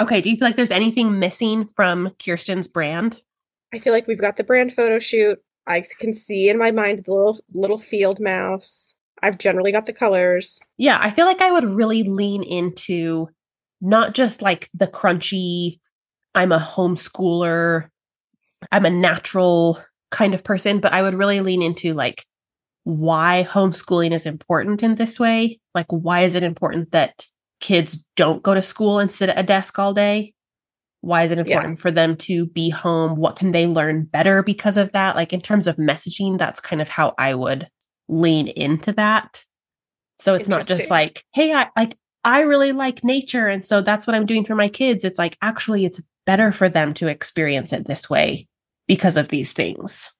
Okay. 0.00 0.20
Do 0.20 0.30
you 0.30 0.36
feel 0.36 0.48
like 0.48 0.56
there's 0.56 0.70
anything 0.70 1.18
missing 1.18 1.68
from 1.76 2.10
Kirsten's 2.18 2.66
brand? 2.66 3.20
I 3.72 3.78
feel 3.78 3.92
like 3.92 4.06
we've 4.06 4.20
got 4.20 4.36
the 4.36 4.44
brand 4.44 4.74
photo 4.74 4.98
shoot. 4.98 5.38
I 5.66 5.82
can 6.00 6.12
see 6.12 6.48
in 6.48 6.58
my 6.58 6.72
mind 6.72 7.04
the 7.04 7.14
little 7.14 7.40
little 7.54 7.78
field 7.78 8.18
mouse. 8.20 8.94
I've 9.22 9.38
generally 9.38 9.72
got 9.72 9.86
the 9.86 9.92
colors. 9.92 10.60
Yeah. 10.78 10.98
I 11.00 11.10
feel 11.10 11.26
like 11.26 11.40
I 11.40 11.50
would 11.50 11.64
really 11.64 12.02
lean 12.02 12.42
into 12.42 13.28
not 13.80 14.14
just 14.14 14.42
like 14.42 14.68
the 14.74 14.86
crunchy, 14.86 15.78
I'm 16.34 16.52
a 16.52 16.58
homeschooler, 16.58 17.88
I'm 18.70 18.84
a 18.84 18.90
natural 18.90 19.82
kind 20.10 20.34
of 20.34 20.44
person, 20.44 20.80
but 20.80 20.92
I 20.92 21.02
would 21.02 21.14
really 21.14 21.40
lean 21.40 21.62
into 21.62 21.94
like 21.94 22.24
why 22.84 23.46
homeschooling 23.48 24.12
is 24.12 24.26
important 24.26 24.82
in 24.82 24.96
this 24.96 25.18
way. 25.20 25.60
Like, 25.74 25.86
why 25.88 26.20
is 26.20 26.34
it 26.34 26.42
important 26.42 26.92
that 26.92 27.26
kids 27.60 28.04
don't 28.16 28.42
go 28.42 28.54
to 28.54 28.62
school 28.62 28.98
and 28.98 29.10
sit 29.10 29.28
at 29.28 29.38
a 29.38 29.42
desk 29.44 29.78
all 29.78 29.94
day? 29.94 30.34
Why 31.00 31.22
is 31.24 31.32
it 31.32 31.38
Yeah. 31.46 31.56
important 31.56 31.78
for 31.80 31.90
them 31.90 32.16
to 32.18 32.46
be 32.46 32.70
home? 32.70 33.16
What 33.16 33.36
can 33.36 33.52
they 33.52 33.66
learn 33.66 34.04
better 34.04 34.42
because 34.42 34.76
of 34.76 34.92
that? 34.92 35.16
Like, 35.16 35.32
in 35.32 35.40
terms 35.40 35.66
of 35.66 35.76
messaging, 35.76 36.38
that's 36.38 36.60
kind 36.60 36.82
of 36.82 36.88
how 36.88 37.14
I 37.18 37.34
would 37.34 37.68
lean 38.08 38.48
into 38.48 38.92
that. 38.92 39.44
So 40.18 40.34
it's 40.34 40.48
not 40.48 40.66
just 40.66 40.90
like, 40.90 41.24
hey, 41.34 41.52
I 41.52 41.68
like, 41.76 41.96
I 42.24 42.40
really 42.40 42.72
like 42.72 43.02
nature. 43.02 43.48
And 43.48 43.64
so 43.64 43.80
that's 43.80 44.06
what 44.06 44.14
I'm 44.14 44.26
doing 44.26 44.44
for 44.44 44.54
my 44.54 44.68
kids. 44.68 45.04
It's 45.04 45.18
like, 45.18 45.36
actually, 45.42 45.84
it's 45.84 46.00
better 46.26 46.52
for 46.52 46.68
them 46.68 46.94
to 46.94 47.08
experience 47.08 47.72
it 47.72 47.86
this 47.86 48.08
way 48.08 48.46
because 48.86 49.16
of 49.16 49.28
these 49.28 49.52
things. 49.52 50.10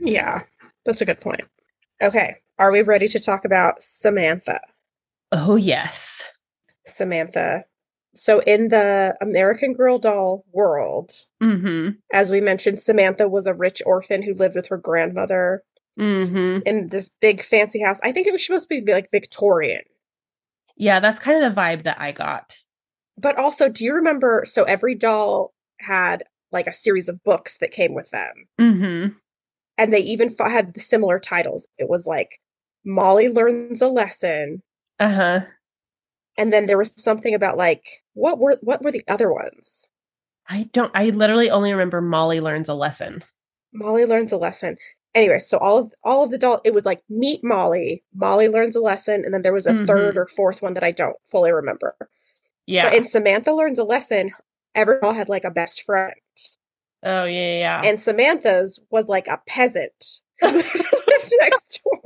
Yeah, 0.00 0.42
that's 0.84 1.02
a 1.02 1.04
good 1.04 1.20
point. 1.20 1.42
Okay, 2.02 2.36
are 2.58 2.72
we 2.72 2.82
ready 2.82 3.08
to 3.08 3.20
talk 3.20 3.44
about 3.44 3.78
Samantha? 3.80 4.60
Oh, 5.32 5.56
yes. 5.56 6.26
Samantha. 6.86 7.64
So 8.14 8.40
in 8.40 8.68
the 8.68 9.16
American 9.20 9.74
Girl 9.74 9.98
doll 9.98 10.44
world, 10.52 11.12
Mm 11.42 11.96
as 12.12 12.30
we 12.30 12.40
mentioned, 12.40 12.80
Samantha 12.80 13.28
was 13.28 13.46
a 13.46 13.54
rich 13.54 13.82
orphan 13.84 14.22
who 14.22 14.34
lived 14.34 14.54
with 14.54 14.68
her 14.68 14.76
grandmother 14.78 15.62
hmm. 15.96 16.02
Mm 16.02 16.28
hmm. 16.30 16.58
in 16.66 16.88
this 16.88 17.10
big 17.20 17.42
fancy 17.42 17.82
house. 17.82 18.00
I 18.02 18.12
think 18.12 18.26
it 18.26 18.32
was 18.32 18.44
supposed 18.44 18.68
to 18.68 18.82
be 18.82 18.92
like 18.92 19.10
Victorian. 19.10 19.82
Yeah, 20.76 21.00
that's 21.00 21.18
kind 21.18 21.42
of 21.42 21.54
the 21.54 21.60
vibe 21.60 21.84
that 21.84 22.00
I 22.00 22.12
got. 22.12 22.56
But 23.16 23.38
also, 23.38 23.68
do 23.68 23.84
you 23.84 23.94
remember? 23.94 24.42
So 24.44 24.64
every 24.64 24.94
doll 24.96 25.52
had 25.80 26.24
like 26.50 26.66
a 26.66 26.72
series 26.72 27.08
of 27.08 27.22
books 27.22 27.58
that 27.58 27.70
came 27.70 27.94
with 27.94 28.10
them. 28.10 28.32
Mm 28.60 29.14
and 29.76 29.92
they 29.92 29.98
even 30.00 30.32
f- 30.38 30.50
had 30.50 30.80
similar 30.80 31.18
titles. 31.18 31.66
It 31.78 31.88
was 31.88 32.06
like 32.06 32.40
Molly 32.84 33.28
learns 33.28 33.82
a 33.82 33.88
lesson. 33.88 34.62
Uh 35.00 35.10
huh. 35.12 35.40
and 36.38 36.52
then 36.52 36.66
there 36.66 36.78
was 36.78 36.94
something 36.96 37.34
about 37.34 37.56
like 37.56 37.84
what 38.14 38.38
were 38.38 38.56
what 38.62 38.82
were 38.82 38.92
the 38.92 39.04
other 39.08 39.32
ones? 39.32 39.90
I 40.48 40.68
don't, 40.72 40.92
I 40.94 41.08
literally 41.10 41.50
only 41.50 41.72
remember 41.72 42.00
Molly 42.00 42.38
learns 42.40 42.68
a 42.68 42.74
lesson. 42.74 43.24
Molly 43.72 44.04
learns 44.04 44.30
a 44.30 44.36
lesson. 44.36 44.76
Anyway, 45.14 45.38
so 45.38 45.58
all 45.58 45.78
of 45.78 45.92
all 46.04 46.24
of 46.24 46.30
the 46.30 46.38
doll 46.38 46.60
it 46.64 46.74
was 46.74 46.84
like 46.84 47.02
meet 47.08 47.42
Molly, 47.44 48.02
Molly 48.14 48.48
learns 48.48 48.74
a 48.74 48.80
lesson, 48.80 49.24
and 49.24 49.32
then 49.32 49.42
there 49.42 49.52
was 49.52 49.66
a 49.66 49.72
Mhm. 49.72 49.86
third 49.86 50.16
or 50.16 50.26
fourth 50.26 50.60
one 50.60 50.74
that 50.74 50.82
I 50.84 50.90
don't 50.90 51.16
fully 51.30 51.52
remember. 51.52 51.94
Yeah. 52.66 52.88
But 52.90 52.94
in 52.98 53.06
Samantha 53.06 53.52
learns 53.52 53.78
a 53.78 53.84
lesson, 53.84 54.32
every 54.74 54.98
doll 55.00 55.12
had 55.12 55.28
like 55.28 55.44
a 55.44 55.50
best 55.50 55.82
friend, 55.84 56.14
oh, 57.04 57.24
yeah, 57.24 57.30
yeah, 57.52 57.58
yeah. 57.58 57.80
and 57.84 58.00
Samantha's 58.00 58.80
was 58.90 59.08
like 59.08 59.28
a 59.28 59.40
peasant 59.46 60.22
lived 60.42 61.32
next 61.40 61.80
door. 61.84 62.00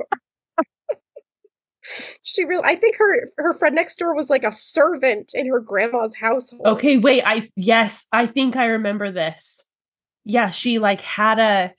She 2.21 2.43
really, 2.45 2.63
I 2.63 2.75
think 2.75 2.97
her 2.97 3.29
her 3.37 3.53
friend 3.55 3.73
next 3.73 3.97
door 3.97 4.13
was 4.13 4.29
like 4.29 4.43
a 4.43 4.51
servant 4.51 5.31
in 5.33 5.47
her 5.47 5.59
grandma's 5.59 6.13
household. 6.15 6.67
Okay, 6.67 6.97
wait. 6.97 7.23
I 7.25 7.49
yes, 7.55 8.05
I 8.11 8.27
think 8.27 8.55
I 8.55 8.65
remember 8.65 9.09
this. 9.11 9.63
Yeah, 10.25 10.51
she 10.51 10.77
like 10.77 11.01
had 11.01 11.39
a 11.39 11.73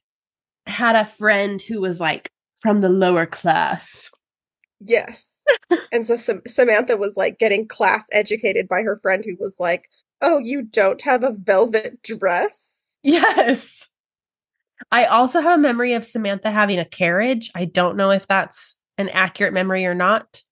had 0.67 0.97
a 0.97 1.05
friend 1.07 1.61
who 1.63 1.81
was 1.81 2.01
like 2.01 2.31
from 2.61 2.81
the 2.81 2.89
lower 2.89 3.27
class. 3.27 4.11
Yes. 4.81 5.45
and 5.93 6.07
so 6.07 6.17
Sam- 6.17 6.43
Samantha 6.47 6.97
was 6.97 7.17
like 7.17 7.39
getting 7.39 7.67
class 7.69 8.07
educated 8.13 8.69
by 8.69 8.83
her 8.83 8.97
friend 9.03 9.25
who 9.25 9.37
was 9.39 9.57
like, 9.61 9.85
"Oh, 10.23 10.39
you 10.39 10.63
don't 10.63 11.03
have 11.03 11.23
a 11.25 11.33
velvet 11.33 12.03
dress?" 12.03 12.97
Yes. 13.03 13.89
I 14.91 15.05
also 15.05 15.41
have 15.41 15.59
a 15.59 15.63
memory 15.63 15.93
of 15.93 16.07
Samantha 16.07 16.51
having 16.51 16.79
a 16.79 16.85
carriage. 16.87 17.51
I 17.55 17.67
don't 17.67 17.97
know 17.97 18.11
if 18.11 18.27
that's 18.27 18.79
an 18.99 19.09
accurate 19.11 19.53
memory 19.53 19.85
or 19.87 19.95
not 19.95 20.43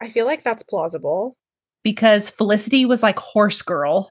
I 0.00 0.08
feel 0.08 0.26
like 0.26 0.42
that's 0.44 0.62
plausible. 0.62 1.36
because 1.82 2.28
Felicity 2.30 2.84
was 2.84 3.02
like 3.02 3.18
horse 3.18 3.62
girl, 3.62 4.10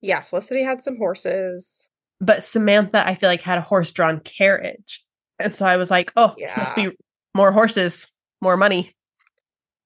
Yeah, 0.00 0.20
Felicity 0.22 0.62
had 0.64 0.82
some 0.82 0.96
horses. 0.96 1.88
But 2.22 2.42
Samantha 2.42 3.06
I 3.06 3.14
feel 3.16 3.28
like 3.28 3.42
had 3.42 3.58
a 3.58 3.62
horse-drawn 3.62 4.20
carriage. 4.20 5.04
And 5.38 5.54
so 5.54 5.66
I 5.66 5.76
was 5.76 5.90
like, 5.90 6.10
"Oh, 6.16 6.34
yeah. 6.38 6.54
must 6.56 6.74
be 6.74 6.90
more 7.34 7.52
horses, 7.52 8.10
more 8.40 8.56
money." 8.56 8.94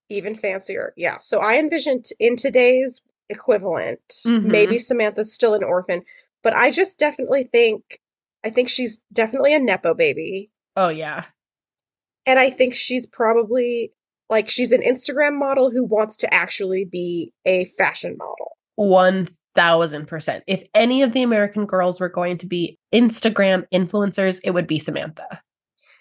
even 0.09 0.37
fancier. 0.37 0.95
Yeah. 0.97 1.19
So 1.19 1.41
I 1.41 1.59
envisioned 1.59 2.05
in 2.21 2.37
today's 2.37 3.01
equivalent, 3.29 3.99
Mhm. 4.25 4.45
maybe 4.45 4.79
Samantha's 4.79 5.33
still 5.35 5.53
an 5.55 5.65
orphan, 5.65 6.05
but 6.45 6.55
I 6.55 6.71
just 6.71 6.97
definitely 7.01 7.43
think 7.43 8.01
I 8.45 8.51
think 8.51 8.69
she's 8.69 9.01
definitely 9.13 9.53
a 9.53 9.59
nepo 9.59 9.95
baby. 9.95 10.53
Oh 10.77 10.91
yeah. 10.91 11.25
And 12.25 12.39
I 12.39 12.51
think 12.51 12.75
she's 12.75 13.05
probably 13.05 13.93
like 14.31 14.49
she's 14.49 14.71
an 14.71 14.83
Instagram 14.83 15.37
model 15.37 15.73
who 15.73 15.83
wants 15.85 16.17
to 16.19 16.33
actually 16.33 16.85
be 16.85 17.33
a 17.45 17.65
fashion 17.77 18.17
model. 18.17 18.57
One 18.77 19.36
thousand 19.57 20.07
percent. 20.07 20.45
If 20.47 20.65
any 20.75 21.03
of 21.03 21.13
the 21.13 21.23
American 21.23 21.67
girls 21.67 21.99
were 21.99 22.09
going 22.09 22.39
to 22.39 22.47
be 22.47 22.79
Instagram 22.95 23.65
influencers, 23.73 24.41
it 24.45 24.53
would 24.53 24.67
be 24.67 24.79
Samantha. 24.79 25.43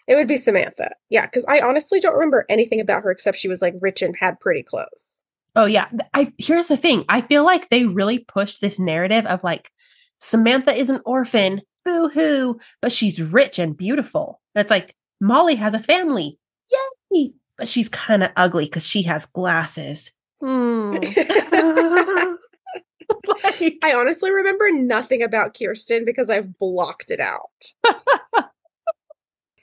It 0.07 0.15
would 0.15 0.27
be 0.27 0.37
Samantha. 0.37 0.91
Yeah, 1.09 1.25
because 1.25 1.45
I 1.47 1.61
honestly 1.61 1.99
don't 1.99 2.13
remember 2.13 2.45
anything 2.49 2.79
about 2.79 3.03
her 3.03 3.11
except 3.11 3.37
she 3.37 3.47
was 3.47 3.61
like 3.61 3.73
rich 3.81 4.01
and 4.01 4.15
had 4.19 4.39
pretty 4.39 4.61
clothes. 4.61 5.23
Oh 5.55 5.65
yeah. 5.65 5.87
I 6.13 6.33
here's 6.37 6.67
the 6.67 6.77
thing. 6.77 7.05
I 7.09 7.21
feel 7.21 7.43
like 7.43 7.69
they 7.69 7.85
really 7.85 8.19
pushed 8.19 8.61
this 8.61 8.77
narrative 8.77 9.25
of 9.25 9.43
like 9.43 9.71
Samantha 10.19 10.73
is 10.75 10.89
an 10.89 11.01
orphan, 11.05 11.61
boo 11.83 12.09
hoo, 12.09 12.59
but 12.81 12.91
she's 12.91 13.21
rich 13.21 13.57
and 13.57 13.75
beautiful. 13.75 14.41
And 14.53 14.61
it's 14.61 14.71
like 14.71 14.95
Molly 15.19 15.55
has 15.55 15.73
a 15.73 15.79
family, 15.79 16.37
yay, 17.11 17.31
but 17.57 17.67
she's 17.67 17.89
kind 17.89 18.23
of 18.23 18.31
ugly 18.35 18.65
because 18.65 18.85
she 18.85 19.03
has 19.03 19.25
glasses. 19.25 20.11
Hmm. 20.41 20.97
like, 23.43 23.77
I 23.83 23.93
honestly 23.93 24.31
remember 24.31 24.65
nothing 24.71 25.23
about 25.23 25.57
Kirsten 25.57 26.05
because 26.05 26.29
I've 26.29 26.57
blocked 26.57 27.11
it 27.11 27.19
out. 27.19 27.51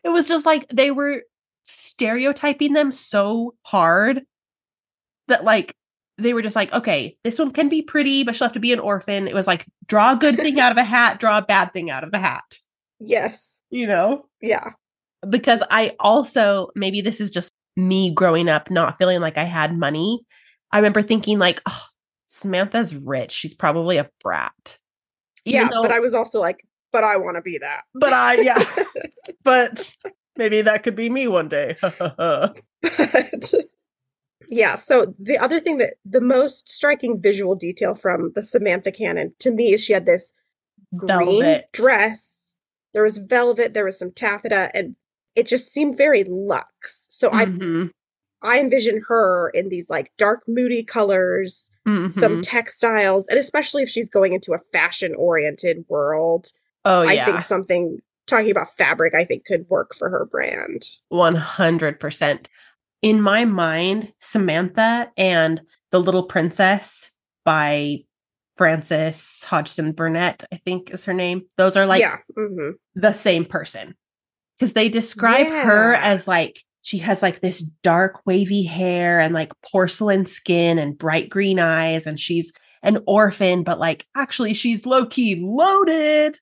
it 0.04 0.08
was 0.08 0.28
just 0.28 0.46
like 0.46 0.66
they 0.72 0.90
were 0.90 1.22
stereotyping 1.64 2.72
them 2.72 2.92
so 2.92 3.54
hard 3.62 4.22
that 5.28 5.44
like 5.44 5.74
they 6.18 6.34
were 6.34 6.42
just 6.42 6.56
like, 6.56 6.72
okay, 6.72 7.16
this 7.24 7.38
one 7.38 7.52
can 7.52 7.68
be 7.68 7.82
pretty, 7.82 8.22
but 8.22 8.36
she'll 8.36 8.46
have 8.46 8.52
to 8.52 8.60
be 8.60 8.72
an 8.72 8.80
orphan. 8.80 9.26
It 9.26 9.34
was 9.34 9.46
like, 9.46 9.66
draw 9.86 10.12
a 10.12 10.16
good 10.16 10.36
thing 10.36 10.60
out 10.60 10.72
of 10.72 10.78
a 10.78 10.84
hat, 10.84 11.20
draw 11.20 11.38
a 11.38 11.42
bad 11.42 11.72
thing 11.72 11.90
out 11.90 12.04
of 12.04 12.10
a 12.12 12.18
hat. 12.18 12.58
Yes. 13.00 13.60
You 13.70 13.86
know? 13.86 14.26
Yeah. 14.40 14.72
Because 15.28 15.62
I 15.70 15.92
also, 15.98 16.68
maybe 16.74 17.00
this 17.00 17.20
is 17.20 17.30
just 17.30 17.52
me 17.76 18.12
growing 18.12 18.48
up 18.48 18.70
not 18.70 18.98
feeling 18.98 19.20
like 19.20 19.38
I 19.38 19.44
had 19.44 19.76
money. 19.76 20.20
I 20.70 20.78
remember 20.78 21.02
thinking, 21.02 21.38
like, 21.38 21.60
oh, 21.66 21.84
Samantha's 22.32 22.96
rich. 22.96 23.30
She's 23.30 23.54
probably 23.54 23.98
a 23.98 24.08
brat. 24.22 24.78
Even 25.44 25.60
yeah, 25.60 25.68
though, 25.70 25.82
but 25.82 25.92
I 25.92 26.00
was 26.00 26.14
also 26.14 26.40
like, 26.40 26.66
but 26.90 27.04
I 27.04 27.18
want 27.18 27.36
to 27.36 27.42
be 27.42 27.58
that. 27.58 27.82
But 27.94 28.14
I, 28.14 28.40
yeah. 28.40 28.64
but 29.44 29.94
maybe 30.38 30.62
that 30.62 30.82
could 30.82 30.96
be 30.96 31.10
me 31.10 31.28
one 31.28 31.48
day. 31.48 31.76
but 31.98 33.54
yeah, 34.48 34.76
so 34.76 35.14
the 35.18 35.36
other 35.36 35.60
thing 35.60 35.76
that 35.78 35.96
the 36.06 36.22
most 36.22 36.70
striking 36.70 37.20
visual 37.20 37.54
detail 37.54 37.94
from 37.94 38.32
the 38.34 38.42
Samantha 38.42 38.92
canon 38.92 39.34
to 39.40 39.50
me 39.50 39.74
is 39.74 39.84
she 39.84 39.92
had 39.92 40.06
this 40.06 40.32
green 40.96 41.42
velvet. 41.42 41.68
dress. 41.74 42.54
There 42.94 43.04
was 43.04 43.18
velvet, 43.18 43.74
there 43.74 43.84
was 43.84 43.98
some 43.98 44.10
taffeta, 44.10 44.70
and 44.74 44.96
it 45.36 45.46
just 45.46 45.70
seemed 45.70 45.98
very 45.98 46.24
luxe. 46.24 47.08
So 47.10 47.28
mm-hmm. 47.28 47.88
I 47.88 47.90
I 48.42 48.60
envision 48.60 49.02
her 49.08 49.50
in 49.50 49.68
these 49.68 49.88
like 49.88 50.12
dark, 50.18 50.42
moody 50.46 50.82
colors, 50.82 51.70
mm-hmm. 51.86 52.08
some 52.08 52.42
textiles, 52.42 53.26
and 53.28 53.38
especially 53.38 53.82
if 53.82 53.88
she's 53.88 54.08
going 54.08 54.32
into 54.32 54.52
a 54.52 54.58
fashion 54.72 55.14
oriented 55.14 55.84
world. 55.88 56.48
Oh, 56.84 57.02
yeah. 57.02 57.08
I 57.08 57.12
yeah. 57.12 57.24
think 57.24 57.42
something 57.42 57.98
talking 58.26 58.50
about 58.50 58.70
fabric, 58.70 59.14
I 59.14 59.24
think 59.24 59.44
could 59.44 59.66
work 59.68 59.94
for 59.94 60.08
her 60.10 60.26
brand. 60.26 60.86
100%. 61.12 62.46
In 63.02 63.20
my 63.20 63.44
mind, 63.44 64.12
Samantha 64.20 65.10
and 65.16 65.60
The 65.90 66.00
Little 66.00 66.24
Princess 66.24 67.10
by 67.44 67.98
Frances 68.56 69.44
Hodgson 69.44 69.92
Burnett, 69.92 70.44
I 70.52 70.56
think 70.56 70.90
is 70.90 71.04
her 71.06 71.14
name. 71.14 71.42
Those 71.56 71.76
are 71.76 71.86
like 71.86 72.00
yeah. 72.00 72.18
mm-hmm. 72.36 72.70
the 72.94 73.12
same 73.12 73.44
person 73.44 73.96
because 74.58 74.74
they 74.74 74.88
describe 74.88 75.46
yeah. 75.46 75.64
her 75.64 75.94
as 75.94 76.28
like 76.28 76.62
she 76.82 76.98
has 76.98 77.22
like 77.22 77.40
this 77.40 77.60
dark 77.60 78.26
wavy 78.26 78.64
hair 78.64 79.18
and 79.18 79.32
like 79.32 79.52
porcelain 79.70 80.26
skin 80.26 80.78
and 80.78 80.98
bright 80.98 81.30
green 81.30 81.58
eyes 81.58 82.06
and 82.06 82.20
she's 82.20 82.52
an 82.82 82.98
orphan 83.06 83.62
but 83.62 83.78
like 83.78 84.06
actually 84.16 84.52
she's 84.52 84.84
low 84.84 85.06
key 85.06 85.36
loaded. 85.40 86.38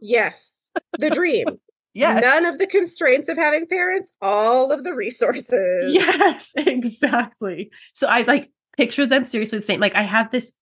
Yes. 0.00 0.70
The 0.98 1.10
dream. 1.10 1.46
Yes. 1.98 2.20
None 2.20 2.44
of 2.44 2.58
the 2.58 2.66
constraints 2.66 3.30
of 3.30 3.38
having 3.38 3.66
parents 3.66 4.12
all 4.20 4.70
of 4.70 4.84
the 4.84 4.92
resources. 4.92 5.94
Yes 5.94 6.52
exactly. 6.56 7.72
So 7.94 8.06
i 8.06 8.20
like 8.20 8.50
picture 8.76 9.06
them 9.06 9.24
seriously 9.24 9.60
the 9.60 9.64
same. 9.64 9.80
Like 9.80 9.94
i 9.94 10.02
have 10.02 10.30
this 10.30 10.52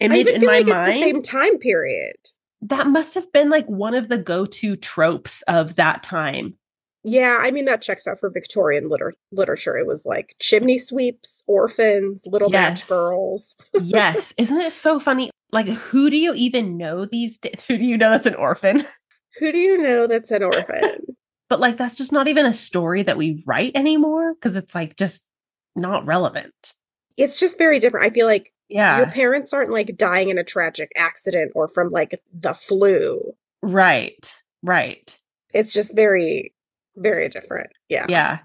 image 0.00 0.26
in 0.26 0.44
my 0.44 0.58
like 0.58 0.66
mind 0.66 0.88
the 0.88 1.00
same 1.00 1.22
time 1.22 1.56
period. 1.58 2.16
That 2.62 2.88
must 2.88 3.14
have 3.14 3.32
been 3.32 3.48
like 3.48 3.66
one 3.66 3.94
of 3.94 4.08
the 4.08 4.18
go-to 4.18 4.74
tropes 4.74 5.42
of 5.42 5.76
that 5.76 6.02
time. 6.02 6.56
Yeah, 7.04 7.38
I 7.40 7.50
mean 7.50 7.64
that 7.64 7.82
checks 7.82 8.06
out 8.06 8.20
for 8.20 8.30
Victorian 8.30 8.88
liter- 8.88 9.14
literature. 9.32 9.76
It 9.76 9.86
was 9.86 10.06
like 10.06 10.36
chimney 10.40 10.78
sweeps, 10.78 11.42
orphans, 11.46 12.22
little 12.26 12.50
yes. 12.50 12.80
match 12.80 12.88
girls. 12.88 13.56
yes, 13.80 14.32
isn't 14.38 14.60
it 14.60 14.72
so 14.72 15.00
funny? 15.00 15.30
Like, 15.50 15.66
who 15.66 16.10
do 16.10 16.16
you 16.16 16.32
even 16.34 16.76
know 16.76 17.04
these? 17.04 17.38
days? 17.38 17.54
who 17.66 17.76
do 17.76 17.84
you 17.84 17.98
know 17.98 18.10
that's 18.10 18.26
an 18.26 18.34
orphan? 18.34 18.86
Who 19.38 19.50
do 19.50 19.56
you 19.56 19.78
know 19.78 20.06
that's 20.06 20.30
an 20.30 20.42
orphan? 20.42 20.98
but 21.48 21.58
like, 21.58 21.78
that's 21.78 21.94
just 21.94 22.12
not 22.12 22.28
even 22.28 22.44
a 22.44 22.52
story 22.52 23.02
that 23.02 23.16
we 23.16 23.42
write 23.46 23.72
anymore 23.74 24.34
because 24.34 24.56
it's 24.56 24.74
like 24.74 24.94
just 24.98 25.26
not 25.74 26.06
relevant. 26.06 26.74
It's 27.16 27.40
just 27.40 27.56
very 27.56 27.78
different. 27.78 28.04
I 28.04 28.10
feel 28.10 28.26
like 28.26 28.52
yeah. 28.72 28.98
Your 28.98 29.06
parents 29.06 29.52
aren't 29.52 29.70
like 29.70 29.96
dying 29.98 30.30
in 30.30 30.38
a 30.38 30.44
tragic 30.44 30.90
accident 30.96 31.52
or 31.54 31.68
from 31.68 31.90
like 31.90 32.20
the 32.32 32.54
flu. 32.54 33.20
Right. 33.60 34.34
Right. 34.62 35.18
It's 35.52 35.74
just 35.74 35.94
very, 35.94 36.54
very 36.96 37.28
different. 37.28 37.70
Yeah. 37.88 38.06
Yeah. 38.08 38.38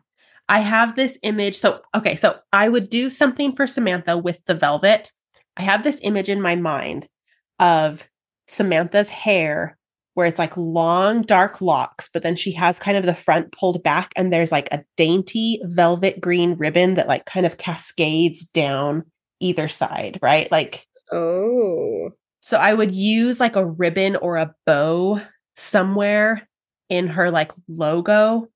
I 0.50 0.60
have 0.60 0.96
this 0.96 1.20
image. 1.24 1.58
So, 1.58 1.82
okay. 1.94 2.16
So 2.16 2.38
I 2.54 2.70
would 2.70 2.90
do 2.90 3.10
something 3.10 3.56
for 3.56 3.68
Samantha 3.68 4.18
with 4.18 4.40
the 4.46 4.56
velvet. 4.56 5.12
I 5.58 5.64
have 5.64 5.84
this 5.84 6.00
image 6.04 6.30
in 6.30 6.42
my 6.42 6.56
mind 6.56 7.08
of 7.60 8.08
Samantha's 8.48 9.10
hair 9.10 9.78
where 10.14 10.26
it's 10.26 10.40
like 10.40 10.56
long 10.58 11.22
dark 11.22 11.62
locks, 11.62 12.10
but 12.12 12.24
then 12.24 12.36
she 12.36 12.52
has 12.52 12.80
kind 12.80 12.98
of 12.98 13.06
the 13.06 13.14
front 13.14 13.52
pulled 13.52 13.84
back 13.84 14.14
and 14.16 14.34
there's 14.34 14.52
like 14.52 14.68
a 14.72 14.84
dainty 14.96 15.60
velvet 15.64 16.20
green 16.20 16.56
ribbon 16.56 16.96
that 16.96 17.08
like 17.08 17.26
kind 17.26 17.46
of 17.46 17.58
cascades 17.58 18.46
down 18.46 19.04
either 19.40 19.68
side, 19.68 20.18
right? 20.22 20.52
Like, 20.52 20.88
oh. 21.12 22.10
So 22.40 22.58
I 22.58 22.74
would 22.74 22.96
use 22.96 23.40
like 23.40 23.56
a 23.56 23.66
ribbon 23.66 24.16
or 24.16 24.38
a 24.38 24.56
bow 24.66 25.22
somewhere 25.56 26.47
in 26.90 27.08
her 27.08 27.32
like 27.32 27.52
logo. 27.68 28.48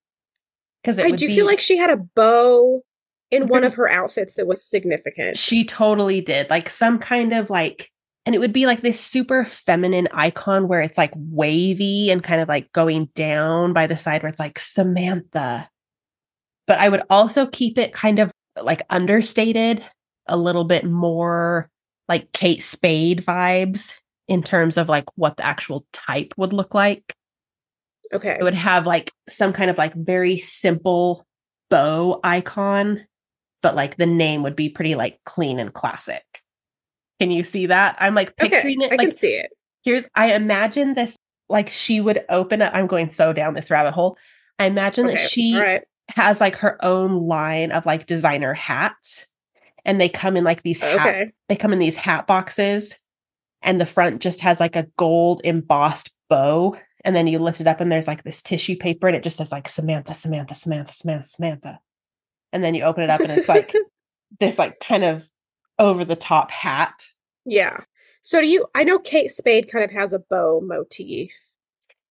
Because 0.82 0.98
I 1.00 1.12
do 1.12 1.28
be, 1.28 1.36
feel 1.36 1.46
like 1.46 1.62
she 1.62 1.78
had 1.78 1.89
a 1.89 1.98
bow 1.98 2.82
in 3.30 3.48
one 3.48 3.63
of 3.63 3.74
her 3.76 3.89
outfits 3.89 4.36
that 4.36 4.48
was 4.48 4.65
significant. 4.65 5.38
She 5.38 5.63
totally 5.63 6.22
did. 6.22 6.50
Like 6.50 6.70
some 6.70 7.00
kind 7.00 7.34
of 7.34 7.50
like, 7.50 7.91
and 8.26 8.36
it 8.36 8.39
would 8.39 8.54
be 8.54 8.65
like 8.65 8.82
this 8.82 9.00
super 9.00 9.46
feminine 9.46 10.08
icon 10.12 10.67
where 10.67 10.82
it's 10.82 10.98
like 10.98 11.12
wavy 11.15 12.10
and 12.10 12.24
kind 12.24 12.41
of 12.41 12.48
like 12.48 12.72
going 12.72 13.10
down 13.15 13.74
by 13.74 13.88
the 13.88 13.98
side 13.98 14.24
where 14.24 14.30
it's 14.30 14.39
like 14.39 14.60
Samantha. 14.60 15.70
But 16.67 16.80
I 16.80 16.89
would 16.89 17.02
also 17.10 17.48
keep 17.48 17.78
it 17.78 17.94
kind 17.94 18.20
of 18.20 18.32
like 18.62 18.82
understated 18.89 19.84
a 20.28 20.38
little 20.38 20.63
bit 20.63 20.86
more 20.86 21.70
like 22.08 22.32
Kate 22.32 22.62
Spade 22.62 23.24
vibes 23.24 23.96
in 24.28 24.44
terms 24.44 24.78
of 24.78 24.89
like 24.89 25.06
what 25.15 25.38
the 25.38 25.46
actual 25.46 25.86
type 25.94 26.34
would 26.38 26.54
look 26.54 26.74
like. 26.74 27.13
Okay. 28.13 28.28
So 28.28 28.34
it 28.34 28.43
would 28.43 28.54
have 28.54 28.86
like 28.86 29.12
some 29.30 29.54
kind 29.54 29.69
of 29.69 29.78
like 29.78 29.93
very 29.93 30.38
simple 30.38 31.26
bow 31.69 32.19
icon, 32.24 33.06
but 33.62 33.76
like 33.76 33.97
the 33.97 34.06
name 34.06 34.43
would 34.43 34.56
be 34.56 34.69
pretty 34.69 34.95
like 34.95 35.19
clean 35.26 35.60
and 35.60 35.74
classic. 35.74 36.24
Can 37.19 37.32
you 37.32 37.43
see 37.43 37.67
that? 37.67 37.95
I'm 38.00 38.15
like 38.15 38.36
picturing 38.36 38.84
okay, 38.84 38.88
it. 38.88 38.93
I 38.93 38.95
like, 38.95 39.10
can 39.10 39.15
see 39.15 39.36
it. 39.36 39.52
Here's 39.84 40.08
I 40.15 40.34
imagine 40.34 40.93
this 40.93 41.15
like 41.50 41.69
she 41.69 42.02
would 42.02 42.24
open 42.30 42.62
up. 42.62 42.74
I'm 42.74 42.88
going 42.88 43.10
so 43.10 43.34
down 43.34 43.54
this 43.54 43.71
rabbit 43.71 43.93
hole. 43.93 44.17
I 44.60 44.65
imagine 44.65 45.06
okay, 45.06 45.15
that 45.15 45.30
she 45.30 45.60
right. 45.60 45.84
has 46.10 46.41
like 46.41 46.56
her 46.58 46.84
own 46.84 47.28
line 47.28 47.71
of 47.71 47.86
like 47.86 48.08
designer 48.08 48.54
hats 48.54 49.26
and 49.86 50.00
they 50.00 50.10
come 50.10 50.38
in 50.38 50.43
like 50.43 50.62
these 50.62 50.82
hat, 50.82 51.00
okay. 51.00 51.32
they 51.50 51.56
come 51.56 51.74
in 51.74 51.80
these 51.80 51.95
hat 51.95 52.28
boxes 52.28 53.00
and 53.62 53.80
the 53.80 53.86
front 53.86 54.21
just 54.21 54.41
has 54.41 54.60
like 54.60 54.76
a 54.76 54.88
gold 54.97 55.41
embossed 55.43 56.12
bow 56.30 56.78
and 57.04 57.16
then 57.16 57.28
you 57.28 57.40
lift 57.40 57.62
it 57.62 57.68
up 57.68 57.82
and 57.82 57.92
there's 57.92 58.08
like 58.08 58.24
this 58.24 58.42
tissue 58.42 58.76
paper 58.76 59.08
and 59.08 59.16
it 59.16 59.24
just 59.24 59.38
says 59.38 59.52
like 59.52 59.68
Samantha 59.68 60.14
Samantha 60.14 60.56
Samantha 60.56 60.94
Samantha 60.94 61.30
Samantha 61.30 61.80
and 62.52 62.64
then 62.64 62.76
you 62.76 62.84
open 62.84 63.04
it 63.04 63.10
up 63.10 63.22
and 63.22 63.32
it's 63.32 63.50
like 63.50 63.74
this 64.40 64.58
like 64.58 64.80
kind 64.80 65.04
of 65.04 65.30
over 65.80 66.06
the 66.06 66.16
top 66.16 66.52
hat 66.52 67.08
yeah 67.46 67.82
so 68.22 68.40
do 68.40 68.48
you 68.48 68.66
I 68.76 68.84
know 68.84 69.00
Kate 69.00 69.32
Spade 69.32 69.72
kind 69.72 69.84
of 69.84 69.92
has 69.92 70.14
a 70.14 70.20
bow 70.20 70.62
motif 70.64 71.34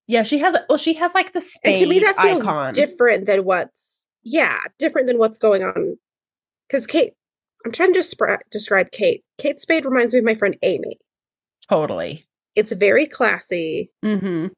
yeah 0.07 0.23
she 0.23 0.39
has 0.39 0.57
well 0.69 0.79
she 0.79 0.95
has 0.95 1.15
like 1.15 1.33
the 1.33 1.41
spade 1.41 1.79
and 1.79 1.83
to 1.83 1.89
me 1.89 1.99
that 2.01 2.21
feels 2.21 2.43
icon. 2.43 2.75
different 2.75 3.27
than 3.27 3.45
what's 3.45 4.07
yeah 4.23 4.59
different 4.79 5.07
than 5.07 5.19
what's 5.19 5.39
going 5.39 5.63
on 5.63 5.97
because 6.67 6.87
Kate 6.87 7.15
I'm 7.65 7.73
trying 7.73 7.93
to 7.93 7.99
describe 7.99 8.41
describe 8.51 8.91
Kate. 8.91 9.23
Kate 9.39 9.61
Spade 9.61 9.85
reminds 9.85 10.13
me 10.13 10.21
of 10.21 10.25
my 10.25 10.35
friend 10.35 10.57
Amy. 10.63 10.99
Totally. 11.69 12.27
It's 12.57 12.73
very 12.73 13.07
classy. 13.07 13.91
Mm-hmm. 14.05 14.49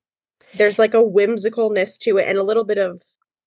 There's 0.55 0.79
like 0.79 0.95
a 0.95 0.99
whimsicalness 0.99 1.99
to 2.01 2.19
it 2.19 2.29
and 2.29 2.39
a 2.39 2.43
little 2.43 2.65
bit 2.65 2.79
of 2.79 3.03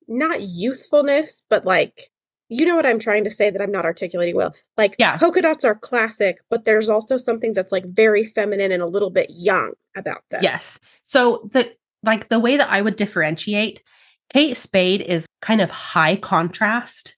not 0.07 0.41
youthfulness, 0.41 1.43
but 1.49 1.65
like 1.65 2.09
you 2.47 2.63
know 2.63 2.75
what 2.75 2.85
I'm 2.85 2.99
trying 2.99 3.23
to 3.23 3.31
say 3.31 3.49
that 3.49 3.59
I'm 3.59 3.71
not 3.71 3.85
articulating 3.85 4.35
well. 4.35 4.53
Like 4.77 4.95
yeah. 4.99 5.17
polka 5.17 5.41
dots 5.41 5.65
are 5.65 5.73
classic, 5.73 6.37
but 6.49 6.63
there's 6.63 6.89
also 6.89 7.17
something 7.17 7.53
that's 7.53 7.71
like 7.71 7.85
very 7.85 8.23
feminine 8.23 8.71
and 8.71 8.83
a 8.83 8.87
little 8.87 9.09
bit 9.09 9.31
young 9.31 9.73
about 9.95 10.21
them. 10.29 10.43
Yes. 10.43 10.79
So 11.01 11.49
the 11.53 11.73
like 12.03 12.29
the 12.29 12.39
way 12.39 12.57
that 12.57 12.69
I 12.69 12.81
would 12.81 12.97
differentiate 12.97 13.81
Kate 14.31 14.55
Spade 14.55 15.01
is 15.01 15.25
kind 15.41 15.59
of 15.59 15.71
high 15.71 16.17
contrast 16.17 17.15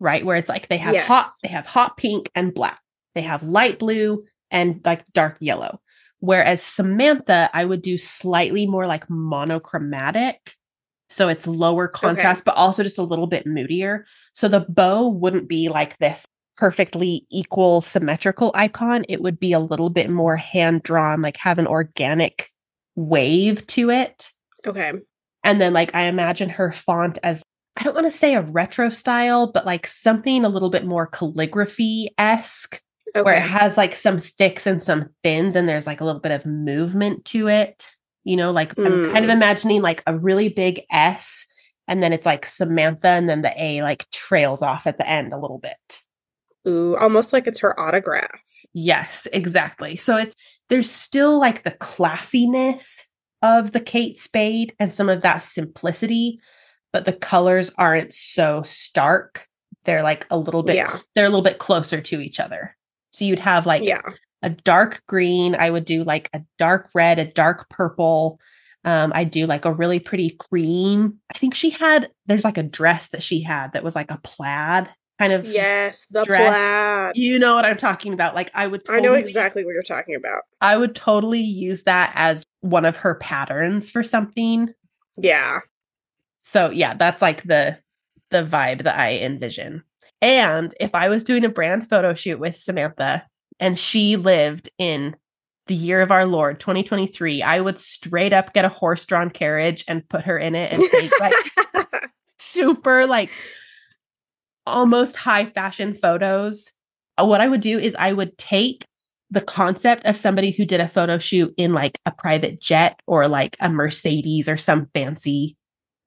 right? 0.00 0.24
Where 0.24 0.36
it's 0.36 0.48
like 0.48 0.68
they 0.68 0.78
have 0.78 0.94
yes. 0.94 1.06
hot, 1.06 1.30
they 1.42 1.48
have 1.48 1.66
hot 1.66 1.96
pink 1.96 2.30
and 2.34 2.52
black. 2.52 2.80
They 3.14 3.22
have 3.22 3.42
light 3.42 3.78
blue 3.78 4.24
and 4.50 4.80
like 4.84 5.04
dark 5.12 5.38
yellow. 5.40 5.80
Whereas 6.20 6.62
Samantha, 6.62 7.50
I 7.52 7.64
would 7.64 7.82
do 7.82 7.98
slightly 7.98 8.66
more 8.66 8.86
like 8.86 9.08
monochromatic. 9.08 10.54
So 11.08 11.28
it's 11.28 11.46
lower 11.46 11.86
contrast, 11.86 12.40
okay. 12.40 12.44
but 12.46 12.56
also 12.56 12.82
just 12.82 12.98
a 12.98 13.02
little 13.02 13.26
bit 13.26 13.46
moodier. 13.46 14.06
So 14.32 14.48
the 14.48 14.60
bow 14.60 15.08
wouldn't 15.08 15.48
be 15.48 15.68
like 15.68 15.98
this 15.98 16.24
perfectly 16.56 17.26
equal 17.30 17.80
symmetrical 17.80 18.50
icon. 18.54 19.04
It 19.08 19.22
would 19.22 19.38
be 19.38 19.52
a 19.52 19.60
little 19.60 19.90
bit 19.90 20.10
more 20.10 20.36
hand 20.36 20.82
drawn, 20.82 21.22
like 21.22 21.36
have 21.36 21.58
an 21.58 21.66
organic 21.66 22.50
wave 22.96 23.66
to 23.68 23.90
it. 23.90 24.30
Okay. 24.66 24.92
And 25.44 25.60
then, 25.60 25.72
like, 25.72 25.94
I 25.94 26.02
imagine 26.02 26.48
her 26.48 26.72
font 26.72 27.18
as 27.22 27.42
I 27.78 27.84
don't 27.84 27.94
want 27.94 28.06
to 28.06 28.10
say 28.10 28.34
a 28.34 28.42
retro 28.42 28.88
style, 28.90 29.52
but 29.52 29.66
like 29.66 29.86
something 29.86 30.44
a 30.44 30.48
little 30.48 30.70
bit 30.70 30.86
more 30.86 31.06
calligraphy 31.06 32.08
esque, 32.16 32.80
Okay. 33.14 33.22
where 33.22 33.34
it 33.36 33.42
has 33.42 33.76
like 33.76 33.94
some 33.94 34.20
thicks 34.20 34.66
and 34.66 34.82
some 34.82 35.10
thins, 35.22 35.56
and 35.56 35.68
there's 35.68 35.86
like 35.86 36.00
a 36.00 36.04
little 36.04 36.20
bit 36.20 36.32
of 36.32 36.44
movement 36.46 37.24
to 37.26 37.48
it. 37.48 37.88
You 38.24 38.36
know, 38.36 38.50
like 38.50 38.76
I'm 38.78 39.12
kind 39.12 39.24
of 39.24 39.30
Mm. 39.30 39.34
imagining 39.34 39.82
like 39.82 40.02
a 40.06 40.16
really 40.18 40.48
big 40.48 40.80
S, 40.90 41.46
and 41.86 42.02
then 42.02 42.12
it's 42.12 42.26
like 42.26 42.44
Samantha, 42.44 43.08
and 43.08 43.28
then 43.28 43.42
the 43.42 43.52
A 43.62 43.82
like 43.82 44.10
trails 44.10 44.62
off 44.62 44.86
at 44.86 44.98
the 44.98 45.08
end 45.08 45.32
a 45.32 45.38
little 45.38 45.58
bit. 45.58 45.98
Ooh, 46.66 46.96
almost 46.96 47.32
like 47.32 47.46
it's 47.46 47.60
her 47.60 47.78
autograph. 47.78 48.40
Yes, 48.74 49.28
exactly. 49.32 49.96
So 49.96 50.16
it's 50.16 50.34
there's 50.68 50.90
still 50.90 51.38
like 51.38 51.62
the 51.62 51.70
classiness 51.70 53.02
of 53.42 53.72
the 53.72 53.80
Kate 53.80 54.18
Spade 54.18 54.74
and 54.80 54.92
some 54.92 55.08
of 55.08 55.22
that 55.22 55.38
simplicity, 55.38 56.40
but 56.92 57.04
the 57.04 57.12
colors 57.12 57.70
aren't 57.78 58.12
so 58.12 58.62
stark. 58.62 59.46
They're 59.84 60.02
like 60.02 60.26
a 60.30 60.36
little 60.38 60.64
bit 60.64 60.74
Yeah. 60.76 60.98
they're 61.14 61.26
a 61.26 61.28
little 61.28 61.42
bit 61.42 61.58
closer 61.58 62.00
to 62.00 62.20
each 62.20 62.40
other. 62.40 62.76
So 63.16 63.24
you'd 63.24 63.40
have 63.40 63.64
like 63.64 63.82
yeah. 63.82 64.02
a 64.42 64.50
dark 64.50 65.02
green, 65.06 65.56
I 65.58 65.70
would 65.70 65.86
do 65.86 66.04
like 66.04 66.28
a 66.34 66.42
dark 66.58 66.90
red, 66.94 67.18
a 67.18 67.24
dark 67.24 67.70
purple. 67.70 68.38
Um, 68.84 69.10
I 69.14 69.24
do 69.24 69.46
like 69.46 69.64
a 69.64 69.72
really 69.72 70.00
pretty 70.00 70.30
cream. 70.30 71.18
I 71.34 71.38
think 71.38 71.54
she 71.54 71.70
had 71.70 72.10
there's 72.26 72.44
like 72.44 72.58
a 72.58 72.62
dress 72.62 73.08
that 73.08 73.22
she 73.22 73.42
had 73.42 73.72
that 73.72 73.82
was 73.82 73.96
like 73.96 74.10
a 74.10 74.20
plaid 74.22 74.90
kind 75.18 75.32
of 75.32 75.46
Yes, 75.46 76.06
the 76.10 76.24
dress. 76.24 76.58
plaid. 76.58 77.16
you 77.16 77.38
know 77.38 77.54
what 77.54 77.64
I'm 77.64 77.78
talking 77.78 78.12
about. 78.12 78.34
Like 78.34 78.50
I 78.52 78.66
would 78.66 78.82
I 78.86 79.00
know 79.00 79.14
exactly 79.14 79.64
what 79.64 79.72
you're 79.72 79.82
talking 79.82 80.14
about. 80.14 80.42
I 80.60 80.76
would 80.76 80.94
totally 80.94 81.40
use 81.40 81.84
that 81.84 82.12
as 82.16 82.44
one 82.60 82.84
of 82.84 82.98
her 82.98 83.14
patterns 83.14 83.90
for 83.90 84.02
something. 84.02 84.74
Yeah. 85.16 85.60
So 86.40 86.68
yeah, 86.68 86.92
that's 86.92 87.22
like 87.22 87.44
the 87.44 87.78
the 88.30 88.44
vibe 88.44 88.82
that 88.82 88.98
I 88.98 89.16
envision. 89.20 89.84
And 90.22 90.74
if 90.80 90.94
I 90.94 91.08
was 91.08 91.24
doing 91.24 91.44
a 91.44 91.48
brand 91.50 91.88
photo 91.88 92.14
shoot 92.14 92.38
with 92.38 92.56
Samantha 92.56 93.26
and 93.60 93.78
she 93.78 94.16
lived 94.16 94.70
in 94.78 95.16
the 95.66 95.74
year 95.74 96.00
of 96.00 96.10
our 96.10 96.26
Lord 96.26 96.60
2023, 96.60 97.42
I 97.42 97.60
would 97.60 97.76
straight 97.78 98.32
up 98.32 98.52
get 98.52 98.64
a 98.64 98.68
horse-drawn 98.70 99.30
carriage 99.30 99.84
and 99.88 100.08
put 100.08 100.24
her 100.24 100.38
in 100.38 100.54
it 100.54 100.72
and 100.72 100.82
take 100.90 101.12
like 101.20 101.34
super 102.38 103.06
like 103.06 103.30
almost 104.66 105.16
high 105.16 105.46
fashion 105.46 105.94
photos. 105.94 106.72
Uh, 107.20 107.26
What 107.26 107.40
I 107.40 107.48
would 107.48 107.60
do 107.60 107.78
is 107.78 107.94
I 107.96 108.12
would 108.12 108.36
take 108.38 108.84
the 109.30 109.40
concept 109.40 110.04
of 110.06 110.16
somebody 110.16 110.50
who 110.52 110.64
did 110.64 110.80
a 110.80 110.88
photo 110.88 111.18
shoot 111.18 111.52
in 111.56 111.72
like 111.74 111.98
a 112.06 112.12
private 112.12 112.60
jet 112.60 113.00
or 113.06 113.26
like 113.26 113.56
a 113.60 113.68
Mercedes 113.68 114.48
or 114.48 114.56
some 114.56 114.86
fancy 114.94 115.56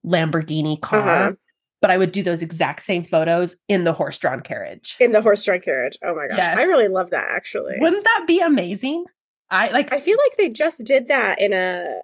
Lamborghini 0.06 0.80
car, 0.80 1.00
Uh-huh. 1.28 1.32
But 1.80 1.90
I 1.90 1.98
would 1.98 2.12
do 2.12 2.22
those 2.22 2.42
exact 2.42 2.84
same 2.84 3.04
photos 3.04 3.56
in 3.68 3.84
the 3.84 3.92
horse 3.92 4.18
drawn 4.18 4.40
carriage. 4.40 4.96
In 5.00 5.12
the 5.12 5.22
horse-drawn 5.22 5.60
carriage. 5.60 5.98
Oh 6.04 6.14
my 6.14 6.28
gosh. 6.28 6.38
I 6.38 6.62
really 6.64 6.88
love 6.88 7.10
that 7.10 7.28
actually. 7.30 7.76
Wouldn't 7.78 8.04
that 8.04 8.24
be 8.26 8.40
amazing? 8.40 9.04
I 9.50 9.70
like 9.70 9.92
I 9.92 10.00
feel 10.00 10.16
like 10.28 10.36
they 10.36 10.48
just 10.48 10.84
did 10.84 11.08
that 11.08 11.40
in 11.40 11.52
a 11.52 12.00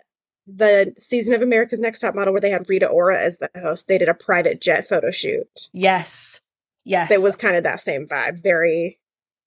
the 0.46 0.92
season 0.96 1.34
of 1.34 1.42
America's 1.42 1.80
Next 1.80 2.00
Top 2.00 2.14
Model 2.14 2.32
where 2.32 2.40
they 2.40 2.50
had 2.50 2.68
Rita 2.68 2.86
Ora 2.86 3.20
as 3.20 3.38
the 3.38 3.50
host. 3.60 3.88
They 3.88 3.98
did 3.98 4.08
a 4.08 4.14
private 4.14 4.60
jet 4.60 4.88
photo 4.88 5.10
shoot. 5.10 5.68
yes. 5.72 6.40
Yes. 6.88 7.10
It 7.10 7.20
was 7.20 7.34
kind 7.34 7.56
of 7.56 7.64
that 7.64 7.80
same 7.80 8.06
vibe. 8.06 8.40
Very 8.40 9.00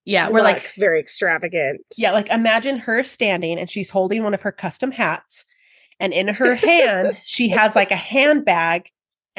yeah, 0.04 0.30
we're 0.30 0.42
like 0.42 0.68
very 0.76 1.00
extravagant. 1.00 1.82
Yeah, 1.98 2.12
like 2.12 2.30
imagine 2.30 2.78
her 2.80 3.04
standing 3.04 3.58
and 3.58 3.70
she's 3.70 3.90
holding 3.90 4.24
one 4.24 4.34
of 4.34 4.42
her 4.42 4.52
custom 4.52 4.92
hats. 4.92 5.46
And 6.00 6.14
in 6.14 6.28
her 6.30 6.56
hand, 6.56 7.18
she 7.24 7.50
has 7.50 7.76
like 7.76 7.92
a 7.92 7.96
handbag 7.96 8.90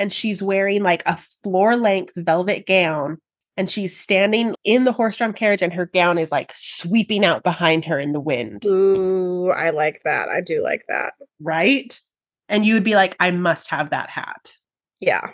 and 0.00 0.12
she's 0.12 0.42
wearing 0.42 0.82
like 0.82 1.02
a 1.06 1.20
floor 1.44 1.76
length 1.76 2.14
velvet 2.16 2.66
gown. 2.66 3.18
And 3.56 3.68
she's 3.68 3.94
standing 3.94 4.54
in 4.64 4.84
the 4.84 4.92
horse 4.92 5.16
drawn 5.16 5.34
carriage 5.34 5.60
and 5.60 5.74
her 5.74 5.84
gown 5.84 6.16
is 6.16 6.32
like 6.32 6.50
sweeping 6.54 7.26
out 7.26 7.42
behind 7.42 7.84
her 7.84 7.98
in 7.98 8.12
the 8.12 8.20
wind. 8.20 8.64
Ooh, 8.64 9.50
I 9.50 9.68
like 9.68 10.00
that. 10.04 10.30
I 10.30 10.40
do 10.40 10.62
like 10.62 10.84
that. 10.88 11.12
Right. 11.40 12.00
And 12.48 12.64
you 12.64 12.72
would 12.72 12.84
be 12.84 12.94
like, 12.94 13.16
I 13.20 13.30
must 13.32 13.68
have 13.68 13.90
that 13.90 14.08
hat. 14.08 14.54
Yeah. 15.00 15.32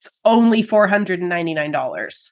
It's 0.00 0.10
only 0.24 0.64
$499. 0.64 2.30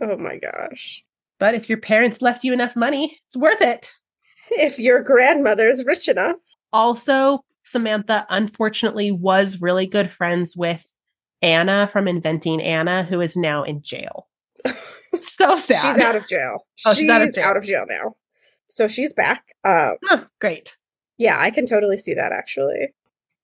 Oh 0.00 0.16
my 0.16 0.38
gosh. 0.38 1.04
But 1.38 1.54
if 1.54 1.68
your 1.68 1.78
parents 1.78 2.20
left 2.20 2.42
you 2.42 2.52
enough 2.52 2.74
money, 2.74 3.20
it's 3.28 3.36
worth 3.36 3.60
it. 3.60 3.92
If 4.50 4.80
your 4.80 5.04
grandmother's 5.04 5.84
rich 5.84 6.08
enough. 6.08 6.36
Also, 6.72 7.44
Samantha 7.62 8.26
unfortunately 8.28 9.12
was 9.12 9.62
really 9.62 9.86
good 9.86 10.10
friends 10.10 10.56
with 10.56 10.92
Anna 11.42 11.88
from 11.90 12.06
Inventing 12.08 12.62
Anna, 12.62 13.02
who 13.04 13.20
is 13.20 13.36
now 13.36 13.62
in 13.62 13.82
jail. 13.82 14.28
so 15.16 15.58
sad. 15.58 15.94
She's 15.96 16.04
out 16.04 16.16
of 16.16 16.28
jail. 16.28 16.66
Oh, 16.86 16.94
she's 16.94 17.08
out 17.08 17.22
of 17.22 17.34
jail. 17.34 17.44
out 17.44 17.56
of 17.56 17.64
jail 17.64 17.84
now. 17.88 18.14
So 18.68 18.86
she's 18.88 19.12
back. 19.12 19.44
Um, 19.64 19.96
Huh, 20.04 20.24
great. 20.40 20.76
yeah, 21.18 21.36
I 21.40 21.50
can 21.50 21.66
totally 21.66 21.96
see 21.96 22.14
that 22.14 22.32
actually. 22.32 22.94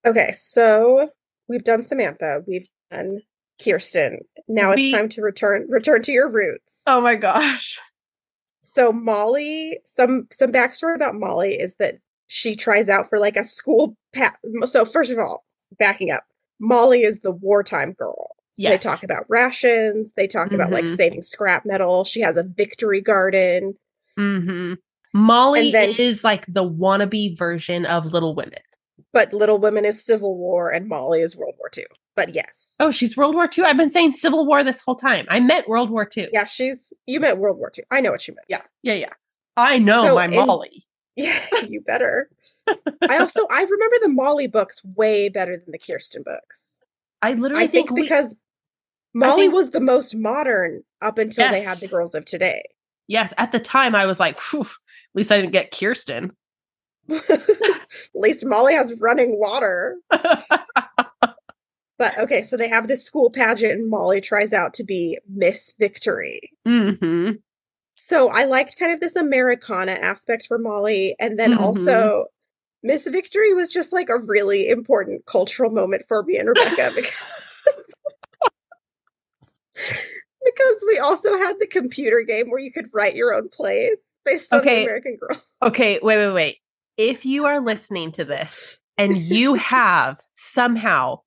Okay, 0.06 0.30
so 0.32 1.08
we've 1.48 1.64
done 1.64 1.82
Samantha, 1.82 2.42
we've 2.46 2.68
done 2.90 3.20
Kirsten. 3.62 4.20
Now 4.46 4.72
it's 4.72 4.92
time 4.92 5.08
to 5.10 5.22
return 5.22 5.66
return 5.68 6.02
to 6.02 6.12
your 6.12 6.30
roots. 6.30 6.82
Oh 6.86 7.00
my 7.00 7.14
gosh. 7.16 7.78
So 8.62 8.92
Molly, 8.92 9.80
some 9.84 10.28
some 10.30 10.52
backstory 10.52 10.94
about 10.94 11.14
Molly 11.14 11.54
is 11.54 11.76
that 11.76 11.94
she 12.28 12.54
tries 12.54 12.88
out 12.88 13.08
for 13.08 13.18
like 13.18 13.36
a 13.36 13.44
school 13.44 13.96
pa- 14.14 14.36
so 14.64 14.84
first 14.84 15.10
of 15.10 15.18
all, 15.18 15.44
backing 15.78 16.10
up, 16.10 16.24
Molly 16.60 17.02
is 17.02 17.20
the 17.20 17.32
wartime 17.32 17.92
girl. 17.92 18.28
So 18.52 18.68
They 18.68 18.78
talk 18.78 19.02
about 19.02 19.24
rations, 19.28 20.12
they 20.12 20.26
talk 20.26 20.50
about 20.52 20.70
like 20.70 20.84
Mhm. 20.84 20.96
saving 20.96 21.22
scrap 21.22 21.66
metal. 21.66 22.04
She 22.04 22.20
has 22.20 22.36
a 22.36 22.42
victory 22.42 23.00
garden. 23.00 23.74
hmm 24.16 24.74
Molly 25.12 25.70
then- 25.72 25.94
is 25.98 26.24
like 26.24 26.44
the 26.48 26.64
wannabe 26.68 27.36
version 27.38 27.84
of 27.86 28.12
Little 28.12 28.34
Women. 28.34 28.60
But 29.12 29.32
Little 29.32 29.58
Women 29.58 29.84
is 29.84 30.02
Civil 30.04 30.36
War 30.36 30.70
and 30.70 30.88
Molly 30.88 31.20
is 31.22 31.36
World 31.36 31.54
War 31.58 31.70
II. 31.76 31.84
But 32.14 32.34
yes. 32.34 32.76
Oh, 32.80 32.90
she's 32.90 33.16
World 33.16 33.34
War 33.34 33.48
II. 33.56 33.64
I've 33.64 33.76
been 33.76 33.90
saying 33.90 34.12
Civil 34.12 34.46
War 34.46 34.64
this 34.64 34.80
whole 34.80 34.94
time. 34.96 35.26
I 35.28 35.38
meant 35.40 35.68
World 35.68 35.90
War 35.90 36.08
II. 36.16 36.28
Yeah, 36.32 36.44
she's 36.44 36.92
you 37.06 37.20
meant 37.20 37.38
World 37.38 37.58
War 37.58 37.70
II. 37.76 37.84
I 37.90 38.00
know 38.00 38.10
what 38.10 38.26
you 38.26 38.34
meant. 38.34 38.46
Yeah. 38.48 38.62
Yeah. 38.82 38.94
Yeah. 38.94 39.12
I 39.56 39.78
know 39.78 40.02
So 40.02 40.14
my 40.14 40.26
in- 40.26 40.46
Molly. 40.46 40.86
Yeah, 41.16 41.38
you 41.68 41.80
better. 41.80 42.28
I 43.08 43.18
also 43.18 43.46
I 43.50 43.62
remember 43.62 43.96
the 44.02 44.08
Molly 44.08 44.46
books 44.46 44.80
way 44.84 45.28
better 45.28 45.56
than 45.56 45.70
the 45.72 45.78
Kirsten 45.78 46.22
books. 46.24 46.82
I 47.22 47.32
literally 47.34 47.64
I 47.64 47.66
think 47.66 47.90
we- 47.90 48.02
because 48.02 48.36
Molly 49.14 49.42
think- 49.42 49.54
was 49.54 49.70
the 49.70 49.80
most 49.80 50.14
modern 50.16 50.82
up 51.00 51.18
until 51.18 51.50
they 51.50 51.62
had 51.62 51.78
the 51.78 51.88
girls 51.88 52.14
of 52.14 52.24
today. 52.24 52.62
yes, 53.08 53.32
at 53.38 53.52
the 53.52 53.60
time 53.60 53.94
I 53.94 54.04
was 54.06 54.18
like, 54.20 54.38
at 54.54 54.66
least 55.14 55.30
I 55.32 55.36
didn't 55.40 55.52
get 55.52 55.70
Kirsten. 55.70 56.32
At 57.08 58.22
least 58.22 58.44
Molly 58.44 58.74
has 58.74 58.98
running 59.00 59.38
water. 59.38 59.96
But 61.98 62.18
okay, 62.18 62.42
so 62.42 62.58
they 62.58 62.68
have 62.68 62.88
this 62.88 63.02
school 63.04 63.30
pageant 63.30 63.72
and 63.72 63.88
Molly 63.88 64.20
tries 64.20 64.52
out 64.52 64.74
to 64.74 64.84
be 64.84 65.18
Miss 65.34 65.72
Victory. 65.78 66.40
hmm 66.66 67.30
So 67.94 68.28
I 68.28 68.44
liked 68.44 68.78
kind 68.78 68.92
of 68.92 69.00
this 69.00 69.16
Americana 69.16 69.92
aspect 69.92 70.46
for 70.46 70.58
Molly. 70.58 71.16
And 71.18 71.38
then 71.38 71.54
Mhm. 71.54 71.58
also, 71.58 72.26
Miss 72.82 73.06
Victory 73.06 73.54
was 73.54 73.72
just 73.72 73.92
like 73.92 74.08
a 74.08 74.18
really 74.18 74.68
important 74.68 75.26
cultural 75.26 75.70
moment 75.70 76.04
for 76.06 76.22
me 76.22 76.36
and 76.36 76.48
Rebecca 76.48 76.92
because, 76.94 77.94
because 80.44 80.84
we 80.86 80.98
also 80.98 81.36
had 81.38 81.56
the 81.58 81.66
computer 81.66 82.22
game 82.22 82.50
where 82.50 82.60
you 82.60 82.70
could 82.70 82.86
write 82.94 83.14
your 83.16 83.34
own 83.34 83.48
play 83.48 83.90
based 84.24 84.52
on 84.52 84.60
Okay. 84.60 84.76
the 84.76 84.82
American 84.84 85.16
Girl. 85.16 85.40
Okay, 85.62 85.98
wait, 86.02 86.18
wait, 86.18 86.32
wait. 86.32 86.58
If 86.96 87.24
you 87.26 87.46
are 87.46 87.60
listening 87.60 88.12
to 88.12 88.24
this 88.24 88.80
and 88.96 89.16
you 89.16 89.54
have 89.54 90.20
somehow 90.34 91.20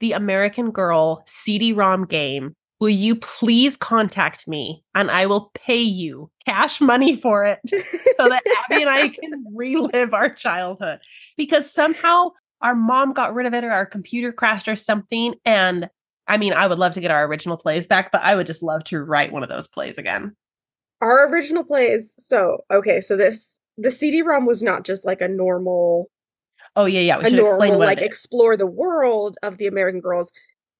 the 0.00 0.12
American 0.12 0.70
Girl 0.70 1.22
CD 1.26 1.72
ROM 1.72 2.04
game, 2.04 2.54
will 2.82 2.88
you 2.88 3.14
please 3.14 3.76
contact 3.76 4.48
me 4.48 4.82
and 4.92 5.08
I 5.08 5.26
will 5.26 5.52
pay 5.54 5.80
you 5.80 6.28
cash 6.44 6.80
money 6.80 7.14
for 7.14 7.44
it 7.44 7.60
so 7.68 8.28
that 8.28 8.42
Abby 8.68 8.82
and 8.82 8.90
I 8.90 9.08
can 9.08 9.44
relive 9.54 10.12
our 10.12 10.28
childhood? 10.28 10.98
Because 11.36 11.72
somehow 11.72 12.30
our 12.60 12.74
mom 12.74 13.12
got 13.12 13.34
rid 13.34 13.46
of 13.46 13.54
it 13.54 13.62
or 13.62 13.70
our 13.70 13.86
computer 13.86 14.32
crashed 14.32 14.66
or 14.66 14.74
something. 14.74 15.36
And 15.44 15.90
I 16.26 16.38
mean, 16.38 16.54
I 16.54 16.66
would 16.66 16.80
love 16.80 16.94
to 16.94 17.00
get 17.00 17.12
our 17.12 17.24
original 17.24 17.56
plays 17.56 17.86
back, 17.86 18.10
but 18.10 18.22
I 18.22 18.34
would 18.34 18.48
just 18.48 18.64
love 18.64 18.82
to 18.86 19.00
write 19.00 19.30
one 19.30 19.44
of 19.44 19.48
those 19.48 19.68
plays 19.68 19.96
again. 19.96 20.34
Our 21.00 21.30
original 21.32 21.62
plays. 21.62 22.16
So, 22.18 22.64
okay, 22.72 23.00
so 23.00 23.16
this, 23.16 23.60
the 23.78 23.92
CD 23.92 24.22
ROM 24.22 24.44
was 24.44 24.60
not 24.60 24.84
just 24.84 25.06
like 25.06 25.20
a 25.20 25.28
normal 25.28 26.10
Oh, 26.74 26.86
yeah, 26.86 27.00
yeah. 27.00 27.18
We 27.18 27.26
a 27.26 27.30
normal 27.30 27.78
what 27.78 27.86
like 27.86 27.98
it 27.98 28.04
is. 28.04 28.08
explore 28.08 28.56
the 28.56 28.66
world 28.66 29.36
of 29.42 29.58
the 29.58 29.66
American 29.66 30.00
Girls. 30.00 30.32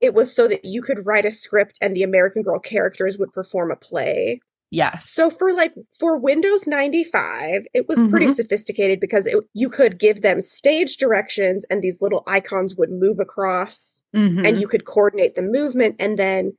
It 0.02 0.14
was 0.14 0.34
so 0.34 0.48
that 0.48 0.64
you 0.64 0.82
could 0.82 1.06
write 1.06 1.24
a 1.24 1.30
script 1.30 1.78
and 1.80 1.94
the 1.96 2.02
American 2.02 2.42
Girl 2.42 2.58
characters 2.58 3.16
would 3.18 3.32
perform 3.32 3.70
a 3.70 3.76
play. 3.76 4.40
Yes. 4.70 5.10
So 5.10 5.30
for 5.30 5.52
like 5.52 5.74
for 5.98 6.18
Windows 6.18 6.66
95, 6.66 7.66
it 7.74 7.88
was 7.88 8.02
pretty 8.10 8.26
Mhm. 8.26 8.34
sophisticated 8.34 9.00
because 9.00 9.26
it, 9.26 9.36
you 9.54 9.68
could 9.68 9.98
give 9.98 10.22
them 10.22 10.40
stage 10.40 10.96
directions 10.96 11.64
and 11.70 11.82
these 11.82 12.00
little 12.02 12.24
icons 12.26 12.74
would 12.76 12.90
move 12.90 13.20
across 13.20 14.02
Mhm. 14.16 14.46
and 14.46 14.58
you 14.60 14.66
could 14.66 14.84
coordinate 14.86 15.34
the 15.34 15.42
movement 15.42 15.96
and 15.98 16.18
then 16.18 16.56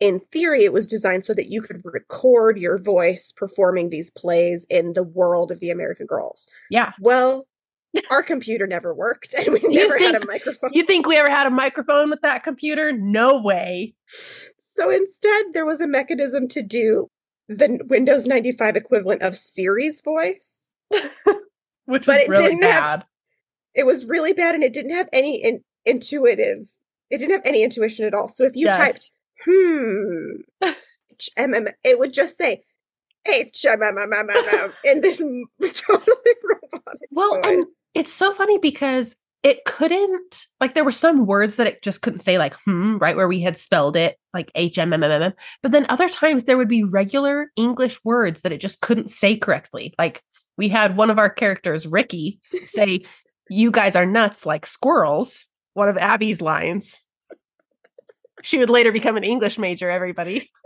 in 0.00 0.20
theory 0.32 0.64
it 0.64 0.72
was 0.72 0.86
designed 0.86 1.24
so 1.24 1.34
that 1.34 1.48
you 1.50 1.60
could 1.60 1.80
record 1.84 2.58
your 2.58 2.78
voice 2.78 3.32
performing 3.36 3.90
these 3.90 4.10
plays 4.10 4.66
in 4.70 4.92
the 4.94 5.04
world 5.04 5.50
of 5.52 5.60
the 5.60 5.70
American 5.70 6.06
Girls. 6.06 6.46
yeah. 6.70 6.92
Well, 7.00 7.46
our 8.10 8.22
computer 8.22 8.66
never 8.66 8.94
worked 8.94 9.34
and 9.34 9.48
we 9.52 9.60
never 9.64 9.98
had 9.98 10.22
a 10.22 10.26
microphone. 10.26 10.70
You 10.72 10.84
think 10.84 11.06
we 11.06 11.16
ever 11.16 11.28
had 11.30 11.46
a 11.46 11.50
microphone 11.50 12.10
with 12.10 12.20
that 12.22 12.42
computer? 12.42 12.92
No 12.92 13.40
way. 13.40 13.94
So 14.58 14.90
instead, 14.90 15.46
there 15.52 15.66
was 15.66 15.80
a 15.80 15.86
mechanism 15.88 16.48
to 16.48 16.62
do 16.62 17.08
the 17.48 17.78
Windows 17.88 18.26
95 18.26 18.76
equivalent 18.76 19.22
of 19.22 19.36
Siri's 19.36 20.00
voice. 20.00 20.70
Which 21.86 22.06
was 22.06 22.20
really 22.28 22.50
didn't 22.50 22.62
have- 22.62 23.00
bad. 23.00 23.04
It 23.74 23.86
was 23.86 24.04
really 24.04 24.32
bad 24.32 24.54
and 24.54 24.62
it 24.62 24.72
didn't 24.72 24.94
have 24.94 25.08
any 25.12 25.42
in- 25.42 25.64
intuitive, 25.86 26.70
it 27.10 27.18
didn't 27.18 27.32
have 27.32 27.42
any 27.46 27.62
intuition 27.62 28.06
at 28.06 28.14
all. 28.14 28.28
So 28.28 28.44
if 28.44 28.54
you 28.54 28.66
Yes. 28.66 28.76
typed, 28.76 29.10
hmm, 29.46 30.70
HMM, 31.18 31.68
it 31.84 31.98
would 31.98 32.12
just 32.12 32.36
say, 32.36 32.62
HMMMMM 33.26 34.72
in 34.84 35.00
this 35.02 35.18
totally 35.74 36.34
robotic 36.44 37.08
Well, 37.10 37.34
voice. 37.36 37.44
and 37.46 37.66
it's 37.94 38.12
so 38.12 38.32
funny 38.34 38.58
because 38.58 39.16
it 39.42 39.64
couldn't 39.64 40.46
like 40.60 40.74
there 40.74 40.84
were 40.84 40.92
some 40.92 41.26
words 41.26 41.56
that 41.56 41.66
it 41.66 41.82
just 41.82 42.00
couldn't 42.00 42.20
say 42.20 42.38
like 42.38 42.54
hmm 42.64 42.96
right 42.98 43.16
where 43.16 43.26
we 43.26 43.40
had 43.40 43.56
spelled 43.56 43.96
it 43.96 44.16
like 44.32 44.52
h 44.54 44.78
m 44.78 44.92
m 44.92 45.02
m 45.02 45.22
m. 45.22 45.32
But 45.62 45.72
then 45.72 45.86
other 45.88 46.08
times 46.08 46.44
there 46.44 46.56
would 46.56 46.68
be 46.68 46.84
regular 46.84 47.50
english 47.56 47.98
words 48.04 48.42
that 48.42 48.52
it 48.52 48.60
just 48.60 48.80
couldn't 48.80 49.10
say 49.10 49.36
correctly. 49.36 49.94
Like 49.98 50.22
we 50.56 50.68
had 50.68 50.96
one 50.96 51.10
of 51.10 51.18
our 51.18 51.30
characters 51.30 51.86
ricky 51.86 52.40
say 52.66 53.04
you 53.50 53.70
guys 53.70 53.96
are 53.96 54.06
nuts 54.06 54.46
like 54.46 54.64
squirrels 54.64 55.44
one 55.74 55.88
of 55.88 55.96
abby's 55.96 56.40
lines. 56.40 57.00
She 58.42 58.58
would 58.58 58.70
later 58.70 58.92
become 58.92 59.16
an 59.16 59.24
english 59.24 59.58
major 59.58 59.90
everybody. 59.90 60.50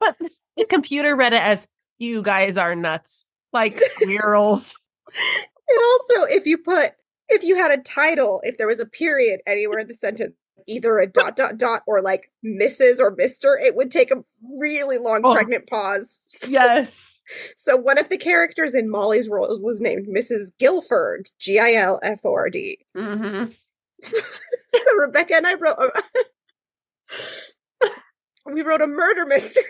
But 0.00 0.16
the 0.56 0.64
computer 0.64 1.14
read 1.14 1.32
it 1.32 1.42
as 1.42 1.68
you 1.98 2.22
guys 2.22 2.56
are 2.56 2.74
nuts 2.74 3.24
like 3.52 3.78
squirrels 3.78 4.74
also, 5.78 6.24
if 6.34 6.46
you 6.46 6.58
put, 6.58 6.92
if 7.28 7.42
you 7.44 7.56
had 7.56 7.70
a 7.70 7.82
title, 7.82 8.40
if 8.44 8.58
there 8.58 8.66
was 8.66 8.80
a 8.80 8.86
period 8.86 9.40
anywhere 9.46 9.78
in 9.80 9.88
the 9.88 9.94
sentence, 9.94 10.34
either 10.68 10.98
a 10.98 11.06
dot 11.08 11.34
dot 11.36 11.56
dot 11.58 11.82
or 11.88 12.00
like 12.00 12.30
Mrs. 12.44 13.00
or 13.00 13.10
Mister, 13.16 13.58
it 13.60 13.74
would 13.74 13.90
take 13.90 14.10
a 14.12 14.22
really 14.60 14.98
long 14.98 15.22
Oh. 15.24 15.32
pregnant 15.34 15.66
pause. 15.68 16.44
yes 16.48 17.20
So 17.56 17.76
one 17.76 17.98
of 17.98 18.08
the 18.08 18.16
characters 18.18 18.74
in 18.74 18.88
Molly's 18.90 19.28
role 19.28 19.58
was 19.60 19.80
named 19.80 20.06
Mrs. 20.06 20.52
Gilford, 20.58 21.28
G 21.40 21.58
I 21.58 21.72
L 21.74 21.98
F 22.02 22.20
O 22.24 22.32
R 22.32 22.48
D. 22.50 22.78
hmm 22.96 23.44
So 24.04 24.96
Rebecca 24.98 25.34
and 25.36 25.46
I 25.46 25.54
wrote. 25.54 25.76
A, 25.78 26.02
we 28.52 28.62
wrote 28.62 28.82
a 28.82 28.86
murder 28.86 29.26
mystery. 29.26 29.64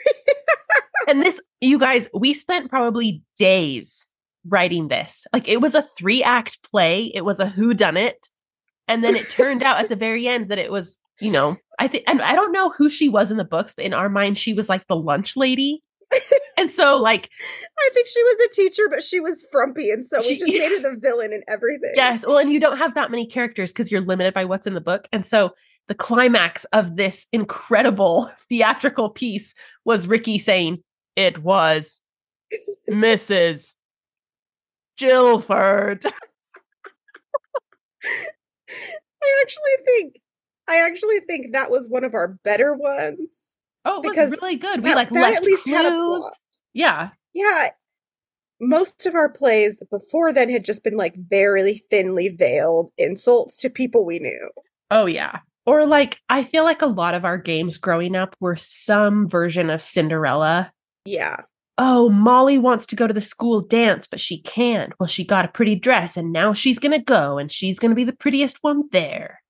and 1.08 1.22
this 1.22 1.40
you 1.60 1.78
guys 1.78 2.08
we 2.14 2.34
spent 2.34 2.70
probably 2.70 3.22
days 3.36 4.06
writing 4.48 4.88
this. 4.88 5.26
Like 5.32 5.48
it 5.48 5.60
was 5.60 5.74
a 5.74 5.82
three 5.82 6.22
act 6.22 6.62
play. 6.70 7.10
It 7.14 7.24
was 7.24 7.40
a 7.40 7.46
who 7.48 7.74
done 7.74 7.96
it 7.96 8.28
and 8.88 9.04
then 9.04 9.14
it 9.14 9.30
turned 9.30 9.62
out 9.62 9.78
at 9.78 9.88
the 9.88 9.96
very 9.96 10.26
end 10.26 10.48
that 10.50 10.58
it 10.58 10.70
was 10.72 10.98
you 11.20 11.30
know 11.30 11.56
i 11.78 11.86
think 11.86 12.02
and 12.08 12.20
i 12.20 12.34
don't 12.34 12.50
know 12.50 12.70
who 12.70 12.88
she 12.88 13.08
was 13.08 13.30
in 13.30 13.36
the 13.36 13.44
books 13.44 13.74
but 13.74 13.84
in 13.84 13.94
our 13.94 14.08
mind 14.08 14.36
she 14.36 14.52
was 14.54 14.68
like 14.68 14.84
the 14.88 14.96
lunch 14.96 15.36
lady. 15.36 15.82
And 16.58 16.70
so 16.70 16.98
like 17.00 17.30
I 17.78 17.90
think 17.94 18.06
she 18.06 18.22
was 18.22 18.40
a 18.50 18.54
teacher, 18.54 18.82
but 18.90 19.02
she 19.02 19.18
was 19.20 19.46
frumpy, 19.50 19.90
and 19.90 20.04
so 20.04 20.18
we 20.18 20.24
She- 20.24 20.38
just 20.38 20.52
made 20.52 20.82
her 20.82 20.92
the 20.94 20.98
villain 21.00 21.32
and 21.32 21.42
everything. 21.48 21.92
yes. 21.94 22.26
Well 22.26 22.38
and 22.38 22.52
you 22.52 22.60
don't 22.60 22.76
have 22.76 22.94
that 22.96 23.10
many 23.10 23.24
characters 23.26 23.72
because 23.72 23.90
you're 23.90 24.02
limited 24.02 24.34
by 24.34 24.44
what's 24.44 24.66
in 24.66 24.74
the 24.74 24.80
book. 24.80 25.08
And 25.12 25.24
so 25.24 25.52
the 25.88 25.94
climax 25.94 26.64
of 26.66 26.96
this 26.96 27.26
incredible 27.32 28.30
theatrical 28.48 29.08
piece 29.10 29.54
was 29.84 30.06
ricky 30.06 30.38
saying 30.38 30.82
it 31.16 31.38
was 31.38 32.02
mrs 32.90 33.74
Gilford. 35.02 36.04
I 38.04 39.42
actually 39.42 39.84
think 39.86 40.14
I 40.68 40.86
actually 40.86 41.20
think 41.20 41.52
that 41.52 41.70
was 41.70 41.88
one 41.88 42.04
of 42.04 42.14
our 42.14 42.28
better 42.44 42.74
ones. 42.74 43.56
Oh, 43.84 43.96
it 44.00 44.06
was 44.06 44.10
Because 44.16 44.30
really 44.40 44.56
good. 44.56 44.82
We 44.82 44.90
that- 44.90 44.96
like 44.96 45.08
that 45.10 45.20
left 45.20 45.36
at 45.38 45.44
least 45.44 45.64
clues. 45.64 46.24
Yeah. 46.72 47.10
Yeah. 47.34 47.70
Most 48.60 49.06
of 49.06 49.14
our 49.16 49.28
plays 49.28 49.82
before 49.90 50.32
then 50.32 50.48
had 50.48 50.64
just 50.64 50.84
been 50.84 50.96
like 50.96 51.16
very 51.16 51.82
thinly 51.90 52.28
veiled 52.28 52.90
insults 52.96 53.58
to 53.58 53.70
people 53.70 54.06
we 54.06 54.20
knew. 54.20 54.50
Oh 54.90 55.06
yeah. 55.06 55.40
Or 55.66 55.84
like 55.86 56.20
I 56.28 56.44
feel 56.44 56.62
like 56.64 56.80
a 56.82 56.86
lot 56.86 57.14
of 57.14 57.24
our 57.24 57.38
games 57.38 57.76
growing 57.76 58.14
up 58.14 58.36
were 58.40 58.56
some 58.56 59.28
version 59.28 59.68
of 59.68 59.82
Cinderella. 59.82 60.72
Yeah. 61.04 61.42
Oh, 61.78 62.10
Molly 62.10 62.58
wants 62.58 62.86
to 62.86 62.96
go 62.96 63.06
to 63.06 63.14
the 63.14 63.20
school 63.20 63.60
dance, 63.60 64.06
but 64.06 64.20
she 64.20 64.40
can't. 64.42 64.92
Well, 65.00 65.06
she 65.06 65.24
got 65.24 65.44
a 65.44 65.48
pretty 65.48 65.74
dress 65.74 66.16
and 66.16 66.32
now 66.32 66.52
she's 66.52 66.78
going 66.78 66.92
to 66.92 67.02
go 67.02 67.38
and 67.38 67.50
she's 67.50 67.78
going 67.78 67.90
to 67.90 67.96
be 67.96 68.04
the 68.04 68.12
prettiest 68.12 68.58
one 68.62 68.84
there. 68.92 69.42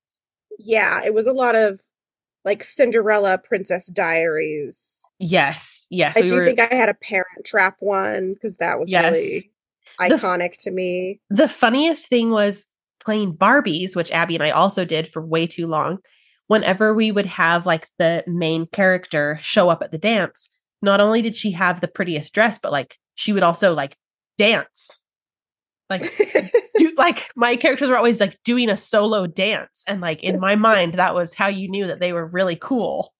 Yeah. 0.58 1.02
It 1.04 1.14
was 1.14 1.26
a 1.26 1.32
lot 1.32 1.54
of 1.56 1.80
like 2.44 2.62
Cinderella 2.62 3.38
Princess 3.38 3.86
Diaries. 3.86 5.02
Yes. 5.18 5.86
Yes. 5.90 6.16
I 6.16 6.20
we 6.22 6.26
do 6.28 6.34
were- 6.36 6.44
think 6.44 6.60
I 6.60 6.74
had 6.74 6.88
a 6.88 6.94
parent 6.94 7.44
trap 7.44 7.76
one 7.80 8.34
because 8.34 8.56
that 8.56 8.78
was 8.78 8.90
Yes. 8.90 9.12
really 9.12 9.50
The- 9.98 10.14
iconic 10.14 10.56
to 10.62 10.70
me. 10.70 11.20
the 11.30 11.48
funniest 11.48 12.08
thing 12.08 12.30
was 12.30 12.66
playing 13.04 13.34
Barbies, 13.36 13.96
which 13.96 14.12
Abby 14.12 14.34
and 14.36 14.44
I 14.44 14.50
also 14.50 14.84
did 14.84 15.08
for 15.12 15.20
way 15.24 15.46
too 15.46 15.66
long. 15.66 15.98
Whenever 16.46 16.94
we 16.94 17.10
would 17.10 17.26
have 17.26 17.66
like 17.66 17.88
the 17.98 18.22
main 18.28 18.66
character 18.66 19.38
show 19.42 19.68
up 19.68 19.82
at 19.82 19.90
the 19.90 19.98
dance, 19.98 20.50
not 20.82 21.00
only 21.00 21.22
did 21.22 21.34
she 21.34 21.52
have 21.52 21.80
the 21.80 21.88
prettiest 21.88 22.34
dress, 22.34 22.58
but 22.58 22.72
like 22.72 22.98
she 23.14 23.32
would 23.32 23.42
also 23.42 23.74
like 23.74 23.96
dance. 24.38 24.98
Like 25.90 26.02
do 26.78 26.92
like 26.96 27.30
my 27.36 27.56
characters 27.56 27.90
were 27.90 27.96
always 27.98 28.20
like 28.20 28.38
doing 28.44 28.68
a 28.70 28.76
solo 28.76 29.26
dance. 29.26 29.84
And 29.86 30.00
like 30.00 30.22
in 30.22 30.40
my 30.40 30.56
mind, 30.56 30.94
that 30.94 31.14
was 31.14 31.34
how 31.34 31.48
you 31.48 31.68
knew 31.68 31.86
that 31.86 32.00
they 32.00 32.12
were 32.12 32.26
really 32.26 32.56
cool. 32.56 33.12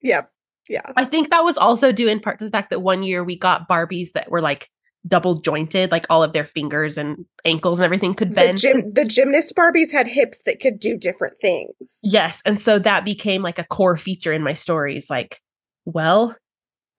Yeah, 0.00 0.22
Yeah. 0.68 0.82
I 0.96 1.04
think 1.04 1.30
that 1.30 1.44
was 1.44 1.58
also 1.58 1.92
due 1.92 2.08
in 2.08 2.20
part 2.20 2.38
to 2.38 2.44
the 2.44 2.50
fact 2.50 2.70
that 2.70 2.80
one 2.80 3.02
year 3.02 3.22
we 3.24 3.36
got 3.36 3.68
Barbies 3.68 4.12
that 4.12 4.30
were 4.30 4.40
like 4.40 4.68
double 5.08 5.40
jointed, 5.40 5.90
like 5.90 6.06
all 6.10 6.22
of 6.22 6.32
their 6.32 6.44
fingers 6.44 6.96
and 6.96 7.24
ankles 7.44 7.78
and 7.80 7.84
everything 7.84 8.14
could 8.14 8.30
The, 8.30 8.34
bend. 8.34 8.58
gym, 8.58 8.80
the 8.92 9.04
gymnast 9.04 9.54
Barbies 9.56 9.90
had 9.92 10.06
hips 10.06 10.42
that 10.44 10.60
could 10.60 10.78
do 10.78 10.96
different 10.96 11.38
things. 11.40 11.98
Yes. 12.02 12.40
And 12.44 12.60
so 12.60 12.78
that 12.78 13.04
became 13.04 13.42
like 13.42 13.58
a 13.58 13.64
core 13.64 13.96
feature 13.96 14.32
in 14.32 14.42
my 14.42 14.52
stories. 14.52 15.10
Like, 15.10 15.40
well, 15.86 16.36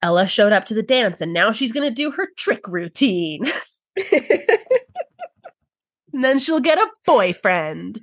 Ella 0.03 0.27
showed 0.27 0.51
up 0.53 0.65
to 0.65 0.73
the 0.73 0.83
dance 0.83 1.21
and 1.21 1.33
now 1.33 1.51
she's 1.51 1.71
going 1.71 1.87
to 1.87 1.93
do 1.93 2.11
her 2.11 2.29
trick 2.37 2.67
routine. 2.67 3.43
and 6.13 6.23
then 6.23 6.39
she'll 6.39 6.59
get 6.59 6.77
a 6.77 6.87
boyfriend. 7.05 8.01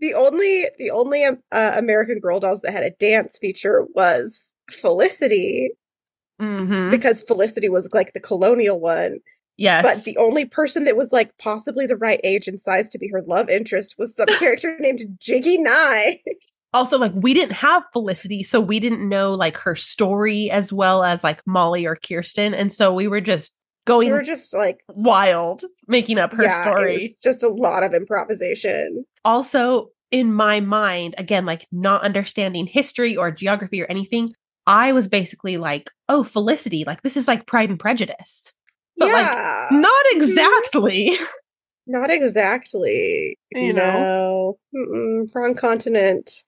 the 0.00 0.14
only 0.14 0.66
the 0.78 0.90
only 0.90 1.24
um, 1.24 1.38
uh, 1.52 1.72
American 1.76 2.18
Girl 2.20 2.40
dolls 2.40 2.60
that 2.62 2.72
had 2.72 2.84
a 2.84 2.90
dance 2.90 3.38
feature 3.38 3.84
was 3.94 4.54
Felicity 4.70 5.70
Mm-hmm. 6.42 6.90
because 6.90 7.22
Felicity 7.22 7.68
was 7.68 7.88
like 7.94 8.12
the 8.12 8.18
colonial 8.18 8.80
one. 8.80 9.18
Yes. 9.56 9.84
But 9.84 10.04
the 10.04 10.16
only 10.20 10.44
person 10.44 10.82
that 10.82 10.96
was 10.96 11.12
like 11.12 11.30
possibly 11.38 11.86
the 11.86 11.96
right 11.96 12.18
age 12.24 12.48
and 12.48 12.58
size 12.58 12.90
to 12.90 12.98
be 12.98 13.08
her 13.12 13.22
love 13.28 13.48
interest 13.48 13.94
was 13.98 14.16
some 14.16 14.26
character 14.40 14.76
named 14.80 15.02
Jiggy 15.20 15.58
Nye. 15.58 16.20
Also, 16.74 16.98
like, 16.98 17.12
we 17.14 17.32
didn't 17.32 17.52
have 17.54 17.82
Felicity, 17.94 18.42
so 18.42 18.60
we 18.60 18.78
didn't 18.80 19.08
know 19.08 19.32
like 19.34 19.56
her 19.56 19.74
story 19.74 20.50
as 20.50 20.72
well 20.72 21.02
as 21.04 21.24
like 21.24 21.40
Molly 21.46 21.86
or 21.86 21.96
Kirsten. 21.96 22.52
And 22.54 22.72
so 22.72 22.92
we 22.92 23.08
were 23.08 23.22
just 23.22 23.56
going 23.86 24.08
We 24.08 24.12
were 24.12 24.22
just 24.22 24.54
like, 24.54 24.80
wild 24.88 25.64
making 25.88 26.18
up 26.18 26.32
her 26.32 26.42
yeah, 26.44 26.70
story. 26.70 26.96
it 26.96 27.02
was 27.02 27.14
just 27.22 27.42
a 27.42 27.48
lot 27.48 27.82
of 27.82 27.94
improvisation. 27.94 29.04
also 29.24 29.90
in 30.10 30.32
my 30.32 30.60
mind 30.60 31.14
again 31.18 31.44
like 31.46 31.66
not 31.72 32.02
understanding 32.02 32.66
history 32.66 33.16
or 33.16 33.30
geography 33.32 33.82
or 33.82 33.86
anything 33.86 34.32
i 34.66 34.92
was 34.92 35.08
basically 35.08 35.56
like 35.56 35.90
oh 36.08 36.22
felicity 36.22 36.84
like 36.86 37.02
this 37.02 37.16
is 37.16 37.26
like 37.26 37.46
pride 37.46 37.68
and 37.70 37.80
prejudice 37.80 38.52
But, 38.96 39.10
like, 39.12 39.70
not 39.72 40.04
hmm? 40.10 40.16
exactly 40.16 41.16
not 41.86 42.10
exactly. 42.10 43.38
You 43.50 43.66
You 43.68 43.72
know? 43.74 43.92
know, 43.92 44.58
Mm-mm, 44.74 45.34
wrong 45.34 45.54
continent. 45.54 46.44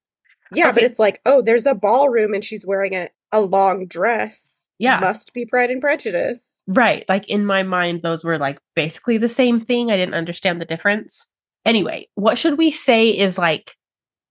Yeah, 0.53 0.71
but 0.71 0.83
it's 0.83 0.99
like, 0.99 1.19
oh, 1.25 1.41
there's 1.41 1.65
a 1.65 1.75
ballroom 1.75 2.33
and 2.33 2.43
she's 2.43 2.65
wearing 2.65 2.93
a, 2.93 3.09
a 3.31 3.41
long 3.41 3.87
dress. 3.87 4.65
Yeah. 4.79 4.99
must 4.99 5.33
be 5.33 5.43
Pride 5.45 5.71
and 5.71 5.81
Prejudice. 5.81 6.61
right 6.67 7.03
like 7.09 7.27
in 7.29 7.47
my 7.47 7.63
mind 7.63 8.03
those 8.03 8.23
were 8.23 8.37
like 8.37 8.59
basically 8.75 9.17
the 9.17 9.27
same 9.27 9.59
thing 9.59 9.89
i 9.89 9.97
didn't 9.97 10.13
understand 10.13 10.61
the 10.61 10.65
difference 10.65 11.25
anyway 11.65 12.07
what 12.13 12.37
should 12.37 12.59
we 12.59 12.69
say 12.69 13.09
is 13.09 13.39
like 13.39 13.75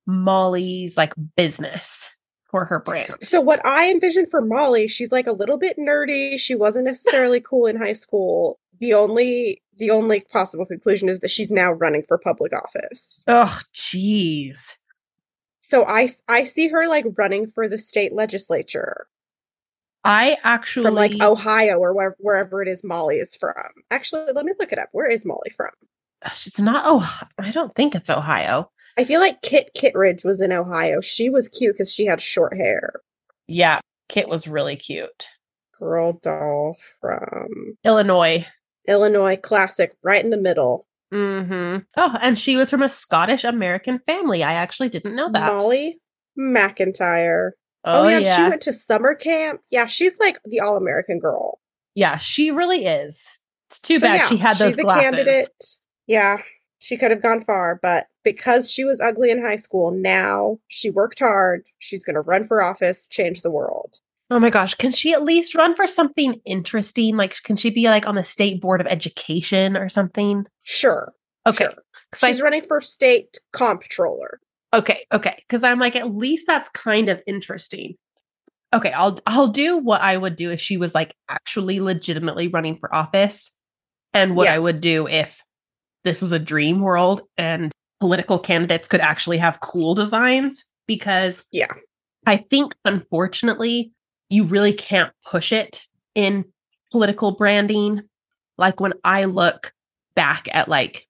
molly's 0.06 0.96
like 0.96 1.14
business 1.36 2.16
for 2.48 2.64
her 2.64 2.80
brand. 2.80 3.16
So 3.22 3.40
what 3.40 3.64
I 3.66 3.90
envisioned 3.90 4.30
for 4.30 4.40
Molly, 4.40 4.88
she's 4.88 5.12
like 5.12 5.26
a 5.26 5.32
little 5.32 5.58
bit 5.58 5.76
nerdy. 5.78 6.38
She 6.38 6.54
wasn't 6.54 6.86
necessarily 6.86 7.40
cool 7.40 7.66
in 7.66 7.76
high 7.76 7.92
school. 7.92 8.58
The 8.78 8.94
only 8.94 9.62
the 9.78 9.90
only 9.90 10.20
possible 10.20 10.64
conclusion 10.64 11.08
is 11.08 11.20
that 11.20 11.30
she's 11.30 11.50
now 11.50 11.72
running 11.72 12.02
for 12.02 12.18
public 12.18 12.52
office. 12.54 13.24
Oh, 13.26 13.58
jeez. 13.74 14.76
So 15.68 15.84
I 15.84 16.08
I 16.28 16.44
see 16.44 16.68
her 16.68 16.88
like 16.88 17.06
running 17.16 17.46
for 17.46 17.68
the 17.68 17.78
state 17.78 18.12
legislature 18.12 19.08
I 20.06 20.36
actually 20.44 20.86
from 20.86 20.94
like 20.94 21.20
Ohio 21.20 21.78
or 21.78 21.92
wherever, 21.92 22.16
wherever 22.20 22.62
it 22.62 22.68
is 22.68 22.84
Molly 22.84 23.16
is 23.16 23.34
from. 23.34 23.54
Actually, 23.90 24.32
let 24.32 24.44
me 24.44 24.52
look 24.60 24.70
it 24.70 24.78
up. 24.78 24.88
Where 24.92 25.10
is 25.10 25.26
Molly 25.26 25.50
from? 25.56 25.70
It's 26.24 26.60
not 26.60 26.84
Oh, 26.86 27.20
I 27.38 27.50
don't 27.50 27.74
think 27.74 27.96
it's 27.96 28.08
Ohio. 28.08 28.70
I 28.96 29.02
feel 29.02 29.20
like 29.20 29.42
Kit 29.42 29.70
Kittredge 29.74 30.24
was 30.24 30.40
in 30.40 30.52
Ohio. 30.52 31.00
She 31.00 31.28
was 31.28 31.48
cute 31.48 31.74
because 31.74 31.92
she 31.92 32.06
had 32.06 32.20
short 32.20 32.56
hair. 32.56 33.00
Yeah, 33.48 33.80
Kit 34.08 34.28
was 34.28 34.46
really 34.46 34.76
cute. 34.76 35.26
Girl 35.76 36.12
doll 36.22 36.76
from 37.00 37.76
Illinois. 37.84 38.46
Illinois, 38.86 39.36
classic, 39.36 39.92
right 40.04 40.24
in 40.24 40.30
the 40.30 40.40
middle. 40.40 40.86
Mm-hmm. 41.12 41.78
Oh, 41.96 42.14
and 42.20 42.38
she 42.38 42.56
was 42.56 42.70
from 42.70 42.82
a 42.82 42.88
Scottish 42.88 43.44
American 43.44 44.00
family. 44.06 44.42
I 44.42 44.54
actually 44.54 44.88
didn't 44.88 45.14
know 45.16 45.30
that. 45.32 45.52
Molly 45.52 45.98
McIntyre. 46.38 47.50
Oh, 47.84 48.04
Oh, 48.04 48.08
yeah, 48.08 48.18
yeah. 48.18 48.36
she 48.36 48.42
went 48.42 48.62
to 48.62 48.72
summer 48.72 49.14
camp. 49.14 49.60
Yeah, 49.70 49.86
she's 49.86 50.18
like 50.18 50.38
the 50.44 50.60
all 50.60 50.76
American 50.76 51.18
girl. 51.18 51.60
yeah, 51.94 52.16
she 52.18 52.50
really 52.50 52.86
is. 52.86 53.30
It's 53.70 53.78
too 53.80 53.98
So, 54.00 54.06
bad 54.08 54.14
yeah, 54.16 54.26
she 54.28 54.36
had 54.36 54.56
those 54.56 54.72
she's 54.74 54.78
a 54.78 54.82
glasses. 54.82 55.10
candidate. 55.10 55.64
Yeah, 56.06 56.42
she 56.80 56.96
could 56.96 57.10
have 57.10 57.22
gone 57.22 57.42
far, 57.42 57.78
but 57.82 58.06
because 58.24 58.70
she 58.70 58.84
was 58.84 59.00
ugly 59.00 59.30
in 59.30 59.40
high 59.40 59.56
school, 59.56 59.90
now 59.92 60.58
she 60.68 60.90
worked 60.90 61.18
hard. 61.20 61.64
She's 61.78 62.04
going 62.04 62.14
to 62.14 62.20
run 62.20 62.44
for 62.44 62.62
office, 62.62 63.06
change 63.06 63.42
the 63.42 63.50
world. 63.50 64.00
Oh 64.30 64.40
my 64.40 64.50
gosh, 64.50 64.74
can 64.74 64.90
she 64.90 65.12
at 65.12 65.22
least 65.22 65.54
run 65.54 65.76
for 65.76 65.86
something 65.86 66.40
interesting? 66.44 67.16
Like, 67.16 67.36
can 67.44 67.56
she 67.56 67.70
be 67.70 67.84
like 67.84 68.06
on 68.06 68.16
the 68.16 68.24
state 68.24 68.60
board 68.60 68.80
of 68.80 68.86
education 68.88 69.76
or 69.76 69.88
something? 69.88 70.44
Sure. 70.64 71.12
Okay, 71.46 71.64
Sure. 71.64 71.74
'cause 72.10 72.22
I- 72.24 72.30
She's 72.32 72.42
running 72.42 72.62
for 72.62 72.80
state 72.80 73.38
comptroller. 73.52 74.40
okay, 74.72 75.06
okay. 75.12 75.42
Because 75.48 75.62
I'm 75.62 75.78
like, 75.78 75.94
at 75.94 76.12
least 76.14 76.46
that's 76.46 76.68
kind 76.70 77.08
of 77.08 77.22
interesting. 77.26 77.94
Okay, 78.74 78.90
I'll 78.92 79.20
I'll 79.26 79.46
do 79.46 79.76
what 79.78 80.00
I 80.00 80.16
would 80.16 80.34
do 80.34 80.50
if 80.50 80.60
she 80.60 80.76
was 80.76 80.92
like 80.94 81.14
actually 81.28 81.80
legitimately 81.80 82.48
running 82.48 82.76
for 82.78 82.92
office, 82.92 83.52
and 84.12 84.34
what 84.34 84.44
Yeah. 84.44 84.54
I 84.54 84.58
would 84.58 84.80
do 84.80 85.06
if 85.06 85.40
this 86.02 86.20
was 86.20 86.32
a 86.32 86.38
dream 86.40 86.80
world 86.80 87.22
and 87.38 87.70
political 88.00 88.38
candidates 88.40 88.88
could 88.88 89.00
actually 89.00 89.38
have 89.38 89.60
cool 89.60 89.94
designs. 89.94 90.64
Because 90.88 91.44
Yeah. 91.52 91.72
I 92.26 92.38
think 92.38 92.74
unfortunately 92.84 93.92
you 94.28 94.44
really 94.44 94.72
can't 94.72 95.12
push 95.24 95.52
it 95.52 95.82
in 96.14 96.44
political 96.90 97.32
branding. 97.32 98.02
Like 98.58 98.80
when 98.80 98.94
I 99.04 99.24
look 99.24 99.72
back 100.14 100.48
at 100.52 100.68
like 100.68 101.06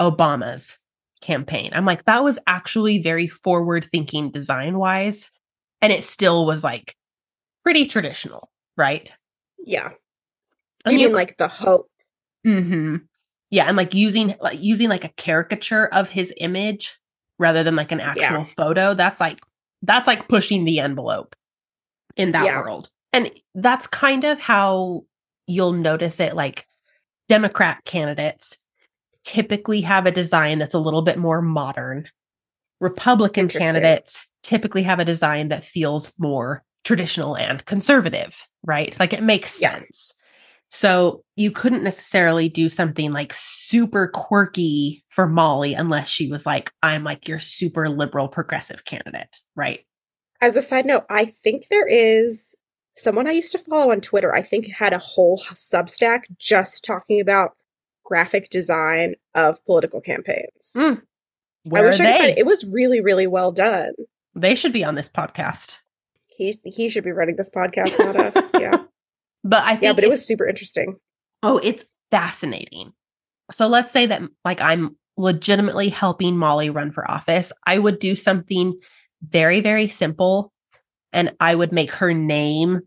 Obama's 0.00 0.78
campaign, 1.20 1.70
I'm 1.72 1.86
like, 1.86 2.04
that 2.04 2.22
was 2.22 2.38
actually 2.46 2.98
very 2.98 3.28
forward 3.28 3.88
thinking 3.90 4.30
design 4.30 4.78
wise. 4.78 5.30
And 5.80 5.92
it 5.92 6.04
still 6.04 6.46
was 6.46 6.64
like 6.64 6.96
pretty 7.62 7.86
traditional, 7.86 8.50
right? 8.76 9.12
Yeah. 9.64 9.90
Do 10.86 10.92
you 10.94 11.00
you 11.00 11.06
mean 11.06 11.14
like 11.14 11.36
the 11.38 11.48
hope? 11.48 11.88
hmm 12.44 12.96
Yeah, 13.50 13.64
and 13.64 13.76
like 13.76 13.94
using 13.94 14.34
like 14.40 14.62
using 14.62 14.88
like 14.88 15.04
a 15.04 15.12
caricature 15.16 15.86
of 15.86 16.10
his 16.10 16.32
image 16.38 16.98
rather 17.38 17.62
than 17.62 17.76
like 17.76 17.92
an 17.92 18.00
actual 18.00 18.44
photo. 18.44 18.94
That's 18.94 19.20
like 19.20 19.40
that's 19.82 20.06
like 20.06 20.28
pushing 20.28 20.64
the 20.64 20.80
envelope 20.80 21.34
in 22.16 22.32
that 22.32 22.44
Yeah. 22.44 22.60
world. 22.60 22.88
And 23.12 23.30
that's 23.54 23.86
kind 23.86 24.24
of 24.24 24.40
how 24.40 25.04
you'll 25.46 25.72
notice 25.72 26.20
it 26.20 26.34
like 26.34 26.66
Democrat 27.28 27.84
candidates 27.84 28.58
typically 29.24 29.80
have 29.82 30.06
a 30.06 30.10
design 30.10 30.58
that's 30.58 30.74
a 30.74 30.78
little 30.78 31.02
bit 31.02 31.18
more 31.18 31.40
modern. 31.40 32.08
Republican 32.80 33.48
candidates 33.48 34.26
typically 34.42 34.82
have 34.82 34.98
a 35.00 35.04
design 35.04 35.48
that 35.48 35.64
feels 35.64 36.12
more 36.18 36.62
traditional 36.84 37.36
and 37.36 37.64
conservative, 37.64 38.36
right? 38.64 38.98
Like 39.00 39.12
it 39.12 39.22
makes 39.22 39.60
Yeah. 39.62 39.76
sense. 39.78 40.12
So 40.70 41.22
you 41.36 41.50
couldn't 41.50 41.84
necessarily 41.84 42.48
do 42.48 42.68
something 42.68 43.12
like 43.12 43.32
super 43.32 44.08
quirky 44.08 45.04
for 45.08 45.26
Molly 45.28 45.72
unless 45.74 46.08
she 46.08 46.28
was 46.28 46.44
like, 46.44 46.72
I'm 46.82 47.04
like 47.04 47.28
your 47.28 47.38
super 47.38 47.88
liberal 47.88 48.28
progressive 48.28 48.84
candidate, 48.84 49.40
right? 49.54 49.86
As 50.44 50.56
a 50.56 50.62
side 50.62 50.84
note, 50.84 51.04
I 51.08 51.24
think 51.24 51.68
there 51.68 51.86
is 51.88 52.54
someone 52.94 53.26
I 53.26 53.32
used 53.32 53.52
to 53.52 53.58
follow 53.58 53.90
on 53.92 54.02
Twitter, 54.02 54.34
I 54.34 54.42
think 54.42 54.68
had 54.70 54.92
a 54.92 54.98
whole 54.98 55.38
Substack 55.54 56.24
just 56.38 56.84
talking 56.84 57.18
about 57.18 57.52
graphic 58.04 58.50
design 58.50 59.14
of 59.34 59.64
political 59.64 60.02
campaigns. 60.02 60.72
Mm. 60.76 60.98
I 60.98 61.00
Where 61.64 61.84
wish 61.84 61.98
are 61.98 62.02
I 62.02 62.06
could 62.06 62.12
find 62.18 62.24
they? 62.24 62.32
it. 62.32 62.38
It 62.40 62.46
was 62.46 62.66
really, 62.66 63.00
really 63.00 63.26
well 63.26 63.52
done. 63.52 63.92
They 64.34 64.54
should 64.54 64.74
be 64.74 64.84
on 64.84 64.96
this 64.96 65.08
podcast. 65.08 65.78
He 66.36 66.56
he 66.64 66.90
should 66.90 67.04
be 67.04 67.12
running 67.12 67.36
this 67.36 67.48
podcast, 67.50 67.98
not 67.98 68.16
us. 68.16 68.50
Yeah. 68.60 68.82
But 69.44 69.62
I 69.62 69.70
think 69.76 69.82
Yeah, 69.84 69.92
but 69.94 70.04
it 70.04 70.08
it- 70.08 70.10
was 70.10 70.26
super 70.26 70.46
interesting. 70.46 70.96
Oh, 71.42 71.58
it's 71.64 71.86
fascinating. 72.10 72.92
So 73.50 73.66
let's 73.66 73.90
say 73.90 74.04
that 74.06 74.20
like 74.44 74.60
I'm 74.60 74.96
legitimately 75.16 75.88
helping 75.88 76.36
Molly 76.36 76.68
run 76.68 76.90
for 76.92 77.10
office. 77.10 77.50
I 77.66 77.78
would 77.78 77.98
do 77.98 78.14
something 78.14 78.78
very, 79.30 79.60
very 79.60 79.88
simple 79.88 80.52
and 81.12 81.34
I 81.40 81.54
would 81.54 81.72
make 81.72 81.92
her 81.92 82.12
name 82.12 82.80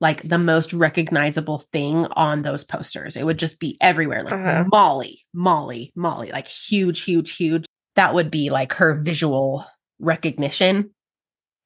like 0.00 0.26
the 0.26 0.38
most 0.38 0.72
recognizable 0.72 1.64
thing 1.72 2.06
on 2.12 2.42
those 2.42 2.64
posters. 2.64 3.16
It 3.16 3.24
would 3.24 3.38
just 3.38 3.60
be 3.60 3.76
everywhere 3.80 4.24
like 4.24 4.32
Uh-huh. 4.34 4.64
Molly, 4.72 5.20
Molly, 5.34 5.92
Molly, 5.94 6.30
like 6.32 6.48
huge, 6.48 7.02
huge, 7.02 7.36
huge. 7.36 7.66
That 7.96 8.14
would 8.14 8.30
be 8.30 8.50
like 8.50 8.72
her 8.74 9.00
visual 9.00 9.64
recognition. 9.98 10.90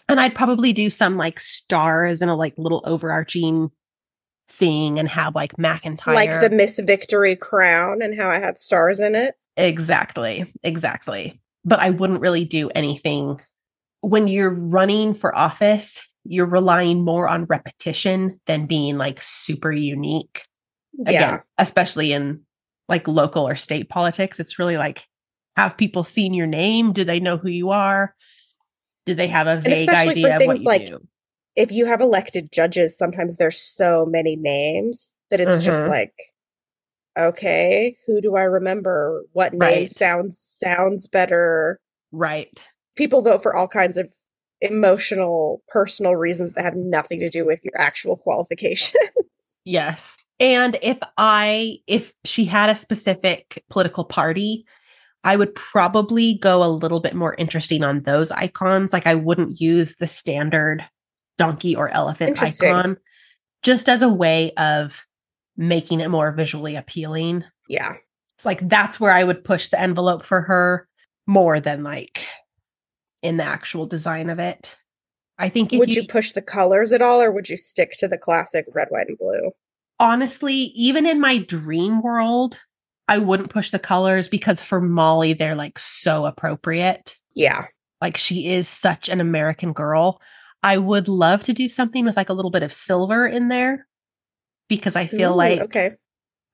And 0.09 0.21
I'd 0.21 0.35
probably 0.35 0.73
do 0.73 0.91
some 0.91 1.17
like 1.17 1.39
stars 1.41 2.21
and 2.21 2.31
a 2.31 2.35
like 2.35 2.55
little 2.59 2.83
overarching 2.85 3.71
thing 4.49 4.99
and 4.99 5.09
have 5.09 5.35
like 5.35 5.53
McIntyre. 5.53 6.15
Like 6.15 6.41
the 6.41 6.51
Miss 6.51 6.79
Victory 6.81 7.37
crown 7.37 8.03
and 8.03 8.15
how 8.15 8.31
it 8.31 8.43
had 8.43 8.59
stars 8.59 9.01
in 9.01 9.15
it. 9.15 9.35
Exactly. 9.57 10.53
Exactly. 10.63 11.41
But 11.65 11.81
I 11.81 11.91
wouldn't 11.91 12.21
really 12.21 12.45
do 12.45 12.69
anything 12.71 13.41
when 14.09 14.29
you're 14.29 14.55
running 14.55 15.15
for 15.15 15.35
office, 15.37 16.07
you're 16.25 16.47
relying 16.47 17.05
more 17.05 17.29
on 17.29 17.45
repetition 17.45 18.41
than 18.47 18.67
being 18.67 18.99
like 18.99 19.21
super 19.21 19.73
unique. 19.73 20.43
Yeah. 20.95 21.11
Again, 21.11 21.41
especially 21.59 22.13
in 22.13 22.43
like 22.89 23.09
local 23.09 23.47
or 23.49 23.57
state 23.57 23.89
politics, 23.89 24.39
it's 24.41 24.59
really 24.59 24.77
like 24.77 25.05
have 25.57 25.77
people 25.77 26.05
seen 26.05 26.35
your 26.35 26.47
name? 26.47 26.93
Do 26.93 27.05
they 27.05 27.21
know 27.21 27.37
who 27.37 27.49
you 27.49 27.71
are? 27.71 28.15
Do 29.07 29.15
they 29.15 29.29
have 29.29 29.47
a 29.47 29.61
vague 29.61 29.89
idea 29.89 30.37
of 30.37 30.47
what 30.47 30.57
things 30.57 30.61
you 30.61 30.67
like- 30.67 30.87
do? 30.87 30.99
If 31.57 31.71
you 31.71 31.87
have 31.87 32.01
elected 32.01 32.51
judges, 32.53 32.99
sometimes 32.99 33.37
there's 33.37 33.59
so 33.61 34.05
many 34.07 34.35
names 34.35 35.15
that 35.31 35.41
it's 35.41 35.63
just 35.65 35.87
Mhm. 35.87 35.89
like, 35.89 36.13
okay, 37.17 37.95
who 38.07 38.21
do 38.21 38.35
I 38.37 38.43
remember? 38.43 39.25
What 39.33 39.53
name 39.53 39.61
Right. 39.61 39.91
sounds 39.91 40.41
sounds 40.41 41.07
better? 41.07 41.79
Right. 42.11 42.65
People 42.97 43.23
vote 43.23 43.43
for 43.43 43.55
all 43.55 43.69
kinds 43.69 43.97
of 43.97 44.11
emotional, 44.61 45.63
personal 45.69 46.17
reasons 46.17 46.53
that 46.53 46.65
have 46.65 46.77
nothing 46.77 47.21
to 47.21 47.29
do 47.29 47.45
with 47.45 47.65
your 47.65 47.79
actual 47.79 48.17
qualifications. 48.17 48.95
Yes. 49.65 50.19
And 50.41 50.77
if 50.83 50.99
I 51.17 51.79
if 51.87 52.13
she 52.25 52.45
had 52.45 52.69
a 52.69 52.77
specific 52.77 53.65
political 53.71 54.05
party, 54.05 54.67
I 55.23 55.37
would 55.37 55.55
probably 55.55 56.35
go 56.35 56.63
a 56.63 56.69
little 56.69 57.01
bit 57.01 57.15
more 57.15 57.35
interesting 57.39 57.83
on 57.83 58.03
those 58.03 58.31
icons. 58.31 58.93
Like 58.93 59.07
I 59.07 59.15
wouldn't 59.15 59.61
use 59.61 59.97
the 59.97 60.07
standard 60.07 60.85
donkey 61.39 61.75
or 61.75 61.89
elephant 61.89 62.43
icon 62.43 62.99
just 63.63 63.89
as 63.89 64.03
a 64.03 64.09
way 64.09 64.53
of 64.59 65.07
making 65.57 66.01
it 66.01 66.11
more 66.11 66.33
visually 66.33 66.77
appealing. 66.77 67.45
yeah. 67.69 67.95
It's 68.37 68.45
like 68.45 68.69
that's 68.69 68.99
where 68.99 69.13
I 69.13 69.25
would 69.25 69.45
push 69.45 69.69
the 69.69 69.81
envelope 69.81 70.25
for 70.25 70.43
her 70.43 70.89
more 71.27 71.61
than 71.61 71.85
like 71.85 72.27
in 73.25 73.39
the 73.39 73.45
actual 73.45 73.87
design 73.87 74.31
of 74.31 74.39
it. 74.39 74.77
I 75.39 75.49
think 75.49 75.73
if 75.73 75.81
Would 75.81 75.95
you 75.95 76.07
push 76.07 76.33
the 76.33 76.43
colors 76.43 76.93
at 76.93 77.03
all 77.03 77.21
or 77.21 77.33
would 77.33 77.49
you 77.49 77.57
stick 77.57 77.93
to 77.99 78.07
the 78.07 78.19
classic 78.19 78.67
red, 78.73 78.89
white, 78.91 79.09
and 79.09 79.19
blue? 79.19 79.51
honestly, 80.01 80.55
even 80.55 81.07
in 81.07 81.21
my 81.21 81.39
dream 81.39 82.03
world, 82.03 82.61
I 83.09 83.19
wouldn't 83.19 83.51
push 83.51 83.71
the 83.71 83.79
colors 83.79 84.29
because 84.29 84.63
for 84.63 84.81
Molly, 84.81 85.33
they're 85.33 85.55
like 85.55 85.79
so 85.79 86.27
appropriate. 86.27 87.19
Yeah. 87.35 87.67
Like 88.01 88.17
she 88.17 88.49
is 88.49 88.69
such 88.69 89.09
an 89.09 89.21
American 89.21 89.73
girl. 89.73 90.21
I 90.63 90.79
would 90.79 91.09
love 91.09 91.43
to 91.45 91.53
do 91.53 91.69
something 91.69 92.05
with 92.05 92.17
like 92.17 92.31
a 92.31 92.33
little 92.33 92.51
bit 92.51 92.63
of 92.63 92.73
silver 92.73 93.27
in 93.27 93.49
there 93.49 93.87
because 94.69 94.97
I 94.97 95.07
feel 95.07 95.33
Ooh, 95.33 95.37
like 95.37 95.61
okay. 95.61 95.93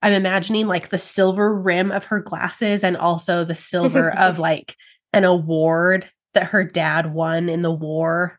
I'm 0.03 0.13
imagining 0.13 0.67
like 0.67 0.89
the 0.89 0.99
silver 0.99 1.55
rim 1.55 1.93
of 1.93 2.07
her 2.07 2.21
glasses 2.21 2.83
and 2.83 2.97
also 2.97 3.45
the 3.45 3.55
silver 3.55 4.11
of 4.17 4.39
like 4.39 4.77
an 5.13 5.25
award 5.25 6.11
that 6.35 6.45
her 6.49 6.65
dad 6.65 7.13
won 7.13 7.49
in 7.49 7.63
the 7.63 7.73
war. 7.73 8.39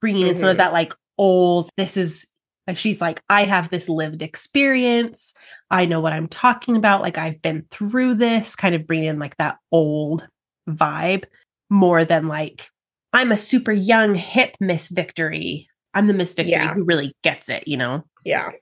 bringing 0.00 0.26
in 0.28 0.38
some 0.38 0.48
of 0.48 0.54
Mhm. 0.54 0.58
that 0.60 0.72
like 0.72 0.94
old, 1.18 1.68
this 1.76 1.98
is 1.98 2.26
like, 2.66 2.78
she's 2.78 3.02
like, 3.02 3.20
I 3.28 3.44
have 3.44 3.68
this 3.68 3.86
lived 3.86 4.22
experience. 4.22 5.34
I 5.70 5.84
know 5.84 6.00
what 6.00 6.14
I'm 6.14 6.26
talking 6.26 6.74
about. 6.74 7.02
Like, 7.02 7.18
I've 7.18 7.42
been 7.42 7.66
through 7.70 8.14
this, 8.14 8.56
kind 8.56 8.74
of 8.74 8.86
bringing 8.86 9.08
in 9.10 9.18
like 9.18 9.36
that 9.36 9.58
old 9.70 10.26
vibe 10.66 11.24
more 11.68 12.06
than 12.06 12.28
like, 12.28 12.70
I'm 13.12 13.30
a 13.30 13.36
super 13.36 13.72
young, 13.72 14.14
hip 14.14 14.54
Miss 14.58 14.88
Victory. 14.88 15.68
I'm 15.92 16.06
the 16.06 16.14
Miss 16.14 16.32
Victory 16.32 16.52
Yeah. 16.52 16.72
who 16.72 16.84
really 16.84 17.12
gets 17.22 17.50
it, 17.50 17.68
you 17.68 17.76
know? 17.76 18.02
Yeah. 18.24 18.52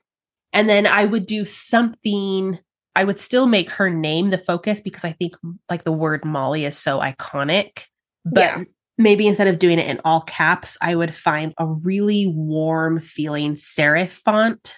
And 0.52 0.68
then 0.68 0.88
I 0.88 1.04
would 1.04 1.24
do 1.26 1.44
something, 1.44 2.58
I 2.96 3.04
would 3.04 3.20
still 3.20 3.46
make 3.46 3.70
her 3.70 3.90
name 3.90 4.30
the 4.30 4.38
focus 4.38 4.80
because 4.80 5.04
I 5.04 5.12
think 5.12 5.34
like 5.70 5.84
the 5.84 5.92
word 5.92 6.24
Molly 6.24 6.64
is 6.64 6.76
so 6.76 6.98
iconic. 6.98 7.82
But 8.24 8.40
Yeah. 8.40 8.64
maybe 8.96 9.26
instead 9.26 9.48
of 9.48 9.58
doing 9.58 9.78
it 9.78 9.86
in 9.88 10.00
all 10.04 10.22
caps, 10.22 10.76
I 10.80 10.94
would 10.94 11.14
find 11.14 11.52
a 11.58 11.66
really 11.66 12.26
warm 12.26 13.00
feeling 13.00 13.54
serif 13.54 14.10
font. 14.24 14.74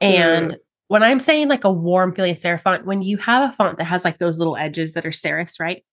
And 0.00 0.52
mm. 0.52 0.56
when 0.88 1.02
I'm 1.02 1.20
saying 1.20 1.48
like 1.48 1.64
a 1.64 1.72
warm 1.72 2.14
feeling 2.14 2.34
serif 2.34 2.62
font, 2.62 2.86
when 2.86 3.02
you 3.02 3.16
have 3.18 3.50
a 3.50 3.52
font 3.54 3.78
that 3.78 3.84
has 3.84 4.04
like 4.04 4.18
those 4.18 4.38
little 4.38 4.56
edges 4.56 4.94
that 4.94 5.06
are 5.06 5.10
serifs, 5.10 5.60
right? 5.60 5.84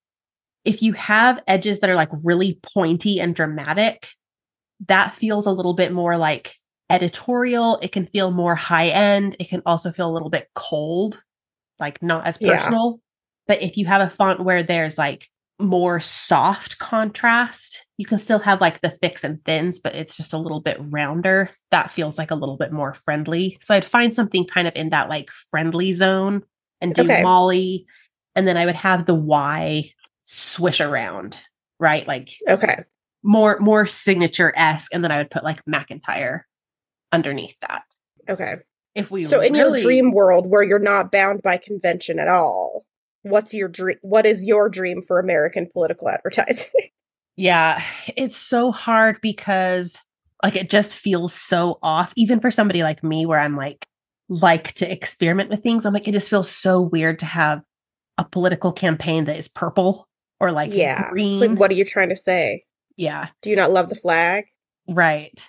If 0.64 0.82
you 0.82 0.94
have 0.94 1.42
edges 1.46 1.80
that 1.80 1.90
are 1.90 1.94
like 1.94 2.10
really 2.24 2.58
pointy 2.62 3.20
and 3.20 3.34
dramatic, 3.34 4.08
that 4.88 5.14
feels 5.14 5.46
a 5.46 5.52
little 5.52 5.74
bit 5.74 5.92
more 5.92 6.16
like 6.16 6.56
editorial. 6.90 7.78
It 7.82 7.92
can 7.92 8.06
feel 8.06 8.30
more 8.30 8.54
high 8.54 8.88
end. 8.88 9.36
It 9.38 9.48
can 9.48 9.62
also 9.66 9.92
feel 9.92 10.08
a 10.10 10.12
little 10.12 10.30
bit 10.30 10.48
cold, 10.54 11.22
like 11.78 12.02
not 12.02 12.26
as 12.26 12.38
Yeah. 12.40 12.56
personal. 12.56 13.00
But 13.46 13.62
if 13.62 13.76
you 13.76 13.86
have 13.86 14.00
a 14.00 14.10
font 14.10 14.40
where 14.44 14.62
there's 14.62 14.98
like 14.98 15.28
more 15.58 16.00
soft 16.00 16.78
contrast, 16.78 17.86
you 17.96 18.04
can 18.04 18.18
still 18.18 18.38
have 18.38 18.60
like 18.60 18.80
the 18.80 18.90
thicks 18.90 19.24
and 19.24 19.42
thins, 19.44 19.78
but 19.78 19.94
it's 19.94 20.16
just 20.16 20.32
a 20.32 20.38
little 20.38 20.60
bit 20.60 20.76
rounder. 20.90 21.50
That 21.70 21.90
feels 21.90 22.18
like 22.18 22.30
a 22.30 22.34
little 22.34 22.56
bit 22.56 22.72
more 22.72 22.94
friendly. 22.94 23.58
So 23.62 23.74
I'd 23.74 23.84
find 23.84 24.12
something 24.12 24.46
kind 24.46 24.68
of 24.68 24.74
in 24.76 24.90
that 24.90 25.08
like 25.08 25.30
friendly 25.50 25.92
zone 25.94 26.42
and 26.80 26.94
do 26.94 27.02
Okay. 27.02 27.22
Molly. 27.22 27.86
And 28.34 28.46
then 28.46 28.56
I 28.58 28.66
would 28.66 28.74
have 28.74 29.06
the 29.06 29.14
Y 29.14 29.90
swish 30.24 30.80
around, 30.80 31.38
right? 31.80 32.06
Like 32.06 32.30
Okay. 32.48 32.76
more 33.22 33.58
more 33.60 33.86
signature 33.86 34.52
esque, 34.56 34.92
and 34.92 35.02
then 35.02 35.10
I 35.10 35.18
would 35.18 35.30
put 35.30 35.44
like 35.44 35.64
McIntyre 35.64 36.42
underneath 37.12 37.56
that. 37.60 37.84
Okay. 38.28 38.56
If 38.94 39.10
we 39.10 39.22
So 39.22 39.40
in 39.40 39.54
your 39.54 39.76
dream 39.78 40.10
world 40.10 40.50
where 40.50 40.62
you're 40.62 40.78
not 40.78 41.12
bound 41.12 41.40
by 41.42 41.56
convention 41.56 42.18
at 42.18 42.28
all, 42.28 42.84
what's 43.28 43.54
your 43.54 43.68
dream 43.68 43.96
what 44.02 44.26
is 44.26 44.44
your 44.44 44.68
dream 44.68 45.02
for 45.02 45.18
American 45.18 45.68
political 45.72 46.08
advertising? 46.08 46.70
yeah, 47.36 47.82
it's 48.16 48.36
so 48.36 48.72
hard 48.72 49.18
because 49.20 50.02
like 50.42 50.56
it 50.56 50.70
just 50.70 50.96
feels 50.96 51.32
so 51.32 51.78
off, 51.82 52.12
even 52.16 52.40
for 52.40 52.50
somebody 52.50 52.82
like 52.82 53.02
me, 53.02 53.26
where 53.26 53.40
I'm 53.40 53.56
like 53.56 53.86
like 54.28 54.72
to 54.74 54.90
experiment 54.90 55.50
with 55.50 55.62
things. 55.62 55.84
I'm 55.84 55.94
like, 55.94 56.08
it 56.08 56.12
just 56.12 56.30
feels 56.30 56.50
so 56.50 56.80
weird 56.80 57.18
to 57.20 57.26
have 57.26 57.62
a 58.18 58.24
political 58.24 58.72
campaign 58.72 59.26
that 59.26 59.36
is 59.36 59.48
purple 59.48 60.08
or 60.40 60.52
like 60.52 60.72
yeah. 60.72 61.10
green. 61.10 61.32
It's 61.32 61.40
like 61.40 61.58
what 61.58 61.70
are 61.70 61.74
you 61.74 61.84
trying 61.84 62.08
to 62.08 62.16
say? 62.16 62.64
yeah, 62.96 63.28
Do 63.42 63.50
you 63.50 63.56
not 63.56 63.70
love 63.70 63.88
the 63.88 63.94
flag? 63.94 64.46
Right. 64.88 65.46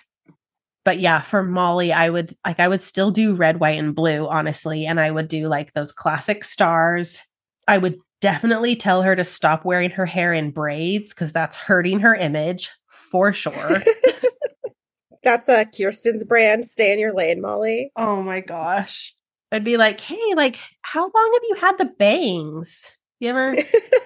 But 0.84 0.98
yeah, 0.98 1.20
for 1.20 1.42
Molly, 1.42 1.92
I 1.92 2.08
would 2.08 2.32
like 2.46 2.60
I 2.60 2.68
would 2.68 2.80
still 2.80 3.10
do 3.10 3.34
red, 3.34 3.60
white, 3.60 3.78
and 3.78 3.94
blue, 3.94 4.26
honestly. 4.26 4.86
And 4.86 4.98
I 4.98 5.10
would 5.10 5.28
do 5.28 5.48
like 5.48 5.72
those 5.72 5.92
classic 5.92 6.44
stars. 6.44 7.20
I 7.68 7.78
would 7.78 7.98
definitely 8.20 8.74
tell 8.74 9.02
her 9.02 9.14
to 9.14 9.24
stop 9.24 9.64
wearing 9.64 9.90
her 9.90 10.06
hair 10.06 10.32
in 10.32 10.50
braids 10.50 11.14
because 11.14 11.32
that's 11.32 11.54
hurting 11.54 12.00
her 12.00 12.14
image 12.14 12.70
for 12.88 13.32
sure. 13.32 13.76
That's 15.24 15.48
a 15.48 15.66
Kirsten's 15.66 16.24
brand. 16.24 16.64
Stay 16.64 16.92
in 16.92 16.98
your 16.98 17.12
lane, 17.12 17.40
Molly. 17.40 17.90
oh 17.96 18.22
my 18.22 18.40
gosh. 18.40 19.14
I'd 19.52 19.64
be 19.64 19.76
like, 19.76 20.00
hey, 20.00 20.34
like, 20.34 20.58
how 20.82 21.02
long 21.02 21.30
have 21.34 21.42
you 21.48 21.54
had 21.60 21.78
the 21.78 21.92
bangs? 21.98 22.96
You 23.20 23.30
ever 23.30 23.56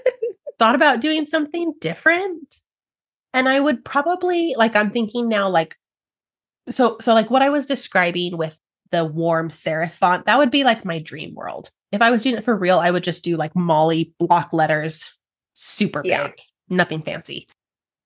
thought 0.59 0.75
about 0.75 1.01
doing 1.01 1.27
something 1.27 1.75
different? 1.81 2.57
And 3.35 3.49
I 3.49 3.61
would 3.61 3.85
probably 3.85 4.55
like 4.57 4.75
I'm 4.75 4.91
thinking 4.91 5.29
now 5.29 5.49
like 5.49 5.77
so 6.71 6.97
so 7.01 7.15
like 7.15 7.31
what 7.31 7.43
I 7.43 7.51
was 7.51 7.67
describing 7.67 8.37
with 8.37 8.59
the 8.91 9.05
warm 9.05 9.49
serif 9.49 9.93
font, 9.93 10.27
that 10.27 10.39
would 10.39 10.51
be 10.51 10.65
like 10.65 10.85
my 10.85 10.99
dream 10.99 11.35
world. 11.35 11.71
If 11.93 12.03
I 12.03 12.11
was 12.11 12.23
doing 12.23 12.37
it 12.37 12.45
for 12.45 12.57
real, 12.57 12.79
I 12.79 12.91
would 12.91 13.05
just 13.05 13.23
do 13.23 13.37
like 13.37 13.55
Molly 13.55 14.15
block 14.19 14.53
letters, 14.53 15.17
super 15.55 16.03
Yeah. 16.05 16.29
big, 16.29 16.41
nothing 16.69 17.03
fancy. 17.03 17.47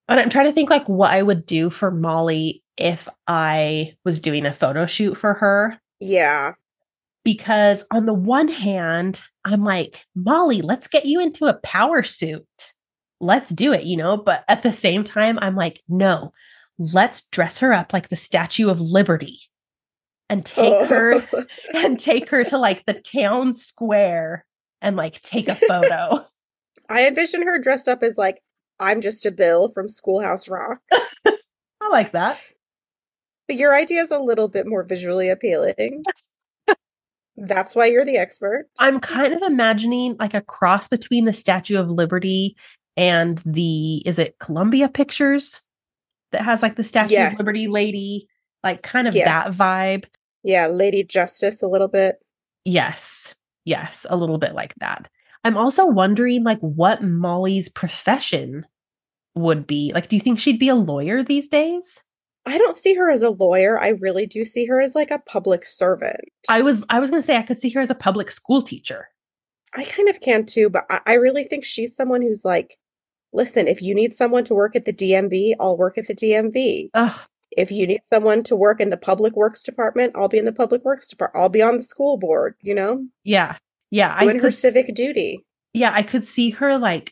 But 0.07 0.19
I'm 0.19 0.29
trying 0.29 0.45
to 0.45 0.53
think 0.53 0.69
like 0.69 0.87
what 0.87 1.11
I 1.11 1.21
would 1.23 1.45
do 1.45 1.69
for 1.69 1.89
Molly 1.91 2.63
if 2.77 3.07
I 3.27 3.95
was 4.05 4.19
doing 4.19 4.45
a 4.45 4.53
photo 4.53 4.85
shoot 4.85 5.15
for 5.15 5.33
her 5.33 5.79
yeah. 5.99 6.53
because 7.23 7.83
on 7.91 8.05
the 8.05 8.13
one 8.13 8.47
hand, 8.47 9.21
I'm 9.43 9.63
like, 9.63 10.05
Molly, 10.15 10.61
let's 10.61 10.87
get 10.87 11.05
you 11.05 11.19
into 11.19 11.45
a 11.45 11.55
power 11.55 12.03
suit. 12.03 12.45
Let's 13.19 13.49
do 13.49 13.73
it, 13.73 13.85
you 13.85 13.97
know? 13.97 14.15
But 14.15 14.43
at 14.47 14.61
the 14.63 14.71
same 14.71 15.03
time, 15.03 15.39
I'm 15.41 15.55
like, 15.55 15.81
no, 15.89 16.33
let's 16.77 17.25
dress 17.27 17.57
her 17.59 17.73
up 17.73 17.91
like 17.93 18.09
the 18.09 18.15
Statue 18.15 18.69
of 18.69 18.79
Liberty 18.79 19.39
and 20.29 20.45
take 20.45 20.87
her 20.89 21.15
oh. 21.33 21.43
and 21.73 21.99
take 21.99 22.29
her 22.29 22.43
to 22.45 22.57
like 22.57 22.85
the 22.85 22.93
town 22.93 23.53
square 23.53 24.45
and 24.81 24.95
like 24.95 25.21
take 25.21 25.47
a 25.47 25.55
photo. 25.55 26.25
I 26.89 27.07
envision 27.07 27.41
her 27.41 27.59
dressed 27.59 27.87
up 27.87 28.03
as 28.03 28.17
like 28.17 28.41
I'm 28.79 29.01
just 29.01 29.25
a 29.25 29.31
Bill 29.31 29.69
from 29.73 29.89
Schoolhouse 29.89 30.47
Rock. 30.47 30.79
I 31.25 31.89
like 31.89 32.11
that. 32.11 32.39
But 33.47 33.57
your 33.57 33.73
idea 33.75 34.01
is 34.03 34.11
a 34.11 34.19
little 34.19 34.47
bit 34.47 34.67
more 34.67 34.83
visually 34.83 35.29
appealing. 35.29 36.03
That's 37.37 37.75
why 37.75 37.85
you're 37.85 38.05
the 38.05 38.17
expert. 38.17 38.65
I'm 38.79 38.99
kind 38.99 39.33
of 39.33 39.41
imagining 39.43 40.15
like 40.19 40.33
a 40.33 40.41
cross 40.41 40.87
between 40.87 41.25
the 41.25 41.33
Statue 41.33 41.77
of 41.77 41.89
Liberty 41.89 42.55
and 42.97 43.37
the 43.45 43.97
is 44.05 44.17
it 44.17 44.39
Columbia 44.39 44.89
Pictures 44.89 45.61
that 46.31 46.41
has 46.41 46.63
like 46.63 46.75
the 46.75 46.83
Statue 46.83 47.13
Yeah. 47.13 47.31
of 47.31 47.37
Liberty 47.37 47.67
lady, 47.67 48.27
like 48.63 48.81
kind 48.81 49.07
of 49.07 49.15
Yeah. 49.15 49.25
that 49.25 49.53
vibe. 49.55 50.05
Yeah, 50.47 50.67
Lady 50.67 51.03
Justice 51.03 51.61
a 51.61 51.67
little 51.67 51.89
bit. 51.89 52.15
Yes. 52.63 53.35
Yes, 53.65 54.05
a 54.09 54.15
little 54.15 54.37
bit 54.37 54.55
like 54.55 54.73
that. 54.75 55.09
I'm 55.43 55.57
also 55.57 55.85
wondering 55.85 56.45
like 56.45 56.59
what 56.61 57.03
Molly's 57.03 57.67
profession 57.67 58.65
would 59.35 59.67
be. 59.67 59.91
Like 59.93 60.07
do 60.07 60.15
you 60.15 60.21
think 60.21 60.39
she'd 60.39 60.57
be 60.57 60.69
a 60.69 60.75
lawyer 60.75 61.21
these 61.21 61.49
days? 61.49 62.01
I 62.45 62.57
don't 62.57 62.73
see 62.73 62.93
her 62.93 63.11
as 63.11 63.23
a 63.23 63.31
lawyer. 63.31 63.77
I 63.77 63.89
really 63.99 64.25
do 64.25 64.45
see 64.45 64.65
her 64.67 64.79
as 64.79 64.95
like 64.95 65.11
a 65.11 65.19
public 65.19 65.65
servant. 65.65 66.21
I 66.47 66.61
was 66.61 66.81
I 66.89 67.01
was 67.01 67.09
going 67.09 67.21
to 67.21 67.25
say 67.25 67.35
I 67.35 67.43
could 67.43 67.59
see 67.59 67.69
her 67.71 67.81
as 67.81 67.89
a 67.89 67.95
public 67.95 68.31
school 68.31 68.61
teacher. 68.61 69.09
I 69.75 69.83
kind 69.83 70.07
of 70.07 70.21
can 70.21 70.45
too, 70.45 70.69
but 70.69 70.85
I, 70.89 71.01
I 71.05 71.13
really 71.15 71.43
think 71.43 71.65
she's 71.65 71.93
someone 71.93 72.21
who's 72.21 72.45
like, 72.45 72.77
listen, 73.33 73.67
if 73.67 73.81
you 73.81 73.93
need 73.93 74.13
someone 74.13 74.45
to 74.45 74.55
work 74.55 74.77
at 74.77 74.85
the 74.85 74.93
DMV, 74.93 75.55
I'll 75.59 75.77
work 75.77 75.97
at 75.97 76.07
the 76.07 76.15
DMV. 76.15 76.89
Ugh, 76.93 77.19
If 77.57 77.71
you 77.71 77.87
need 77.87 78.01
someone 78.07 78.43
to 78.43 78.55
work 78.55 78.79
in 78.79 78.89
the 78.89 78.97
public 78.97 79.35
works 79.35 79.63
department, 79.63 80.13
I'll 80.15 80.27
be 80.29 80.37
in 80.37 80.45
the 80.45 80.53
public 80.53 80.85
works 80.85 81.07
department. 81.07 81.41
I'll 81.41 81.49
be 81.49 81.61
on 81.61 81.77
the 81.77 81.83
school 81.83 82.17
board, 82.17 82.55
you 82.61 82.73
know, 82.75 83.05
yeah. 83.23 83.57
Yeah, 83.89 84.13
I 84.15 84.25
doing 84.25 84.35
her 84.37 84.41
could 84.41 84.47
s- 84.47 84.59
civic 84.59 84.93
duty. 84.93 85.43
yeah, 85.73 85.91
I 85.93 86.03
could 86.03 86.25
see 86.25 86.49
her 86.51 86.77
like 86.77 87.11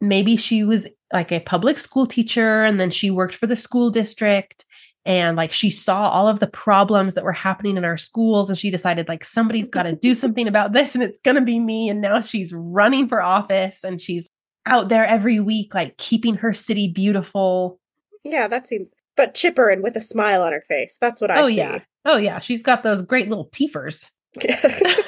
maybe 0.00 0.36
she 0.36 0.62
was 0.64 0.86
like 1.12 1.32
a 1.32 1.40
public 1.40 1.78
school 1.78 2.06
teacher 2.06 2.62
and 2.64 2.80
then 2.80 2.90
she 2.90 3.10
worked 3.10 3.34
for 3.34 3.46
the 3.46 3.56
school 3.56 3.90
district 3.90 4.64
and 5.04 5.36
like 5.36 5.52
she 5.52 5.70
saw 5.70 6.08
all 6.08 6.28
of 6.28 6.38
the 6.40 6.46
problems 6.46 7.14
that 7.14 7.24
were 7.24 7.32
happening 7.32 7.76
in 7.76 7.84
our 7.84 7.96
schools 7.96 8.50
and 8.50 8.58
she 8.58 8.70
decided 8.70 9.08
like 9.08 9.24
somebody's 9.24 9.68
got 9.68 9.84
to 9.84 9.94
do 9.96 10.14
something 10.22 10.46
about 10.48 10.72
this 10.72 10.94
and 10.94 11.02
it's 11.02 11.18
going 11.20 11.34
to 11.36 11.40
be 11.40 11.58
me 11.58 11.88
and 11.88 12.00
now 12.00 12.20
she's 12.20 12.52
running 12.54 13.08
for 13.08 13.22
office 13.22 13.84
and 13.84 14.00
she's 14.00 14.28
out 14.66 14.88
there 14.88 15.04
every 15.06 15.40
week 15.40 15.74
like 15.74 15.96
keeping 15.96 16.34
her 16.34 16.52
city 16.52 16.88
beautiful. 16.88 17.78
Yeah, 18.24 18.48
that 18.48 18.66
seems, 18.66 18.94
but 19.16 19.34
chipper 19.34 19.70
and 19.70 19.82
with 19.82 19.96
a 19.96 20.00
smile 20.00 20.42
on 20.42 20.52
her 20.52 20.62
face. 20.62 20.98
That's 21.00 21.20
what 21.20 21.30
I 21.30 21.42
oh 21.42 21.48
see. 21.48 21.56
yeah. 21.56 21.80
Oh 22.04 22.16
yeah, 22.16 22.38
she's 22.38 22.62
got 22.62 22.82
those 22.82 23.02
great 23.02 23.28
little 23.28 23.48
teefers. 23.52 24.10
it 24.34 25.00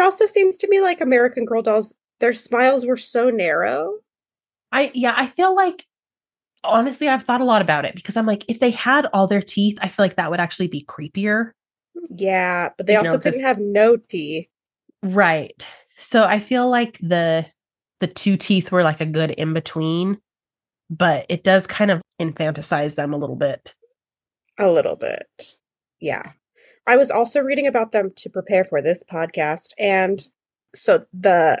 also 0.00 0.26
seems 0.26 0.56
to 0.58 0.68
me 0.68 0.80
like 0.80 1.00
American 1.00 1.44
Girl 1.44 1.62
dolls, 1.62 1.94
their 2.20 2.32
smiles 2.32 2.86
were 2.86 2.96
so 2.96 3.30
narrow. 3.30 3.94
I 4.72 4.90
yeah, 4.94 5.14
I 5.16 5.26
feel 5.26 5.54
like 5.54 5.84
honestly 6.64 7.08
I've 7.08 7.22
thought 7.22 7.40
a 7.40 7.44
lot 7.44 7.62
about 7.62 7.84
it 7.84 7.94
because 7.94 8.16
I'm 8.16 8.26
like 8.26 8.44
if 8.48 8.58
they 8.60 8.70
had 8.70 9.06
all 9.12 9.26
their 9.26 9.42
teeth, 9.42 9.78
I 9.80 9.88
feel 9.88 10.04
like 10.04 10.16
that 10.16 10.30
would 10.30 10.40
actually 10.40 10.68
be 10.68 10.84
creepier. 10.84 11.52
Yeah, 12.10 12.70
but 12.76 12.86
they 12.86 12.94
You 12.94 12.98
also 13.00 13.12
know, 13.14 13.18
couldn't 13.18 13.42
have 13.42 13.58
no 13.58 13.96
teeth. 13.96 14.48
Right. 15.02 15.66
So 15.98 16.24
I 16.24 16.40
feel 16.40 16.68
like 16.68 16.98
the 17.00 17.46
the 18.00 18.06
two 18.06 18.36
teeth 18.36 18.70
were 18.72 18.82
like 18.82 19.00
a 19.00 19.06
good 19.06 19.30
in 19.30 19.54
between, 19.54 20.18
but 20.90 21.26
it 21.28 21.44
does 21.44 21.66
kind 21.66 21.90
of 21.90 22.00
infantilize 22.20 22.94
them 22.94 23.12
a 23.12 23.16
little 23.16 23.36
bit. 23.36 23.74
A 24.58 24.70
little 24.70 24.96
bit. 24.96 25.54
Yeah. 26.00 26.22
I 26.86 26.96
was 26.96 27.10
also 27.10 27.40
reading 27.40 27.66
about 27.66 27.92
them 27.92 28.10
to 28.16 28.30
prepare 28.30 28.64
for 28.64 28.80
this 28.80 29.02
podcast. 29.04 29.70
And 29.78 30.20
so 30.74 31.04
the 31.12 31.60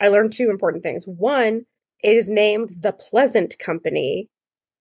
I 0.00 0.08
learned 0.08 0.32
two 0.32 0.50
important 0.50 0.82
things. 0.82 1.04
One, 1.06 1.64
it 2.02 2.16
is 2.16 2.28
named 2.28 2.70
the 2.80 2.92
Pleasant 2.92 3.58
Company 3.58 4.28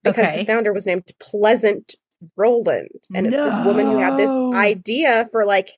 because 0.03 0.25
Okay. 0.25 0.37
the 0.39 0.45
founder 0.45 0.73
was 0.73 0.85
named 0.87 1.09
Pleasant 1.19 1.95
Rowland. 2.35 2.89
And 3.13 3.27
it's 3.27 3.35
this 3.35 3.65
woman 3.65 3.85
who 3.85 3.99
had 3.99 4.17
this 4.17 4.31
idea 4.55 5.27
for 5.31 5.45
like 5.45 5.69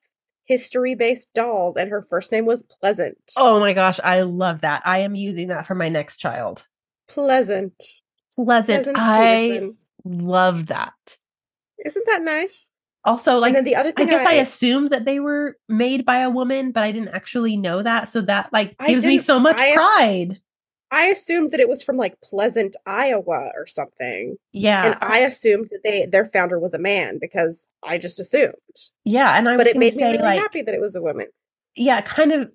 history 0.46 0.94
based 0.94 1.28
dolls, 1.34 1.76
and 1.76 1.90
her 1.90 2.02
first 2.02 2.32
name 2.32 2.46
was 2.46 2.62
Pleasant. 2.64 3.18
Oh 3.36 3.60
my 3.60 3.72
gosh, 3.74 4.00
I 4.02 4.22
love 4.22 4.62
that. 4.62 4.82
I 4.86 5.00
am 5.00 5.14
using 5.14 5.48
that 5.48 5.66
for 5.66 5.74
my 5.74 5.88
next 5.88 6.16
child. 6.16 6.64
Pleasant. 7.08 7.74
Pleasant. 8.36 8.84
Pleasant 8.84 8.96
I 8.98 9.70
love 10.04 10.66
that. 10.66 11.16
Isn't 11.84 12.06
that 12.06 12.22
nice? 12.22 12.70
Also, 13.04 13.38
like 13.38 13.50
and 13.50 13.56
then 13.56 13.64
the 13.64 13.76
other 13.76 13.92
I 13.96 14.04
guess 14.04 14.26
I, 14.26 14.34
assumed 14.34 14.90
that 14.90 15.04
they 15.04 15.20
were 15.20 15.56
made 15.68 16.04
by 16.04 16.18
a 16.18 16.30
woman, 16.30 16.72
but 16.72 16.82
I 16.82 16.90
didn't 16.90 17.14
actually 17.14 17.56
know 17.56 17.80
that. 17.82 18.08
So 18.08 18.20
that 18.22 18.52
like 18.52 18.76
gives 18.78 19.04
me 19.04 19.18
so 19.18 19.38
much 19.38 19.56
I 19.56 19.68
ass- 19.68 19.74
pride. 19.74 20.40
I 20.90 21.04
assumed 21.06 21.50
that 21.50 21.60
it 21.60 21.68
was 21.68 21.82
from 21.82 21.96
like 21.96 22.20
Pleasant, 22.22 22.76
Iowa 22.86 23.50
or 23.56 23.66
something. 23.66 24.36
Yeah. 24.52 24.86
and 24.86 24.96
I 25.00 25.18
assumed 25.18 25.68
that 25.70 25.80
they 25.84 26.06
their 26.06 26.24
founder 26.24 26.58
was 26.58 26.74
a 26.74 26.78
man 26.78 27.18
because 27.20 27.68
I 27.84 27.98
just 27.98 28.18
assumed. 28.18 28.54
yeah. 29.04 29.36
And 29.36 29.48
I 29.48 29.52
was 29.52 29.60
But 29.60 29.66
it 29.68 29.76
made 29.76 29.94
me 29.94 30.04
really 30.04 30.18
like, 30.18 30.40
happy 30.40 30.62
that 30.62 30.74
it 30.74 30.80
was 30.80 30.96
a 30.96 31.02
woman. 31.02 31.26
yeah, 31.76 32.00
kind 32.00 32.32
of 32.32 32.50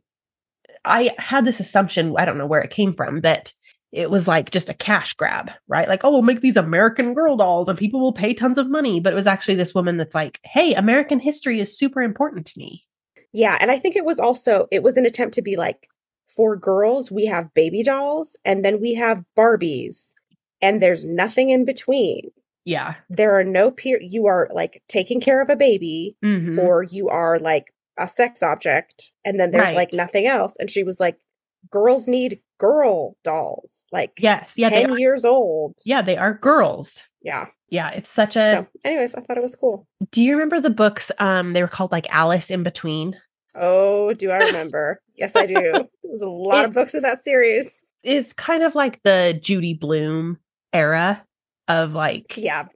I 0.83 1.13
had 1.17 1.45
this 1.45 1.59
assumption, 1.59 2.15
I 2.17 2.25
don't 2.25 2.37
know 2.37 2.47
where 2.47 2.61
it 2.61 2.71
came 2.71 2.93
from, 2.93 3.21
that 3.21 3.53
it 3.91 4.09
was 4.09 4.27
like 4.27 4.51
just 4.51 4.69
a 4.69 4.73
cash 4.73 5.13
grab, 5.15 5.51
right? 5.67 5.87
Like, 5.87 6.03
oh, 6.03 6.11
we'll 6.11 6.21
make 6.21 6.39
these 6.41 6.57
American 6.57 7.13
girl 7.13 7.35
dolls 7.35 7.67
and 7.67 7.77
people 7.77 7.99
will 7.99 8.13
pay 8.13 8.33
tons 8.33 8.57
of 8.57 8.69
money. 8.69 8.99
But 8.99 9.13
it 9.13 9.15
was 9.17 9.27
actually 9.27 9.55
this 9.55 9.75
woman 9.75 9.97
that's 9.97 10.15
like, 10.15 10.39
hey, 10.43 10.73
American 10.73 11.19
history 11.19 11.59
is 11.59 11.77
super 11.77 12.01
important 12.01 12.45
to 12.47 12.59
me. 12.59 12.85
Yeah, 13.33 13.57
and 13.59 13.69
I 13.71 13.77
think 13.79 13.95
it 13.95 14.05
was 14.05 14.19
also 14.19 14.67
it 14.71 14.83
was 14.83 14.97
an 14.97 15.05
attempt 15.05 15.35
to 15.35 15.41
be 15.41 15.55
like 15.57 15.87
for 16.35 16.55
girls 16.55 17.11
we 17.11 17.25
have 17.25 17.53
baby 17.53 17.83
dolls 17.83 18.37
and 18.45 18.63
then 18.63 18.79
we 18.79 18.93
have 18.95 19.23
Barbies 19.37 20.13
and 20.61 20.81
there's 20.81 21.05
nothing 21.05 21.49
in 21.49 21.65
between. 21.65 22.31
Yeah. 22.63 22.95
There 23.09 23.37
are 23.37 23.43
no 23.43 23.71
peer 23.71 23.99
you 24.01 24.27
are 24.27 24.47
like 24.53 24.81
taking 24.87 25.19
care 25.19 25.41
of 25.41 25.49
a 25.49 25.55
baby 25.55 26.15
Mhm. 26.23 26.57
or 26.59 26.83
you 26.83 27.09
are 27.09 27.39
like 27.39 27.73
a 27.97 28.07
sex 28.07 28.41
object 28.41 29.11
and 29.25 29.39
then 29.39 29.51
there's 29.51 29.73
like 29.73 29.91
nothing 29.93 30.25
else 30.27 30.55
and 30.59 30.69
she 30.71 30.83
was 30.83 30.99
like 30.99 31.17
girls 31.69 32.07
need 32.07 32.39
girl 32.59 33.15
dolls 33.23 33.85
like 33.91 34.11
yes. 34.19 34.55
Yeah. 34.57 34.69
10 34.69 34.97
years 34.99 35.25
old. 35.25 35.75
yeah. 35.85 36.01
They 36.01 36.17
are 36.17 36.33
girls. 36.33 37.03
Yeah. 37.21 37.47
Yeah. 37.69 37.89
It's 37.91 38.09
such 38.09 38.35
a. 38.35 38.53
So, 38.55 38.67
anyways, 38.83 39.15
I 39.15 39.21
thought 39.21 39.37
it 39.37 39.43
was 39.43 39.55
cool. 39.55 39.87
do 40.11 40.21
you 40.21 40.33
remember 40.33 40.59
the 40.59 40.69
books? 40.69 41.11
Um, 41.19 41.53
They 41.53 41.61
were 41.61 41.67
called 41.67 41.91
like 41.91 42.07
Alice 42.13 42.49
in 42.51 42.63
Between. 42.63 43.19
Oh, 43.55 44.13
do 44.13 44.31
I 44.31 44.37
remember? 44.45 44.97
yes, 45.15 45.35
I 45.35 45.45
do. 45.45 45.53
There 45.55 45.83
was 46.03 46.21
a 46.21 46.29
lot 46.29 46.65
of 46.65 46.73
books 46.73 46.93
in 46.93 47.03
that 47.03 47.21
series. 47.23 47.83
It's 48.03 48.33
kind 48.33 48.63
of 48.63 48.75
like 48.75 49.01
the 49.03 49.37
Judy 49.41 49.73
Blume 49.73 50.37
era 50.73 51.23
of 51.67 51.93
like, 51.93 52.35
Yeah, 52.37 52.67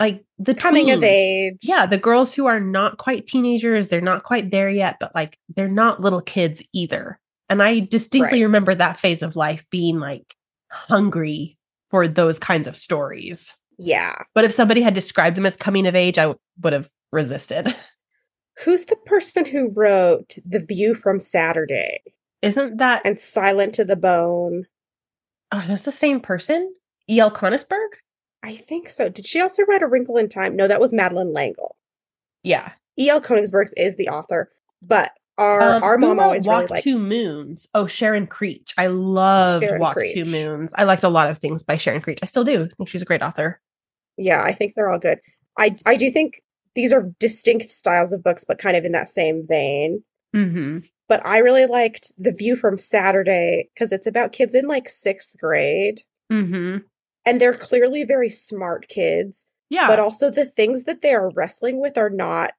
like 0.00 0.24
the 0.38 0.54
coming 0.54 0.90
of 0.90 1.02
age. 1.04 1.58
Yeah, 1.62 1.86
the 1.86 1.98
girls 1.98 2.34
who 2.34 2.46
are 2.46 2.58
not 2.60 2.98
quite 2.98 3.26
teenagers, 3.26 3.88
they're 3.88 4.00
not 4.00 4.24
quite 4.24 4.50
there 4.50 4.68
yet, 4.68 4.96
but 4.98 5.14
like 5.14 5.38
they're 5.54 5.68
not 5.68 6.00
little 6.00 6.20
kids 6.20 6.62
either. 6.72 7.18
And 7.48 7.62
I 7.62 7.80
distinctly 7.80 8.40
Right. 8.40 8.46
remember 8.46 8.74
that 8.74 8.98
phase 8.98 9.22
of 9.22 9.36
life 9.36 9.64
being 9.70 9.98
like 10.00 10.34
hungry 10.70 11.58
for 11.90 12.08
those 12.08 12.38
kinds 12.38 12.66
of 12.66 12.76
stories. 12.76 13.54
yeah. 13.78 14.14
But 14.34 14.44
if 14.44 14.52
somebody 14.52 14.80
had 14.82 14.94
described 14.94 15.36
them 15.36 15.46
as 15.46 15.56
coming 15.56 15.86
of 15.86 15.94
age, 15.94 16.18
I 16.18 16.22
w- 16.22 16.38
would 16.62 16.72
have 16.72 16.88
resisted. 17.12 17.74
Who's 18.64 18.84
the 18.84 18.96
person 19.06 19.44
who 19.44 19.72
wrote 19.74 20.38
The 20.46 20.60
View 20.60 20.94
from 20.94 21.18
Saturday 21.20 22.00
Isn't 22.42 22.76
that 22.78 23.02
and 23.04 23.18
Silent 23.18 23.74
to 23.74 23.84
the 23.84 23.96
Bone? 23.96 24.64
are 25.52 25.66
those 25.66 25.84
the 25.84 25.92
same 25.92 26.20
person? 26.20 26.72
E.L. 27.10 27.30
Konigsburg? 27.30 27.90
I 28.42 28.54
think 28.54 28.88
so. 28.88 29.08
Did 29.08 29.26
she 29.26 29.40
also 29.40 29.62
write 29.64 29.82
A 29.82 29.86
Wrinkle 29.86 30.16
in 30.16 30.28
Time? 30.28 30.54
No, 30.56 30.66
that 30.68 30.80
was 30.80 30.92
Madeleine 30.92 31.32
L'Engle. 31.32 31.76
Yeah. 32.42 32.72
E.L. 32.98 33.20
Konigsburg 33.20 33.68
is 33.76 33.96
the 33.96 34.08
author, 34.08 34.50
but 34.82 35.12
our 35.38 35.74
Um, 35.76 35.82
our 35.82 35.98
mom 35.98 36.20
always 36.20 36.46
really 36.46 36.62
Walk 36.62 36.70
liked. 36.70 36.84
Two 36.84 36.98
Moons. 36.98 37.68
Oh, 37.74 37.86
Sharon 37.86 38.26
Creech. 38.26 38.72
I 38.78 38.86
love 38.86 39.62
Walk 39.78 39.94
Two 39.94 40.00
Creech. 40.00 40.26
Moons. 40.26 40.72
I 40.76 40.84
liked 40.84 41.02
a 41.04 41.08
lot 41.08 41.28
of 41.30 41.38
things 41.38 41.62
by 41.62 41.76
Sharon 41.76 42.00
Creech. 42.00 42.20
I 42.22 42.26
still 42.26 42.44
do. 42.44 42.64
I 42.64 42.74
think 42.76 42.88
she's 42.88 43.02
a 43.02 43.06
great 43.06 43.22
author. 43.22 43.60
Yeah, 44.16 44.42
I 44.42 44.52
think 44.52 44.74
they're 44.74 44.88
all 44.90 44.98
good. 44.98 45.18
I 45.58 45.76
I 45.86 45.96
do 45.96 46.10
think 46.10 46.40
these 46.74 46.92
are 46.92 47.06
distinct 47.20 47.70
styles 47.70 48.12
of 48.12 48.22
books, 48.22 48.44
but 48.44 48.58
kind 48.58 48.76
of 48.76 48.84
in 48.84 48.92
that 48.92 49.08
same 49.08 49.46
vein. 49.46 50.02
Mm-hmm. 50.34 50.78
But 51.08 51.24
I 51.26 51.38
really 51.38 51.66
liked 51.66 52.12
The 52.18 52.32
View 52.32 52.56
from 52.56 52.78
Saturday 52.78 53.68
because 53.74 53.92
it's 53.92 54.06
about 54.06 54.32
kids 54.32 54.54
in 54.54 54.66
like 54.66 54.88
sixth 54.88 55.36
grade, 55.38 56.00
Mm-hmm. 56.32 56.78
and 57.26 57.40
they're 57.40 57.52
clearly 57.54 58.04
very 58.04 58.28
smart 58.30 58.88
kids. 58.88 59.46
Yeah. 59.70 59.86
but 59.88 59.98
also 59.98 60.30
the 60.30 60.44
things 60.44 60.84
that 60.84 61.00
they 61.02 61.12
are 61.14 61.32
wrestling 61.32 61.80
with 61.80 61.96
are 61.98 62.10
not 62.10 62.52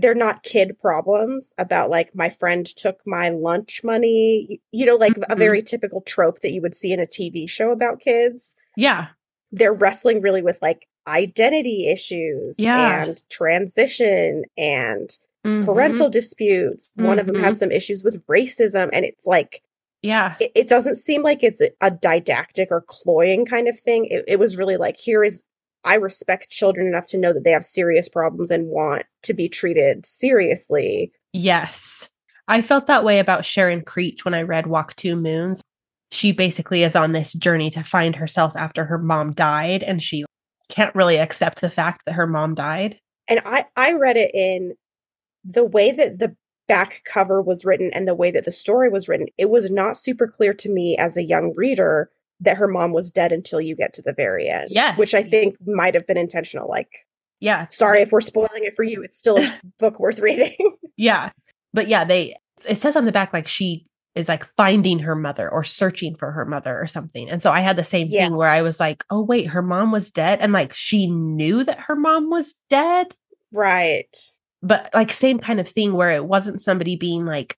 they're 0.00 0.14
not 0.14 0.42
kid 0.42 0.78
problems 0.78 1.54
about 1.58 1.90
like 1.90 2.14
my 2.14 2.30
friend 2.30 2.64
took 2.66 3.00
my 3.06 3.28
lunch 3.30 3.82
money 3.82 4.60
you 4.72 4.86
know 4.86 4.96
like 4.96 5.16
a 5.16 5.34
Mhm. 5.34 5.38
very 5.38 5.62
typical 5.62 6.00
trope 6.02 6.40
that 6.40 6.50
you 6.52 6.62
would 6.62 6.74
see 6.74 6.92
in 6.92 7.00
a 7.00 7.06
tv 7.06 7.48
show 7.48 7.70
about 7.70 8.00
kids 8.00 8.54
yeah. 8.76 9.08
they're 9.50 9.72
wrestling 9.72 10.20
really 10.20 10.42
with 10.42 10.60
like 10.62 10.86
identity 11.06 11.88
issues 11.88 12.58
Yeah. 12.60 13.02
and 13.04 13.22
transition 13.30 14.44
and 14.56 15.18
Mhm. 15.44 15.64
parental 15.64 16.08
disputes 16.10 16.92
one 16.96 17.18
of 17.18 17.26
them 17.26 17.36
has 17.38 17.58
some 17.58 17.72
issues 17.72 18.04
with 18.04 18.24
racism 18.26 18.90
and 18.92 19.04
it's 19.04 19.26
like 19.26 19.62
Yeah. 20.02 20.36
it, 20.38 20.52
it 20.54 20.68
doesn't 20.68 20.94
seem 20.94 21.22
like 21.22 21.42
it's 21.42 21.60
a, 21.60 21.70
a 21.80 21.90
didactic 21.90 22.68
or 22.70 22.82
cloying 22.82 23.44
kind 23.46 23.66
of 23.66 23.76
thing. 23.78 24.04
It, 24.04 24.24
it 24.28 24.38
was 24.38 24.56
really 24.56 24.76
like, 24.76 24.96
here 24.96 25.24
is, 25.24 25.42
I 25.84 25.94
respect 25.94 26.50
children 26.50 26.86
enough 26.86 27.06
to 27.08 27.18
know 27.18 27.32
that 27.32 27.44
they 27.44 27.50
have 27.50 27.64
serious 27.64 28.08
problems 28.08 28.50
and 28.50 28.66
want 28.66 29.04
to 29.22 29.34
be 29.34 29.48
treated 29.48 30.04
seriously. 30.04 31.12
Yes. 31.32 32.08
I 32.48 32.62
felt 32.62 32.86
that 32.86 33.04
way 33.04 33.18
about 33.18 33.44
Sharon 33.44 33.82
Creech 33.82 34.24
when 34.24 34.34
I 34.34 34.42
read 34.42 34.66
Walk 34.66 34.96
Two 34.96 35.16
Moons. 35.16 35.62
She 36.10 36.32
basically 36.32 36.82
is 36.82 36.96
on 36.96 37.12
this 37.12 37.34
journey 37.34 37.70
to 37.70 37.82
find 37.82 38.16
herself 38.16 38.56
after 38.56 38.86
her 38.86 38.98
mom 38.98 39.32
died, 39.32 39.82
and 39.82 40.02
she 40.02 40.24
can't 40.68 40.94
really 40.94 41.18
accept 41.18 41.60
the 41.60 41.70
fact 41.70 42.02
that 42.06 42.12
her 42.14 42.26
mom 42.26 42.54
died. 42.54 42.98
And 43.28 43.40
I, 43.44 43.66
I 43.76 43.92
read 43.92 44.16
it 44.16 44.30
in 44.34 44.74
the 45.44 45.64
way 45.64 45.92
that 45.92 46.18
the 46.18 46.34
back 46.66 47.02
cover 47.04 47.42
was 47.42 47.64
written 47.64 47.90
and 47.92 48.06
the 48.06 48.14
way 48.14 48.30
that 48.30 48.44
the 48.44 48.52
story 48.52 48.88
was 48.88 49.08
written. 49.08 49.26
It 49.36 49.50
was 49.50 49.70
not 49.70 49.96
super 49.96 50.26
clear 50.26 50.54
to 50.54 50.70
me 50.70 50.96
as 50.96 51.16
a 51.16 51.22
young 51.22 51.52
reader 51.56 52.10
that 52.40 52.56
her 52.56 52.68
mom 52.68 52.92
was 52.92 53.10
dead 53.10 53.32
until 53.32 53.60
you 53.60 53.74
get 53.74 53.92
to 53.94 54.02
the 54.02 54.12
very 54.12 54.48
end. 54.48 54.68
Yes. 54.70 54.98
Which 54.98 55.14
I 55.14 55.22
think 55.22 55.56
might 55.66 55.94
have 55.94 56.06
been 56.06 56.16
intentional. 56.16 56.68
Like, 56.68 57.06
Yeah. 57.40 57.66
sorry 57.70 58.00
if 58.00 58.12
we're 58.12 58.20
spoiling 58.20 58.64
it 58.64 58.74
for 58.74 58.82
you. 58.84 59.02
It's 59.02 59.18
still 59.18 59.38
a 59.38 59.60
book 59.78 59.98
worth 60.00 60.20
reading. 60.20 60.54
Yeah. 60.96 61.30
But 61.72 61.88
yeah, 61.88 62.04
they, 62.04 62.36
it 62.68 62.76
says 62.76 62.96
on 62.96 63.04
the 63.04 63.12
back, 63.12 63.32
like 63.32 63.46
she 63.48 63.86
is 64.14 64.28
like 64.28 64.46
finding 64.56 64.98
her 65.00 65.14
mother 65.14 65.48
or 65.48 65.62
searching 65.62 66.16
for 66.16 66.32
her 66.32 66.44
mother 66.44 66.76
or 66.80 66.86
something. 66.88 67.30
And 67.30 67.40
so 67.42 67.50
I 67.52 67.60
had 67.60 67.76
the 67.76 67.84
same 67.84 68.06
Yeah. 68.08 68.24
thing 68.24 68.36
where 68.36 68.48
I 68.48 68.62
was 68.62 68.80
like, 68.80 69.04
oh, 69.10 69.22
wait, 69.22 69.44
her 69.48 69.62
mom 69.62 69.92
was 69.92 70.10
dead. 70.10 70.40
And 70.40 70.52
like 70.52 70.72
she 70.74 71.06
knew 71.08 71.62
that 71.64 71.78
her 71.80 71.94
mom 71.96 72.30
was 72.30 72.54
dead. 72.70 73.14
right. 73.52 74.16
but 74.62 74.90
like 74.92 75.12
same 75.12 75.38
kind 75.38 75.60
of 75.60 75.68
thing 75.68 75.92
where 75.92 76.10
it 76.10 76.24
wasn't 76.24 76.60
somebody 76.60 76.96
being 76.96 77.24
like 77.24 77.56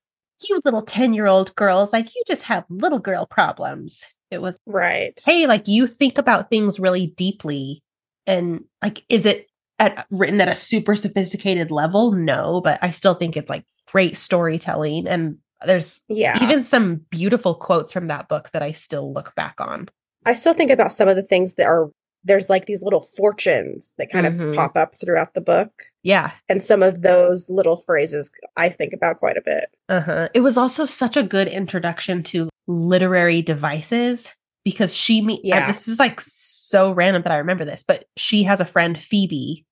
you 0.49 0.61
little 0.65 0.83
10 0.83 1.13
year 1.15 1.27
old 1.27 1.55
girls 1.55 1.93
like 1.93 2.15
you 2.15 2.23
just 2.27 2.43
have 2.45 2.65
little 2.69 2.99
girl 2.99 3.25
problems 3.27 4.05
it 4.31 4.41
was 4.41 4.59
Right. 4.67 5.19
hey 5.25 5.47
like 5.47 5.67
you 5.69 5.87
think 5.87 6.19
about 6.19 6.51
things 6.51 6.79
really 6.81 7.09
deeply 7.17 7.83
and 8.27 8.65
like 8.83 9.05
is 9.09 9.27
it 9.27 9.47
at, 9.79 10.07
written 10.11 10.41
at 10.41 10.49
a 10.49 10.55
super 10.57 10.95
sophisticated 10.97 11.71
level 11.71 12.13
no 12.13 12.61
but 12.63 12.79
i 12.83 12.91
still 12.91 13.15
think 13.15 13.37
it's 13.37 13.51
like 13.51 13.65
great 13.91 14.17
storytelling 14.17 15.07
and 15.09 15.39
there's 15.67 16.03
Yeah. 16.09 16.43
even 16.43 16.65
some 16.65 16.97
beautiful 17.11 17.55
quotes 17.55 17.93
from 17.93 18.07
that 18.09 18.29
book 18.29 18.51
that 18.53 18.63
i 18.63 18.73
still 18.73 19.13
look 19.13 19.35
back 19.35 19.55
on 19.61 19.89
I 20.27 20.35
still 20.35 20.53
think 20.53 20.71
about 20.71 20.93
some 20.93 21.09
of 21.09 21.17
the 21.17 21.23
things 21.23 21.55
that 21.55 21.65
are 21.65 21.91
there's 22.25 22.51
like 22.51 22.67
these 22.67 22.83
little 22.83 23.01
fortunes 23.01 23.95
that 23.97 24.11
kind 24.13 24.27
Mhm. 24.27 24.51
of 24.51 24.55
pop 24.55 24.77
up 24.77 24.95
throughout 24.95 25.33
the 25.33 25.41
book. 25.41 25.73
yeah 26.03 26.33
And 26.51 26.63
some 26.63 26.83
of 26.83 27.01
those 27.01 27.49
little 27.49 27.79
phrases 27.79 28.31
I 28.55 28.69
think 28.69 28.93
about 28.93 29.17
quite 29.17 29.39
a 29.39 29.43
bit. 29.43 29.71
Uh-huh. 29.89 30.29
It 30.35 30.41
was 30.41 30.59
also 30.59 30.85
such 30.85 31.17
a 31.17 31.23
good 31.23 31.49
introduction 31.49 32.23
to 32.25 32.50
literary 32.71 33.43
devices 33.43 34.31
because 34.65 34.95
she 34.95 35.21
me 35.23 35.41
Yeah. 35.43 35.67
this 35.67 35.89
is 35.89 35.99
like 35.99 36.21
so 36.21 36.93
random 36.93 37.23
that 37.23 37.33
I 37.33 37.39
remember 37.39 37.65
this, 37.65 37.83
but 37.83 38.05
she 38.17 38.43
has 38.45 38.61
a 38.61 38.65
friend 38.65 39.01
Phoebe 39.01 39.65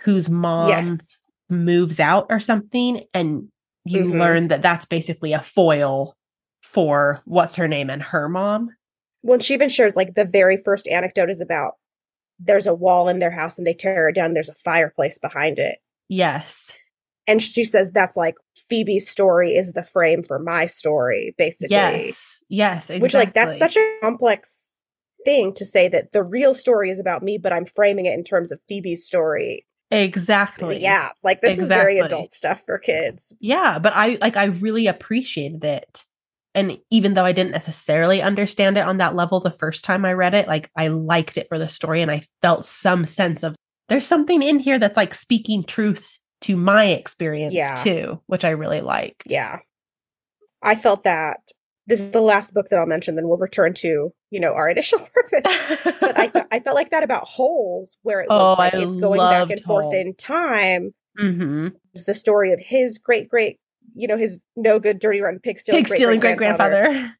whose 0.00 0.30
mom 0.30 0.68
yes. 0.68 1.16
moves 1.48 1.98
out 2.00 2.26
or 2.30 2.38
something 2.40 3.02
and 3.12 3.48
you 3.84 4.04
Mhm. 4.04 4.18
learn 4.18 4.48
that 4.48 4.62
that's 4.62 4.84
basically 4.84 5.32
a 5.32 5.40
foil 5.40 6.14
for 6.62 7.20
what's 7.24 7.56
her 7.56 7.66
name 7.66 7.90
and 7.90 8.02
her 8.02 8.28
mom. 8.28 8.70
When 9.22 9.40
she 9.40 9.54
even 9.54 9.68
shares 9.68 9.96
like 9.96 10.14
the 10.14 10.24
very 10.24 10.56
first 10.56 10.86
anecdote 10.88 11.30
is 11.30 11.40
about 11.40 11.74
there's 12.38 12.66
a 12.66 12.74
wall 12.74 13.08
in 13.08 13.18
their 13.18 13.30
house 13.30 13.58
and 13.58 13.66
they 13.66 13.74
tear 13.74 14.08
it 14.08 14.14
down 14.14 14.26
and 14.26 14.36
there's 14.36 14.48
a 14.48 14.54
fireplace 14.54 15.18
behind 15.18 15.58
it. 15.58 15.78
Yes. 16.08 16.72
And 17.30 17.40
she 17.40 17.62
says 17.62 17.92
that's 17.92 18.16
like 18.16 18.34
Phoebe's 18.68 19.08
story 19.08 19.52
is 19.52 19.72
the 19.72 19.84
frame 19.84 20.24
for 20.24 20.40
my 20.40 20.66
story, 20.66 21.32
basically. 21.38 21.76
Yes. 21.76 22.42
Yes, 22.48 22.90
exactly. 22.90 23.00
Which 23.00 23.14
like 23.14 23.34
that's 23.34 23.56
such 23.56 23.76
a 23.76 23.98
complex 24.02 24.80
thing 25.24 25.54
to 25.54 25.64
say 25.64 25.86
that 25.88 26.10
the 26.10 26.24
real 26.24 26.54
story 26.54 26.90
is 26.90 26.98
about 26.98 27.22
me, 27.22 27.38
but 27.38 27.52
I'm 27.52 27.66
framing 27.66 28.06
it 28.06 28.14
in 28.14 28.24
terms 28.24 28.50
of 28.50 28.60
Phoebe's 28.68 29.06
story. 29.06 29.64
Exactly. 29.92 30.80
Yeah, 30.82 31.10
like 31.22 31.40
this 31.40 31.58
Exactly. 31.58 31.62
is 31.62 31.68
very 31.68 31.98
adult 32.00 32.30
stuff 32.30 32.62
for 32.66 32.78
kids. 32.78 33.32
Yeah, 33.38 33.78
but 33.78 33.92
I 33.94 34.18
like 34.20 34.36
I 34.36 34.46
really 34.46 34.88
appreciated 34.88 35.64
it. 35.64 36.04
And 36.56 36.78
even 36.90 37.14
though 37.14 37.24
I 37.24 37.30
didn't 37.30 37.52
necessarily 37.52 38.22
understand 38.22 38.76
it 38.76 38.86
on 38.86 38.98
that 38.98 39.14
level 39.14 39.38
the 39.38 39.52
first 39.52 39.84
time 39.84 40.04
I 40.04 40.14
read 40.14 40.34
it, 40.34 40.48
like 40.48 40.68
I 40.74 40.88
liked 40.88 41.36
it 41.36 41.46
for 41.48 41.58
the 41.58 41.68
story 41.68 42.02
and 42.02 42.10
I 42.10 42.26
felt 42.42 42.64
some 42.64 43.06
sense 43.06 43.44
of 43.44 43.54
there's 43.88 44.06
something 44.06 44.42
in 44.42 44.58
here 44.58 44.80
that's 44.80 44.96
like 44.96 45.14
speaking 45.14 45.62
truth 45.62 46.18
to 46.42 46.56
my 46.56 46.86
experience 46.86 47.54
Yeah. 47.54 47.74
too, 47.82 48.20
which 48.26 48.44
I 48.44 48.50
really 48.50 48.80
liked. 48.80 49.24
Yeah. 49.26 49.58
I 50.62 50.74
felt 50.74 51.04
that. 51.04 51.40
This 51.86 52.00
is 52.00 52.12
the 52.12 52.20
last 52.20 52.54
book 52.54 52.68
that 52.68 52.78
I'll 52.78 52.86
mention, 52.86 53.16
then 53.16 53.26
we'll 53.28 53.38
return 53.38 53.74
to, 53.74 54.12
you 54.30 54.40
know, 54.40 54.52
our 54.52 54.68
initial 54.70 55.00
purpose. 55.00 55.44
But 56.00 56.18
I, 56.18 56.28
fe- 56.28 56.44
I 56.52 56.60
felt 56.60 56.76
like 56.76 56.90
that 56.90 57.02
about 57.02 57.24
Holes, 57.24 57.98
where 58.02 58.20
it 58.20 58.26
Oh, 58.30 58.54
like 58.58 58.74
it's 58.74 58.96
going 58.96 59.18
back 59.18 59.50
and 59.50 59.50
loved 59.50 59.62
forth 59.62 59.92
in 59.94 60.06
Holes. 60.06 60.16
time. 60.16 60.94
hmm 61.18 61.68
It's 61.94 62.04
the 62.04 62.14
story 62.14 62.52
of 62.52 62.60
his 62.60 62.98
great 62.98 63.28
great, 63.28 63.58
you 63.94 64.06
know, 64.06 64.16
his 64.16 64.38
no 64.56 64.78
good, 64.78 64.98
dirty, 65.00 65.20
rotten 65.20 65.40
pig 65.40 65.58
stealing 65.58 65.84
Pig 65.84 65.92
stealing 65.94 66.20
great 66.20 66.36
grandfather. 66.36 67.14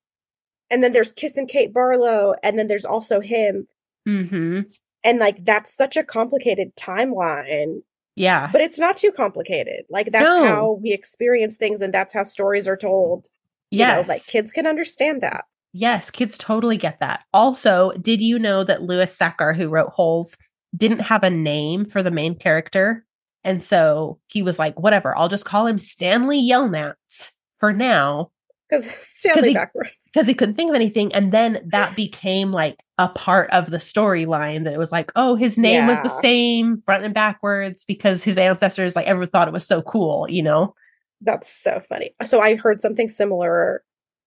And 0.71 0.85
then 0.85 0.93
there's 0.93 1.12
Kissin' 1.12 1.47
Kate 1.49 1.73
Barlow, 1.75 2.35
and 2.45 2.57
then 2.57 2.68
there's 2.68 2.85
also 2.85 3.18
him. 3.21 3.66
hmm 4.07 4.61
And 5.03 5.18
like 5.18 5.45
that's 5.45 5.75
such 5.75 5.97
a 5.97 6.05
complicated 6.05 6.77
timeline, 6.77 7.83
Yeah. 8.17 8.49
but 8.53 8.61
it's 8.61 8.79
not 8.79 8.97
too 8.97 9.13
complicated. 9.13 9.85
Like 9.91 10.13
that's 10.13 10.25
No. 10.25 10.45
how 10.45 10.79
we 10.83 10.93
experience 10.93 11.57
things, 11.57 11.81
and 11.81 11.93
that's 11.95 12.13
how 12.13 12.23
stories 12.25 12.67
are 12.69 12.77
told. 12.77 13.27
You 13.71 13.87
know, 13.87 14.05
like 14.09 14.27
kids 14.27 14.51
can 14.51 14.67
understand 14.67 15.21
that. 15.23 15.45
Yes, 15.73 16.11
kids 16.11 16.37
totally 16.37 16.77
get 16.77 16.99
that. 16.99 17.23
Also, 17.33 17.93
did 17.93 18.21
you 18.21 18.37
know 18.39 18.65
that 18.65 18.83
Louis 18.83 19.17
Sachar, 19.17 19.55
who 19.55 19.69
wrote 19.69 19.91
Holes, 19.91 20.37
didn't 20.77 20.99
have 21.03 21.23
a 21.23 21.31
name 21.31 21.85
for 21.85 22.03
the 22.03 22.11
main 22.11 22.35
character? 22.35 23.05
And 23.45 23.63
so 23.63 24.19
he 24.27 24.43
was 24.43 24.59
like, 24.59 24.79
whatever, 24.79 25.17
I'll 25.17 25.29
just 25.29 25.45
call 25.45 25.67
him 25.69 25.79
Stanley 25.79 26.43
Yelnats 26.43 27.31
for 27.61 27.73
now 27.73 28.33
Because 28.71 28.91
Stanley 29.07 29.49
he- 29.49 29.55
backward. 29.55 29.91
because 30.07 30.27
he 30.27 30.35
couldn't 30.35 30.55
think 30.55 30.68
of 30.71 30.77
anything. 30.77 31.12
And 31.12 31.33
then 31.33 31.61
that 31.73 31.97
became 31.97 32.53
like 32.53 32.77
a 32.99 33.09
part 33.09 33.51
of 33.51 33.71
the 33.71 33.79
storyline 33.79 34.64
that 34.64 34.73
it 34.75 34.79
was 34.79 34.93
like, 34.93 35.11
oh, 35.16 35.35
his 35.35 35.59
name 35.59 35.87
was 35.87 36.01
the 36.03 36.09
same 36.09 36.83
front 36.87 37.05
and 37.05 37.12
backwards 37.14 37.85
because 37.85 38.23
his 38.25 38.39
ancestors, 38.39 38.95
like, 38.95 39.07
everyone 39.07 39.31
thought 39.31 39.49
it 39.49 39.55
was 39.55 39.66
so 39.66 39.83
cool, 39.83 40.27
you 40.31 40.43
know? 40.43 40.75
That's 41.21 41.51
so 41.53 41.81
funny. 41.81 42.12
So 42.25 42.41
I 42.41 42.57
heard 42.57 42.81
something 42.81 43.09
similar 43.09 43.83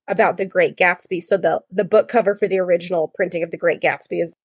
about 0.08 0.38
the 0.38 0.46
Great 0.46 0.76
Gatsby. 0.78 1.22
So 1.22 1.38
the 1.38 1.62
the 1.72 1.86
book 1.86 2.08
cover 2.10 2.36
for 2.36 2.48
the 2.48 2.60
original 2.60 3.12
printing 3.16 3.42
of 3.42 3.52
the 3.52 3.58
Great 3.58 3.80
Gatsby 3.82 4.22
is 4.22 4.36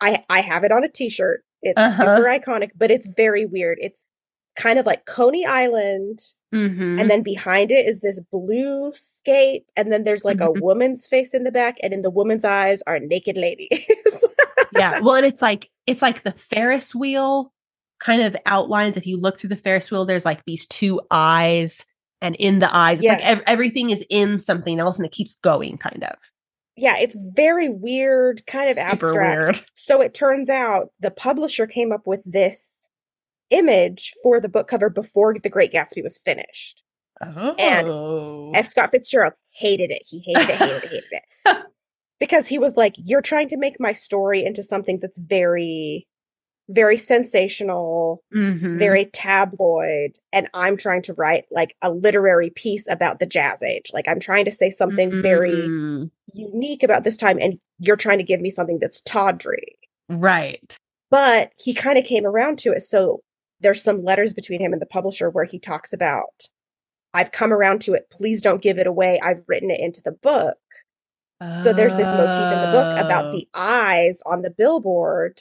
I 0.00 0.24
I 0.30 0.40
have 0.40 0.64
it 0.64 0.72
on 0.72 0.82
a 0.84 0.88
t-shirt. 0.88 1.44
It's 1.60 1.78
Uh-huh. 1.78 2.16
super 2.16 2.24
iconic, 2.28 2.70
but 2.74 2.90
it's 2.90 3.06
very 3.14 3.44
weird. 3.46 3.78
It's 3.80 4.02
kind 4.56 4.78
of 4.78 4.86
like 4.86 5.04
Coney 5.06 5.44
Island 5.46 6.20
Mm-hmm. 6.54 6.98
and 7.00 7.08
then 7.10 7.22
behind 7.22 7.70
it 7.70 7.86
is 7.86 8.00
this 8.00 8.20
blue 8.30 8.92
scape 8.94 9.64
and 9.74 9.90
then 9.90 10.04
there's 10.04 10.22
like 10.22 10.36
Mhm. 10.36 10.58
a 10.58 10.60
woman's 10.60 11.06
face 11.06 11.32
in 11.32 11.44
the 11.44 11.50
back 11.50 11.78
and 11.82 11.94
in 11.94 12.02
the 12.02 12.10
woman's 12.10 12.44
eyes 12.44 12.82
are 12.86 12.98
naked 12.98 13.38
ladies. 13.38 13.86
yeah. 14.74 15.00
Well, 15.02 15.14
and 15.16 15.24
it's 15.24 15.40
like 15.40 15.70
it's 15.86 16.02
like 16.02 16.24
the 16.24 16.32
Ferris 16.32 16.94
wheel 16.94 17.52
kind 18.00 18.20
of 18.20 18.36
outlines. 18.44 18.98
If 18.98 19.06
you 19.06 19.16
look 19.18 19.38
through 19.40 19.48
the 19.48 19.56
Ferris 19.56 19.90
wheel, 19.90 20.04
there's 20.04 20.26
like 20.26 20.44
these 20.44 20.66
two 20.66 21.00
eyes, 21.10 21.86
and 22.20 22.36
in 22.36 22.58
the 22.58 22.68
eyes, 22.76 22.98
it's 22.98 23.08
like 23.08 23.24
ev- 23.24 23.42
everything 23.46 23.88
is 23.90 24.04
in 24.10 24.38
something 24.38 24.78
else, 24.78 24.98
and 24.98 25.06
it 25.06 25.12
keeps 25.12 25.36
going, 25.36 25.78
kind 25.78 26.04
of. 26.04 26.16
yeah, 26.76 26.98
it's 26.98 27.16
very 27.34 27.68
weird, 27.70 28.44
kind 28.46 28.68
of 28.70 28.76
Super 28.76 28.88
abstract. 28.90 29.40
weird. 29.40 29.60
So 29.74 30.00
it 30.02 30.12
turns 30.14 30.50
out 30.50 30.88
the 31.00 31.10
publisher 31.10 31.66
came 31.66 31.92
up 31.92 32.06
with 32.06 32.20
this 32.26 32.81
image 33.52 34.12
for 34.22 34.40
the 34.40 34.48
book 34.48 34.66
cover 34.68 34.90
before 34.90 35.34
The 35.34 35.48
Great 35.50 35.72
Gatsby 35.72 36.02
was 36.02 36.18
finished. 36.18 36.82
Oh, 37.20 37.54
And 37.58 38.56
F. 38.56 38.66
Scott 38.66 38.90
Fitzgerald 38.90 39.34
hated 39.54 39.90
it. 39.90 40.02
He 40.08 40.20
hated 40.26 40.50
it, 40.50 40.56
hated 40.58 40.84
it, 40.84 40.90
hated 40.90 41.12
it. 41.12 41.22
Because 42.20 42.46
he 42.46 42.58
was 42.58 42.76
like, 42.76 42.94
You're 42.98 43.20
trying 43.22 43.48
to 43.48 43.56
make 43.56 43.80
my 43.80 43.92
story 43.92 44.44
into 44.44 44.62
something 44.62 45.00
that's 45.00 45.18
very, 45.18 46.06
very 46.68 46.96
sensational, 46.96 48.22
Mhm. 48.32 48.78
very 48.78 49.06
tabloid, 49.06 50.12
and 50.32 50.48
I'm 50.54 50.76
trying 50.76 51.02
to 51.02 51.14
write 51.14 51.46
like 51.50 51.74
a 51.82 51.90
literary 51.90 52.50
piece 52.50 52.86
about 52.88 53.18
the 53.18 53.26
jazz 53.26 53.62
age. 53.64 53.90
Like 53.92 54.06
I'm 54.06 54.20
trying 54.20 54.44
to 54.44 54.52
say 54.52 54.70
something 54.70 55.20
very 55.22 55.50
Mm, 55.68 56.10
unique 56.32 56.84
about 56.84 57.02
this 57.02 57.16
time, 57.16 57.38
and 57.40 57.58
you're 57.80 57.96
trying 57.96 58.18
to 58.18 58.24
give 58.24 58.40
me 58.40 58.50
something 58.50 58.78
that's 58.78 59.00
tawdry. 59.00 59.76
right. 60.08 60.76
but 61.10 61.52
he 61.62 61.74
kind 61.74 61.98
of 61.98 62.04
came 62.04 62.24
around 62.24 62.58
to 62.60 62.70
it. 62.72 62.80
So 62.82 63.20
there's 63.62 63.82
some 63.82 64.02
letters 64.04 64.34
between 64.34 64.60
him 64.60 64.72
and 64.72 64.82
the 64.82 64.86
publisher 64.86 65.30
where 65.30 65.44
he 65.44 65.58
talks 65.58 65.92
about, 65.92 66.48
I've 67.14 67.32
come 67.32 67.52
around 67.52 67.80
to 67.82 67.94
it. 67.94 68.08
Please 68.10 68.42
don't 68.42 68.62
give 68.62 68.78
it 68.78 68.86
away. 68.86 69.20
I've 69.22 69.42
written 69.46 69.70
it 69.70 69.80
into 69.80 70.02
the 70.02 70.12
book. 70.12 70.58
So 71.62 71.72
there's 71.72 71.96
this 71.96 72.12
motif 72.12 72.36
in 72.52 72.60
the 72.60 72.70
book 72.70 72.98
about 73.04 73.26
Oh. 73.26 73.32
the 73.32 73.48
eyes 73.52 74.22
on 74.26 74.42
the 74.42 74.50
billboard. 74.50 75.40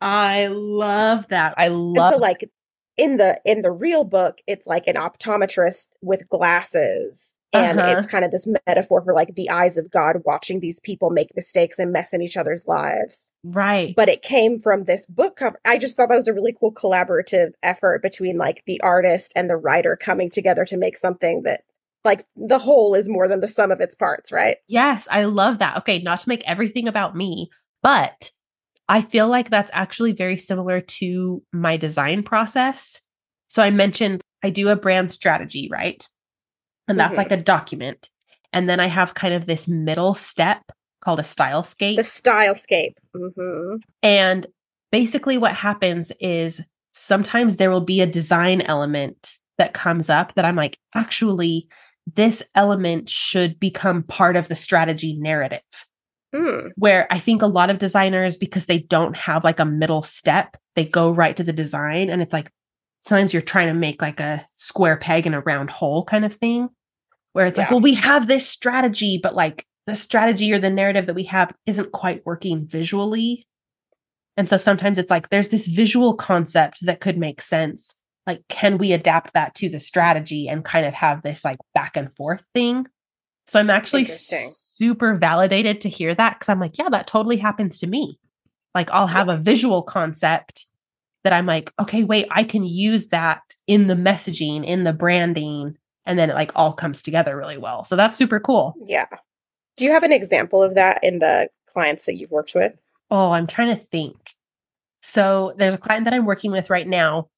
I 0.00 0.46
love 0.46 1.28
that. 1.28 1.52
I 1.58 1.66
And 1.66 1.92
love. 1.92 2.14
so 2.14 2.18
like 2.18 2.48
in 2.96 3.18
the 3.18 3.38
in 3.44 3.60
the 3.60 3.70
real 3.70 4.04
book, 4.04 4.38
it's 4.46 4.66
like 4.66 4.86
an 4.86 4.96
optometrist 4.96 5.88
with 6.00 6.26
glasses. 6.30 7.34
And 7.54 7.78
Uh-huh. 7.78 7.94
it's 7.98 8.06
kind 8.06 8.24
of 8.24 8.30
this 8.30 8.48
metaphor 8.66 9.02
for 9.04 9.12
like 9.12 9.34
the 9.34 9.50
eyes 9.50 9.76
of 9.76 9.90
God 9.90 10.22
watching 10.24 10.60
these 10.60 10.80
people 10.80 11.10
make 11.10 11.34
mistakes 11.36 11.78
and 11.78 11.92
mess 11.92 12.12
in 12.14 12.22
each 12.22 12.36
other's 12.36 12.66
lives. 12.66 13.30
right. 13.44 13.94
but 13.96 14.08
it 14.08 14.22
came 14.22 14.58
from 14.58 14.84
this 14.84 15.04
book 15.06 15.36
cover. 15.36 15.58
I 15.66 15.76
just 15.78 15.96
thought 15.96 16.08
that 16.08 16.16
was 16.16 16.28
a 16.28 16.34
really 16.34 16.54
cool 16.58 16.72
collaborative 16.72 17.50
effort 17.62 18.02
between 18.02 18.36
like 18.38 18.62
the 18.66 18.80
artist 18.82 19.32
and 19.36 19.50
the 19.50 19.56
writer 19.56 19.96
coming 19.96 20.30
together 20.30 20.64
to 20.66 20.76
make 20.76 20.96
something 20.96 21.42
that 21.42 21.62
like 22.04 22.24
the 22.36 22.58
whole 22.58 22.94
is 22.94 23.08
more 23.08 23.28
than 23.28 23.40
the 23.40 23.48
sum 23.48 23.70
of 23.70 23.80
its 23.80 23.94
parts, 23.94 24.32
right? 24.32 24.56
Yes, 24.66 25.06
I 25.10 25.24
love 25.24 25.58
that. 25.58 25.76
Okay, 25.78 25.98
not 26.00 26.20
to 26.20 26.28
make 26.28 26.42
everything 26.46 26.88
about 26.88 27.14
me, 27.14 27.48
but 27.82 28.32
I 28.88 29.02
feel 29.02 29.28
like 29.28 29.50
that's 29.50 29.70
actually 29.72 30.12
very 30.12 30.36
similar 30.36 30.80
to 30.80 31.42
my 31.52 31.76
design 31.76 32.22
process. 32.24 33.00
So 33.48 33.62
I 33.62 33.70
mentioned 33.70 34.20
I 34.42 34.50
do 34.50 34.68
a 34.70 34.76
brand 34.76 35.12
strategy, 35.12 35.68
right? 35.70 36.04
And 36.88 36.98
that's 36.98 37.14
Mhm. 37.14 37.18
like 37.18 37.32
a 37.32 37.36
document. 37.36 38.10
And 38.52 38.68
then 38.68 38.80
I 38.80 38.86
have 38.86 39.14
kind 39.14 39.34
of 39.34 39.46
this 39.46 39.66
middle 39.66 40.14
step 40.14 40.62
called 41.00 41.20
a 41.20 41.22
stylescape. 41.22 41.96
The 41.96 42.02
stylescape. 42.02 42.94
hmm 43.14 43.76
And 44.02 44.46
basically, 44.90 45.38
what 45.38 45.54
happens 45.54 46.12
is 46.20 46.62
sometimes 46.92 47.56
there 47.56 47.70
will 47.70 47.80
be 47.80 48.00
a 48.00 48.06
design 48.06 48.60
element 48.62 49.32
that 49.58 49.74
comes 49.74 50.10
up 50.10 50.34
that 50.34 50.44
I'm 50.44 50.56
like, 50.56 50.78
actually, 50.94 51.68
this 52.14 52.42
element 52.54 53.08
should 53.08 53.58
become 53.60 54.02
part 54.02 54.36
of 54.36 54.48
the 54.48 54.54
strategy 54.54 55.14
narrative. 55.14 55.60
Mm. 56.34 56.70
Where 56.76 57.06
I 57.12 57.18
think 57.18 57.42
a 57.42 57.46
lot 57.46 57.70
of 57.70 57.78
designers, 57.78 58.36
because 58.36 58.66
they 58.66 58.80
don't 58.80 59.16
have 59.16 59.44
like 59.44 59.60
a 59.60 59.64
middle 59.64 60.02
step, 60.02 60.56
they 60.74 60.84
go 60.84 61.10
right 61.10 61.36
to 61.36 61.44
the 61.44 61.52
design. 61.52 62.10
And 62.10 62.20
it's 62.22 62.32
like 62.32 62.50
sometimes 63.06 63.32
you're 63.32 63.42
trying 63.42 63.68
to 63.68 63.74
make 63.74 64.00
like 64.00 64.20
a 64.20 64.46
square 64.56 64.96
peg 64.96 65.26
in 65.26 65.34
a 65.34 65.40
round 65.40 65.70
hole 65.70 66.04
kind 66.04 66.24
of 66.24 66.34
thing, 66.34 66.68
where 67.32 67.46
it's 67.46 67.58
like, 67.58 67.70
well, 67.70 67.80
we 67.80 67.94
have 67.94 68.28
this 68.28 68.46
strategy, 68.46 69.18
but 69.22 69.34
like 69.34 69.66
the 69.86 69.96
strategy 69.96 70.52
or 70.52 70.58
the 70.58 70.70
narrative 70.70 71.06
that 71.06 71.14
we 71.14 71.24
have 71.24 71.52
isn't 71.66 71.92
quite 71.92 72.24
working 72.24 72.66
visually. 72.66 73.46
And 74.36 74.48
so 74.48 74.56
sometimes 74.56 74.98
it's 74.98 75.10
like 75.10 75.28
there's 75.28 75.50
this 75.50 75.66
visual 75.66 76.14
concept 76.14 76.78
that 76.86 77.00
could 77.00 77.18
make 77.18 77.42
sense. 77.42 77.94
Like, 78.26 78.42
can 78.48 78.78
we 78.78 78.92
adapt 78.92 79.34
that 79.34 79.54
to 79.56 79.68
the 79.68 79.80
strategy 79.80 80.48
and 80.48 80.64
kind 80.64 80.86
of 80.86 80.94
have 80.94 81.22
this 81.22 81.44
like 81.44 81.58
back 81.74 81.96
and 81.96 82.14
forth 82.14 82.44
thing? 82.54 82.86
So 83.48 83.58
I'm 83.58 83.70
actually 83.70 84.04
super 84.04 85.16
validated 85.16 85.80
to 85.80 85.88
hear 85.88 86.14
that 86.14 86.38
because 86.38 86.48
I'm 86.48 86.60
like, 86.60 86.78
yeah, 86.78 86.88
that 86.90 87.08
totally 87.08 87.36
happens 87.36 87.80
to 87.80 87.86
me. 87.88 88.18
Like, 88.74 88.90
I'll 88.92 89.08
have 89.08 89.28
a 89.28 89.36
visual 89.36 89.82
concept 89.82 90.66
that 91.24 91.32
I'm 91.32 91.46
like, 91.46 91.72
okay, 91.80 92.04
wait, 92.04 92.26
I 92.30 92.44
can 92.44 92.64
use 92.64 93.08
that 93.08 93.42
in 93.66 93.86
the 93.86 93.94
messaging, 93.94 94.64
in 94.64 94.84
the 94.84 94.92
branding, 94.92 95.76
and 96.04 96.18
then 96.18 96.30
it 96.30 96.34
like 96.34 96.52
all 96.54 96.72
comes 96.72 97.02
together 97.02 97.36
really 97.36 97.58
well. 97.58 97.84
So 97.84 97.96
that's 97.96 98.16
super 98.16 98.40
cool. 98.40 98.74
Yeah. 98.84 99.06
Do 99.76 99.84
you 99.84 99.92
have 99.92 100.02
an 100.02 100.12
example 100.12 100.62
of 100.62 100.74
that 100.74 101.02
in 101.02 101.18
the 101.18 101.48
clients 101.66 102.04
that 102.04 102.16
you've 102.16 102.30
worked 102.30 102.54
with? 102.54 102.72
Oh, 103.10 103.30
I'm 103.30 103.46
trying 103.46 103.74
to 103.76 103.82
think. 103.82 104.16
So 105.02 105.54
there's 105.56 105.74
a 105.74 105.78
client 105.78 106.04
that 106.04 106.14
I'm 106.14 106.26
working 106.26 106.50
with 106.50 106.70
right 106.70 106.86
now, 106.86 107.28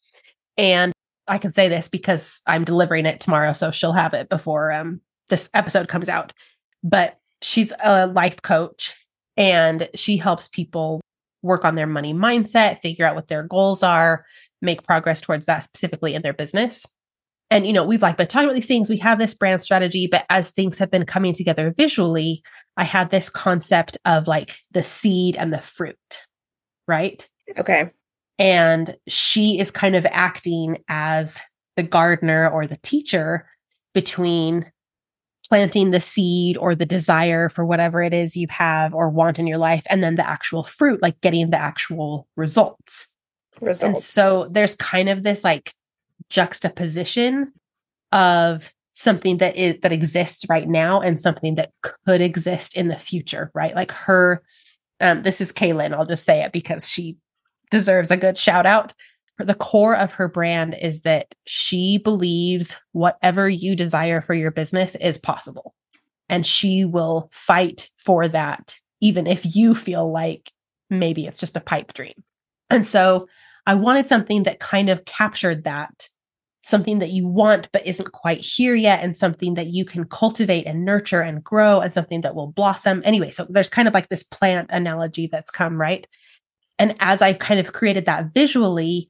and 0.57 0.93
I 1.27 1.39
can 1.39 1.53
say 1.53 1.69
this 1.69 1.89
because 1.89 2.43
I'm 2.47 2.65
delivering 2.65 3.07
it 3.07 3.21
tomorrow, 3.21 3.53
so 3.53 3.71
she'll 3.71 3.93
have 3.93 4.15
it 4.15 4.29
before 4.29 4.73
um 4.73 5.01
this 5.29 5.49
episode 5.55 5.89
comes 5.89 6.09
out. 6.09 6.33
But 6.83 7.19
she's 7.43 7.73
a 7.83 8.07
life 8.07 8.43
coach 8.43 8.95
and 9.37 9.89
she 9.95 10.17
helps 10.17 10.49
people 10.49 11.01
work 11.45 11.65
on 11.65 11.75
their 11.75 11.87
money 11.87 12.15
mindset, 12.15 12.81
figure 12.81 13.07
out 13.07 13.15
what 13.15 13.29
their 13.29 13.43
goals 13.43 13.83
are, 13.83 14.25
make 14.63 14.83
progress 14.83 15.21
towards 15.21 15.47
that 15.47 15.63
specifically 15.63 16.15
in 16.15 16.23
their 16.23 16.33
business. 16.33 16.87
And 17.51 17.67
you 17.67 17.73
know, 17.73 17.85
we've 17.85 18.03
like 18.03 18.17
been 18.17 18.27
talking 18.27 18.49
about 18.49 18.55
these 18.57 18.67
things, 18.67 18.89
we 18.89 18.97
have 18.97 19.19
this 19.19 19.35
brand 19.35 19.63
strategy, 19.63 20.09
but 20.11 20.25
as 20.31 20.51
things 20.51 20.79
have 20.79 20.91
been 20.91 21.05
coming 21.05 21.35
together 21.35 21.73
visually, 21.77 22.43
I 22.77 22.85
had 22.85 23.11
this 23.11 23.29
concept 23.29 23.99
of 24.05 24.27
like 24.27 24.57
the 24.73 24.83
seed 24.83 25.37
and 25.37 25.53
the 25.53 25.61
fruit, 25.61 25.97
right? 26.89 27.29
Okay. 27.59 27.91
And 28.39 28.97
she 29.07 29.61
is 29.61 29.71
kind 29.71 29.95
of 29.95 30.07
acting 30.11 30.79
as 30.89 31.41
the 31.77 31.83
gardener 31.83 32.49
or 32.49 32.67
the 32.67 32.79
teacher 32.83 33.47
between 33.93 34.73
planting 35.49 35.91
the 35.91 36.01
seed 36.01 36.57
or 36.57 36.75
the 36.75 36.87
desire 36.87 37.49
for 37.49 37.65
whatever 37.65 38.03
it 38.03 38.15
is 38.15 38.37
you 38.37 38.47
have 38.51 38.95
or 38.95 39.09
want 39.09 39.39
in 39.39 39.47
your 39.47 39.59
life, 39.59 39.85
and 39.91 40.03
then 40.03 40.15
the 40.15 40.27
actual 40.27 40.65
fruit, 40.65 41.03
like 41.03 41.21
getting 41.21 41.51
the 41.51 41.59
actual 41.59 42.27
results. 42.37 43.09
Results. 43.61 43.83
And 43.83 43.99
so 43.99 44.49
there's 44.51 44.75
kind 44.77 45.09
of 45.09 45.23
this 45.23 45.45
like 45.45 45.73
juxtaposition 46.31 47.53
of 48.13 48.73
something 48.95 49.39
that 49.39 49.57
is 49.57 49.77
that 49.83 49.93
exists 49.93 50.47
right 50.49 50.69
now 50.69 51.01
and 51.01 51.19
something 51.19 51.57
that 51.57 51.73
could 51.83 52.21
exist 52.21 52.77
in 52.77 52.89
the 52.89 52.99
future, 52.99 53.51
right? 53.55 53.75
Like 53.75 53.93
her, 53.93 54.43
um, 55.01 55.23
this 55.23 55.41
is 55.41 55.53
Kaylin, 55.53 55.93
I'll 55.93 56.07
just 56.07 56.25
say 56.25 56.43
it 56.43 56.53
because 56.53 56.89
she 56.89 57.17
deserves 57.71 58.11
a 58.11 58.17
good 58.17 58.39
shout 58.39 58.67
out. 58.67 58.93
The 59.39 59.55
core 59.55 59.97
of 59.97 60.13
her 60.15 60.29
brand 60.29 60.77
is 60.81 61.01
that 61.01 61.35
she 61.47 61.99
believes 61.99 62.77
whatever 62.93 63.49
you 63.49 63.75
desire 63.75 64.21
for 64.21 64.35
your 64.35 64.51
business 64.51 64.95
is 64.97 65.19
possible. 65.19 65.75
And 66.29 66.47
she 66.47 66.85
will 66.85 67.29
fight 67.33 67.91
for 67.97 68.29
that, 68.29 68.79
even 69.01 69.27
if 69.27 69.57
you 69.57 69.75
feel 69.75 70.11
like 70.11 70.51
maybe 70.89 71.27
it's 71.27 71.41
just 71.41 71.57
a 71.57 71.61
pipe 71.61 71.93
dream. 71.95 72.15
And 72.71 72.87
so 72.87 73.29
I 73.67 73.75
wanted 73.75 74.07
something 74.07 74.45
that 74.45 74.61
kind 74.61 74.89
of 74.89 75.05
captured 75.05 75.65
that 75.65 76.09
something 76.65 76.99
that 76.99 77.11
you 77.11 77.29
want 77.29 77.69
but 77.73 77.87
isn't 77.87 78.13
quite 78.13 78.41
here 78.41 78.75
yet 78.75 79.03
and 79.03 79.15
something 79.15 79.53
that 79.53 79.67
you 79.67 79.85
can 79.85 80.05
cultivate 80.05 80.65
and 80.65 80.83
nurture 80.83 81.21
and 81.21 81.45
grow 81.45 81.81
and 81.81 81.93
something 81.93 82.23
that 82.23 82.35
will 82.35 82.47
blossom 82.47 83.03
anyway 83.05 83.31
so 83.31 83.47
there's 83.51 83.69
kind 83.69 83.87
of 83.87 83.93
like 83.93 84.09
this 84.09 84.23
plant 84.23 84.71
analogy 84.73 85.29
that's 85.31 85.51
come 85.51 85.79
right 85.79 86.07
and 86.79 86.97
as 87.01 87.21
i 87.21 87.35
kind 87.35 87.61
of 87.61 87.75
created 87.75 88.07
that 88.07 88.33
visually 88.33 89.07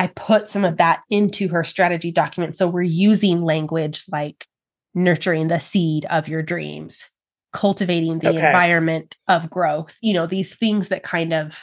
i 0.00 0.08
put 0.08 0.48
some 0.48 0.64
of 0.64 0.78
that 0.78 1.02
into 1.10 1.48
her 1.48 1.62
strategy 1.62 2.10
document 2.10 2.56
so 2.56 2.66
we're 2.66 2.82
using 2.82 3.42
language 3.42 4.04
like 4.10 4.46
nurturing 4.94 5.46
the 5.48 5.60
seed 5.60 6.04
of 6.06 6.26
your 6.26 6.42
dreams 6.42 7.08
cultivating 7.52 8.18
the 8.18 8.28
Okay. 8.28 8.46
environment 8.46 9.16
of 9.28 9.48
growth 9.50 9.96
you 10.02 10.12
know 10.12 10.26
these 10.26 10.56
things 10.56 10.88
that 10.88 11.02
kind 11.04 11.32
of 11.32 11.60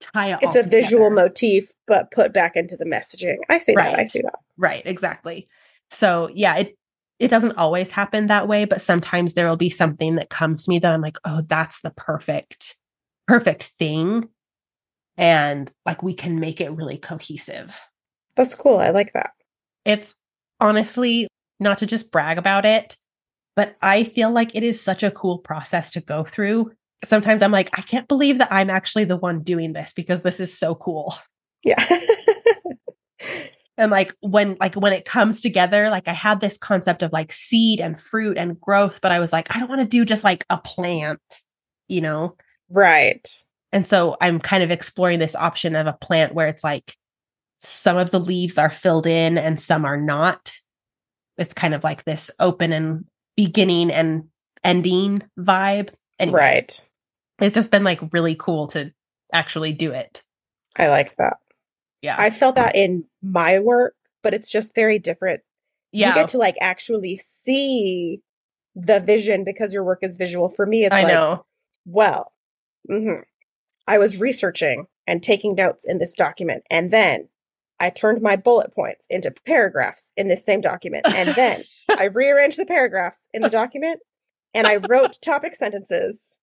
tie 0.00 0.32
it 0.32 0.38
it's 0.40 0.56
a 0.56 0.62
visual 0.62 1.10
motif, 1.10 1.72
but 1.86 2.10
put 2.10 2.32
back 2.32 2.56
into 2.56 2.76
the 2.76 2.84
messaging. 2.84 3.36
I 3.48 3.58
see 3.58 3.74
that. 3.74 3.86
I 3.86 3.96
Right. 3.98 4.08
see 4.08 4.22
that. 4.22 4.38
Right, 4.56 4.82
exactly. 4.84 5.48
So 5.90 6.30
yeah, 6.34 6.56
it 6.56 6.76
it 7.18 7.28
doesn't 7.28 7.58
always 7.58 7.90
happen 7.90 8.28
that 8.28 8.48
way, 8.48 8.64
but 8.64 8.80
sometimes 8.80 9.34
there 9.34 9.46
will 9.48 9.58
be 9.58 9.68
something 9.68 10.16
that 10.16 10.30
comes 10.30 10.64
to 10.64 10.70
me 10.70 10.78
that 10.78 10.90
I'm 10.92 11.02
like, 11.02 11.18
oh, 11.26 11.42
that's 11.46 11.82
the 11.82 11.90
perfect, 11.90 12.76
perfect 13.28 13.64
thing. 13.78 14.28
And 15.16 15.70
like 15.84 16.02
we 16.02 16.14
can 16.14 16.40
make 16.40 16.60
it 16.60 16.72
really 16.72 16.98
cohesive. 16.98 17.78
That's 18.36 18.54
cool. 18.54 18.78
I 18.78 18.90
like 18.90 19.12
that. 19.12 19.32
It's 19.84 20.16
honestly 20.60 21.28
not 21.58 21.78
to 21.78 21.86
just 21.86 22.10
brag 22.10 22.38
about 22.38 22.64
it, 22.64 22.96
but 23.56 23.76
I 23.82 24.04
feel 24.04 24.30
like 24.30 24.54
it 24.54 24.62
is 24.62 24.80
such 24.80 25.02
a 25.02 25.10
cool 25.10 25.38
process 25.38 25.90
to 25.92 26.00
go 26.00 26.24
through. 26.24 26.72
Sometimes 27.04 27.42
I'm 27.42 27.52
like, 27.52 27.70
I 27.78 27.82
can't 27.82 28.08
believe 28.08 28.38
that 28.38 28.52
I'm 28.52 28.70
actually 28.70 29.04
the 29.04 29.16
one 29.16 29.42
doing 29.42 29.72
this 29.72 29.92
because 29.92 30.22
this 30.22 30.40
is 30.40 30.56
so 30.56 30.74
cool. 30.74 31.14
Yeah. 31.62 31.84
and 33.76 33.90
like 33.90 34.14
when 34.20 34.56
like 34.60 34.74
when 34.74 34.92
it 34.92 35.04
comes 35.04 35.40
together 35.40 35.90
like 35.90 36.08
i 36.08 36.12
had 36.12 36.40
this 36.40 36.56
concept 36.56 37.02
of 37.02 37.12
like 37.12 37.32
seed 37.32 37.80
and 37.80 38.00
fruit 38.00 38.38
and 38.38 38.60
growth 38.60 39.00
but 39.02 39.12
i 39.12 39.20
was 39.20 39.32
like 39.32 39.54
i 39.54 39.58
don't 39.58 39.68
want 39.68 39.80
to 39.80 39.86
do 39.86 40.04
just 40.04 40.24
like 40.24 40.44
a 40.48 40.56
plant 40.58 41.20
you 41.88 42.00
know 42.00 42.36
right. 42.70 43.26
And 43.72 43.86
so 43.86 44.16
i'm 44.20 44.38
kind 44.38 44.62
of 44.62 44.70
exploring 44.70 45.18
this 45.18 45.34
option 45.36 45.74
of 45.76 45.86
a 45.86 45.92
plant 45.92 46.34
where 46.34 46.46
it's 46.46 46.64
like 46.64 46.96
some 47.60 47.96
of 47.96 48.10
the 48.10 48.20
leaves 48.20 48.56
are 48.58 48.70
filled 48.70 49.06
in 49.06 49.36
and 49.38 49.60
some 49.60 49.84
are 49.84 49.96
not 50.00 50.52
it's 51.38 51.54
kind 51.54 51.74
of 51.74 51.84
like 51.84 52.04
this 52.04 52.30
open 52.40 52.72
and 52.72 53.04
beginning 53.36 53.90
and 53.90 54.24
ending 54.64 55.22
vibe 55.38 55.90
anyway 56.18 56.38
Right. 56.40 56.88
it's 57.40 57.54
just 57.54 57.70
been 57.70 57.84
like 57.84 58.00
really 58.12 58.34
cool 58.34 58.66
to 58.68 58.92
actually 59.32 59.72
do 59.72 59.92
it 59.92 60.22
I 60.76 60.88
like 60.88 61.16
that. 61.16 61.36
yeah 62.02 62.16
I 62.18 62.30
felt 62.30 62.54
that 62.56 62.76
in 62.76 63.04
my 63.22 63.58
work, 63.58 63.94
but 64.22 64.34
it's 64.34 64.50
just 64.52 64.74
very 64.74 64.98
different. 64.98 65.40
yeah 65.92 66.08
You 66.08 66.14
get 66.14 66.28
to 66.28 66.38
like 66.38 66.54
actually 66.60 67.16
see 67.16 68.20
the 68.76 69.00
vision 69.00 69.42
because 69.44 69.74
your 69.74 69.82
work 69.84 69.98
is 70.02 70.16
visual. 70.16 70.48
For 70.48 70.64
me, 70.66 70.84
it's 70.84 70.94
i 70.94 71.02
like, 71.02 71.12
know 71.12 71.44
well, 71.86 72.32
mhm. 72.90 73.22
I 73.90 73.98
was 73.98 74.20
researching 74.20 74.86
and 75.08 75.20
taking 75.20 75.56
notes 75.56 75.84
in 75.84 75.98
this 75.98 76.14
document, 76.14 76.62
and 76.70 76.92
then 76.92 77.28
I 77.80 77.90
turned 77.90 78.22
my 78.22 78.36
bullet 78.36 78.72
points 78.72 79.04
into 79.10 79.32
paragraphs 79.44 80.12
in 80.16 80.28
this 80.28 80.46
same 80.46 80.60
document, 80.60 81.06
and 81.08 81.34
then 81.34 81.64
I 81.88 82.04
rearranged 82.04 82.56
the 82.56 82.66
paragraphs 82.66 83.26
in 83.34 83.42
the 83.42 83.50
document, 83.50 83.98
and 84.54 84.68
I 84.68 84.76
wrote 84.76 85.20
topic 85.22 85.56
sentences, 85.56 86.38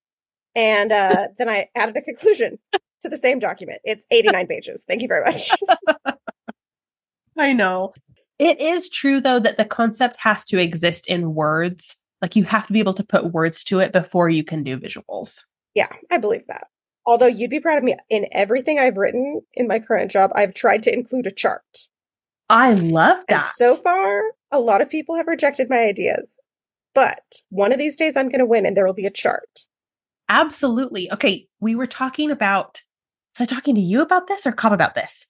and 0.58 0.91
uh, 0.91 1.30
then 1.38 1.48
I 1.48 1.70
added 1.74 1.95
a 1.95 2.02
conclusion 2.02 2.60
to 3.00 3.08
the 3.08 3.16
same 3.16 3.39
document. 3.39 3.80
It's 3.86 4.06
89 4.12 4.48
pages. 4.50 4.84
Thank 4.86 5.02
you 5.02 5.08
very 5.08 5.24
much. 5.24 5.52
I 7.38 7.54
know. 7.54 7.93
It 8.39 8.60
is 8.60 8.89
true 8.89 9.22
though 9.22 9.39
that 9.39 9.56
the 9.56 9.64
concept 9.64 10.18
has 10.20 10.43
to 10.48 10.62
exist 10.62 11.08
in 11.08 11.34
words. 11.34 11.95
Like 12.22 12.36
you 12.36 12.43
have 12.43 12.68
to 12.68 12.74
be 12.74 12.80
able 12.80 12.95
to 12.95 13.06
put 13.06 13.32
words 13.32 13.64
to 13.66 13.80
it 13.80 13.93
before 13.93 14.28
you 14.28 14.43
can 14.43 14.64
do 14.64 14.78
visuals. 14.78 15.43
Yeah, 15.76 15.88
I 16.12 16.18
believe 16.18 16.45
that. 16.50 16.68
Although 17.08 17.28
you'd 17.28 17.49
be 17.49 17.62
proud 17.62 17.78
of 17.78 17.84
me, 17.86 17.95
in 18.10 18.28
everything 18.34 18.78
I've 18.78 18.97
written 18.97 19.41
in 19.53 19.68
my 19.68 19.80
current 19.80 20.12
job, 20.12 20.30
I've 20.36 20.53
tried 20.53 20.84
to 20.84 20.93
include 20.93 21.26
a 21.26 21.32
chart. 21.32 21.64
I 22.49 22.74
love 22.74 23.18
And 23.30 23.39
that. 23.39 23.51
so 23.55 23.76
far, 23.76 24.22
a 24.51 24.60
lot 24.60 24.82
of 24.82 24.89
people 24.89 25.16
have 25.16 25.28
rejected 25.28 25.70
my 25.70 25.78
ideas. 25.80 26.39
But 26.93 27.22
one 27.49 27.72
of 27.72 27.80
these 27.80 27.95
days, 27.95 28.18
I'm 28.18 28.28
going 28.30 28.39
to 28.39 28.45
win 28.45 28.66
and 28.66 28.76
there 28.76 28.86
will 28.86 28.93
be 28.93 29.05
a 29.05 29.12
chart. 29.12 29.47
Absolutely. 30.30 31.12
Okay, 31.12 31.47
we 31.62 31.76
were 31.76 31.88
talking 31.88 32.30
about 32.30 32.82
was 33.39 33.49
I 33.49 33.53
talking 33.53 33.76
to 33.76 33.82
you 33.82 34.01
about 34.01 34.28
this 34.28 34.45
or 34.45 34.51
Cobb 34.51 34.74
about 34.74 34.95
this? 34.95 35.28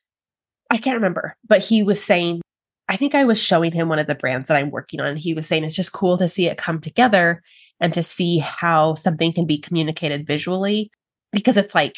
I 0.71 0.77
can't 0.77 0.95
remember, 0.95 1.35
but 1.47 1.59
he 1.59 1.83
was 1.83 2.03
saying 2.03 2.41
I 2.89 2.95
think 2.95 3.13
I 3.13 3.25
was 3.25 3.39
showing 3.41 3.73
him 3.73 3.89
one 3.89 3.99
of 3.99 4.07
the 4.07 4.15
brands 4.15 4.47
that 4.47 4.55
I'm 4.57 4.71
working 4.71 4.99
on 5.01 5.07
and 5.07 5.19
he 5.19 5.33
was 5.33 5.45
saying 5.45 5.65
it's 5.65 5.75
just 5.75 5.91
cool 5.91 6.17
to 6.17 6.27
see 6.27 6.47
it 6.47 6.57
come 6.57 6.79
together 6.79 7.43
and 7.81 7.93
to 7.93 8.01
see 8.01 8.39
how 8.39 8.95
something 8.95 9.33
can 9.33 9.45
be 9.45 9.57
communicated 9.57 10.25
visually 10.25 10.89
because 11.31 11.57
it's 11.57 11.75
like 11.75 11.97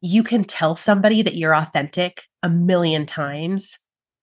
you 0.00 0.22
can 0.22 0.44
tell 0.44 0.76
somebody 0.76 1.22
that 1.22 1.36
you're 1.36 1.54
authentic 1.54 2.24
a 2.42 2.48
million 2.48 3.06
times, 3.06 3.78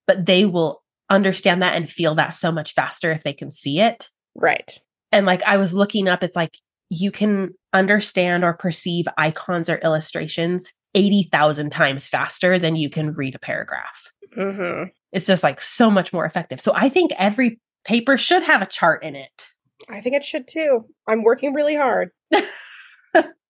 but 0.07 0.25
they 0.25 0.45
will 0.45 0.83
understand 1.09 1.61
that 1.61 1.75
and 1.75 1.89
feel 1.89 2.15
that 2.15 2.29
so 2.29 2.51
much 2.51 2.73
faster 2.73 3.11
if 3.11 3.23
they 3.23 3.33
can 3.33 3.51
see 3.51 3.79
it. 3.79 4.09
Right. 4.35 4.79
And 5.11 5.25
like 5.25 5.43
I 5.43 5.57
was 5.57 5.73
looking 5.73 6.07
up, 6.07 6.23
it's 6.23 6.35
like 6.35 6.57
you 6.89 7.11
can 7.11 7.51
understand 7.73 8.43
or 8.43 8.53
perceive 8.53 9.05
icons 9.17 9.69
or 9.69 9.77
illustrations 9.77 10.71
80,000 10.93 11.71
times 11.71 12.07
faster 12.07 12.57
than 12.57 12.75
you 12.75 12.89
can 12.89 13.11
read 13.11 13.35
a 13.35 13.39
paragraph. 13.39 14.11
hmm 14.33 14.83
It's 15.11 15.25
just 15.27 15.43
like 15.43 15.59
so 15.59 15.91
much 15.91 16.13
more 16.13 16.25
effective. 16.25 16.61
So 16.61 16.73
I 16.75 16.89
think 16.89 17.11
every 17.17 17.59
paper 17.83 18.17
should 18.17 18.43
have 18.43 18.61
a 18.61 18.65
chart 18.67 19.03
in 19.03 19.15
it. 19.15 19.47
I 19.89 20.01
think 20.01 20.15
it 20.15 20.23
should 20.23 20.47
too. 20.47 20.85
I'm 21.07 21.23
working 21.23 21.53
really 21.53 21.75
hard. 21.75 22.11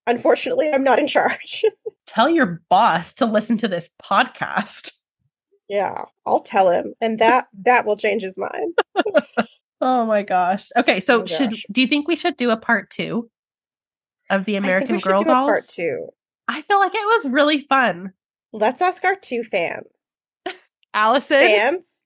Unfortunately, 0.08 0.70
I'm 0.72 0.84
not 0.84 1.00
in 1.00 1.08
charge. 1.08 1.64
Tell 2.06 2.30
your 2.30 2.62
boss 2.70 3.14
to 3.16 3.26
listen 3.26 3.58
to 3.58 3.68
this 3.68 3.90
podcast. 4.02 4.92
yeah, 5.68 6.04
I'll 6.26 6.42
tell 6.42 6.70
him, 6.70 6.94
and 7.02 7.20
that 7.20 7.48
that 7.64 7.86
will 7.86 7.98
change 7.98 8.22
his 8.24 8.38
mind. 8.38 8.78
Oh 9.82 10.06
my 10.06 10.24
gosh. 10.24 10.70
Okay, 10.78 11.02
so 11.02 11.24
Oh 11.24 11.26
should 11.26 11.50
gosh. 11.52 11.66
do 11.70 11.82
you 11.82 11.88
think 11.88 12.08
we 12.08 12.16
should 12.16 12.38
do 12.38 12.50
a 12.50 12.56
part 12.58 12.90
2 12.92 13.30
of 14.30 14.46
the 14.46 14.56
American 14.56 14.96
Girl 14.98 15.18
do 15.20 15.24
a 15.26 15.28
Dolls? 15.28 15.48
part 15.48 15.64
two. 15.70 16.08
I 16.48 16.62
feel 16.62 16.80
like 16.80 16.96
it 16.96 17.06
was 17.06 17.28
really 17.30 17.62
fun. 17.68 18.14
Let's 18.54 18.82
ask 18.82 19.04
our 19.04 19.16
two 19.18 19.44
fans. 19.44 20.16
Allison, 20.94 21.38
Fans. 21.38 22.06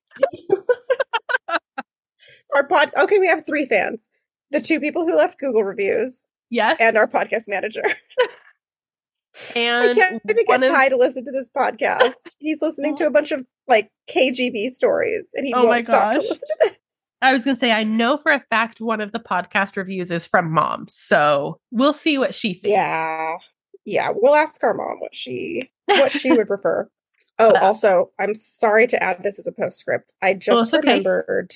our 2.55 2.67
pod. 2.67 2.91
Okay, 2.99 3.19
we 3.19 3.27
have 3.27 3.45
three 3.45 3.65
fans. 3.67 4.09
The 4.51 4.61
two 4.61 4.79
people 4.79 5.05
who 5.05 5.15
left 5.15 5.39
Google 5.39 5.63
reviews 5.63 6.25
yes, 6.49 6.77
and 6.79 6.97
our 6.97 7.07
podcast 7.07 7.47
manager. 7.47 7.83
and 9.55 9.91
I 9.91 9.93
can't 9.93 10.21
even 10.29 10.45
get 10.45 10.63
of- 10.63 10.69
Ty 10.69 10.89
to 10.89 10.97
listen 10.97 11.23
to 11.25 11.31
this 11.31 11.49
podcast. 11.49 12.13
He's 12.39 12.61
listening 12.61 12.95
to 12.97 13.05
oh. 13.05 13.07
a 13.07 13.11
bunch 13.11 13.31
of 13.31 13.45
like 13.67 13.89
KGB 14.09 14.69
stories, 14.69 15.31
and 15.35 15.45
he 15.45 15.53
Oh 15.53 15.65
won't 15.65 15.85
stop 15.85 16.13
to 16.13 16.19
listen 16.19 16.35
to 16.35 16.57
this. 16.61 16.77
I 17.21 17.33
was 17.33 17.43
going 17.43 17.55
to 17.55 17.59
say, 17.59 17.73
I 17.73 17.83
know 17.83 18.17
for 18.17 18.31
a 18.31 18.43
fact 18.49 18.79
one 18.79 19.01
of 19.01 19.11
the 19.11 19.19
podcast 19.19 19.75
reviews 19.75 20.09
is 20.09 20.25
from 20.25 20.51
mom. 20.51 20.85
So 20.87 21.59
we'll 21.69 21.91
see 21.91 22.17
what 22.17 22.33
she 22.33 22.53
thinks. 22.53 22.69
Yeah, 22.69 23.37
yeah. 23.85 24.09
We'll 24.15 24.35
ask 24.35 24.63
our 24.63 24.73
mom 24.73 24.99
what 24.99 25.13
she 25.13 25.69
what 25.85 26.11
she 26.11 26.31
would 26.31 26.47
prefer. 26.47 26.89
Oh, 27.39 27.53
also, 27.55 28.11
I'm 28.19 28.35
sorry 28.35 28.85
to 28.87 29.01
add 29.01 29.23
this 29.23 29.39
as 29.39 29.47
a 29.47 29.51
postscript. 29.51 30.13
I 30.21 30.31
oh, 30.31 30.35
just 30.35 30.73
it's 30.73 30.73
okay. 30.73 30.89
remembered 30.89 31.55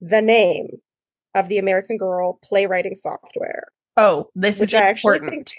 the 0.00 0.22
name 0.22 0.68
of 1.34 1.48
the 1.48 1.58
American 1.58 1.96
Girl 1.96 2.38
playwriting 2.42 2.94
software. 2.94 3.64
Oh, 3.96 4.28
this 4.34 4.60
which 4.60 4.70
is 4.70 4.74
I 4.74 4.84
actually 4.84 5.16
important. 5.16 5.48
think 5.48 5.58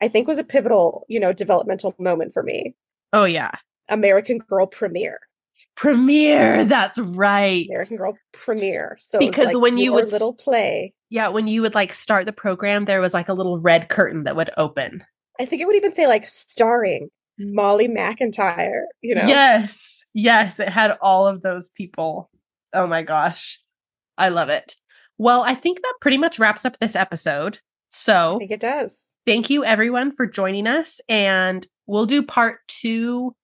I 0.00 0.08
think 0.08 0.28
was 0.28 0.38
a 0.38 0.44
pivotal, 0.44 1.04
you 1.08 1.18
know, 1.18 1.32
developmental 1.32 1.94
moment 1.98 2.32
for 2.32 2.42
me. 2.42 2.74
oh 3.12 3.24
yeah. 3.24 3.52
American 3.88 4.38
Girl 4.38 4.66
premiere. 4.66 5.18
Premiere. 5.74 6.64
That's 6.64 6.98
right. 6.98 7.66
American 7.70 7.96
Girl 7.96 8.18
premiere. 8.32 8.96
So 9.00 9.18
Because 9.18 9.46
like 9.54 9.58
when 9.62 9.78
you 9.78 9.92
would 9.92 10.10
little 10.12 10.34
play, 10.34 10.92
Yeah, 11.08 11.28
when 11.28 11.46
you 11.48 11.62
would 11.62 11.74
like 11.74 11.94
start 11.94 12.26
the 12.26 12.32
program, 12.32 12.84
there 12.84 13.00
was 13.00 13.14
like 13.14 13.28
a 13.28 13.34
little 13.34 13.58
red 13.60 13.88
curtain 13.88 14.24
that 14.24 14.36
would 14.36 14.50
open. 14.56 15.04
I 15.40 15.44
think 15.46 15.62
it 15.62 15.66
would 15.66 15.76
even 15.76 15.92
say 15.94 16.06
like 16.06 16.26
starring 16.26 17.08
Molly 17.38 17.88
McIntyre, 17.88 18.82
you 19.00 19.14
know? 19.14 19.24
Yes. 19.26 20.04
Yes. 20.12 20.58
It 20.60 20.68
had 20.68 20.98
all 21.00 21.26
of 21.28 21.42
those 21.42 21.68
people. 21.68 22.28
Oh 22.74 22.86
my 22.86 23.02
gosh. 23.02 23.60
I 24.18 24.28
love 24.30 24.48
it. 24.48 24.74
Well, 25.18 25.42
I 25.42 25.54
think 25.54 25.80
that 25.82 25.94
pretty 26.00 26.18
much 26.18 26.38
wraps 26.38 26.64
up 26.64 26.78
this 26.78 26.96
episode. 26.96 27.58
So 27.90 28.36
I 28.36 28.38
think 28.38 28.50
it 28.50 28.60
does. 28.60 29.14
thank 29.26 29.48
you 29.50 29.64
everyone 29.64 30.14
for 30.14 30.26
joining 30.26 30.66
us. 30.66 31.00
And 31.08 31.66
we'll 31.86 32.06
do 32.06 32.22
part 32.22 32.58
two. 32.68 33.34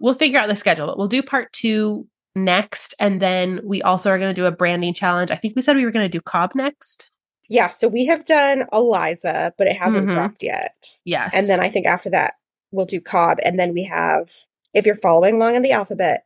We'll 0.00 0.14
figure 0.14 0.38
out 0.38 0.48
the 0.48 0.56
schedule, 0.56 0.86
but 0.86 0.98
we'll 0.98 1.08
do 1.08 1.22
part 1.22 1.52
two 1.52 2.06
next. 2.36 2.94
And 2.98 3.20
then 3.20 3.60
we 3.64 3.82
also 3.82 4.10
are 4.10 4.18
going 4.18 4.34
to 4.34 4.40
do 4.40 4.46
a 4.46 4.52
branding 4.52 4.94
challenge. 4.94 5.30
I 5.30 5.36
think 5.36 5.54
we 5.56 5.62
said 5.62 5.76
we 5.76 5.84
were 5.84 5.90
going 5.90 6.04
to 6.08 6.18
do 6.18 6.20
Cobb 6.20 6.54
next. 6.54 7.10
Yeah, 7.48 7.68
so 7.68 7.88
we 7.88 8.06
have 8.06 8.24
done 8.24 8.64
Eliza, 8.72 9.52
but 9.58 9.66
it 9.66 9.76
hasn't 9.76 10.08
Mhm. 10.08 10.12
dropped 10.12 10.42
yet. 10.42 10.98
Yes. 11.04 11.30
And 11.34 11.48
then 11.48 11.60
I 11.60 11.68
think 11.68 11.86
after 11.86 12.10
that, 12.10 12.34
we'll 12.72 12.86
do 12.86 13.00
Cobb. 13.00 13.38
And 13.44 13.58
then 13.58 13.72
we 13.74 13.84
have, 13.84 14.32
if 14.72 14.86
you're 14.86 14.94
following 14.96 15.34
along 15.36 15.54
in 15.56 15.62
the 15.62 15.72
alphabet, 15.72 16.24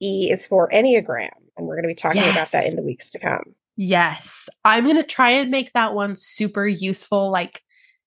E 0.00 0.30
is 0.30 0.46
for 0.46 0.68
Enneagram. 0.72 1.30
And 1.56 1.66
we're 1.66 1.74
going 1.74 1.82
to 1.84 1.88
be 1.88 1.94
talking 1.94 2.22
about 2.22 2.52
that 2.52 2.66
in 2.66 2.76
the 2.76 2.84
weeks 2.84 3.10
to 3.10 3.18
come. 3.18 3.54
Yes. 3.76 4.48
I'm 4.64 4.84
going 4.84 4.96
to 4.96 5.02
try 5.02 5.30
and 5.30 5.50
make 5.50 5.72
that 5.72 5.94
one 5.94 6.16
super 6.16 6.66
useful. 6.66 7.30
Like, 7.30 7.62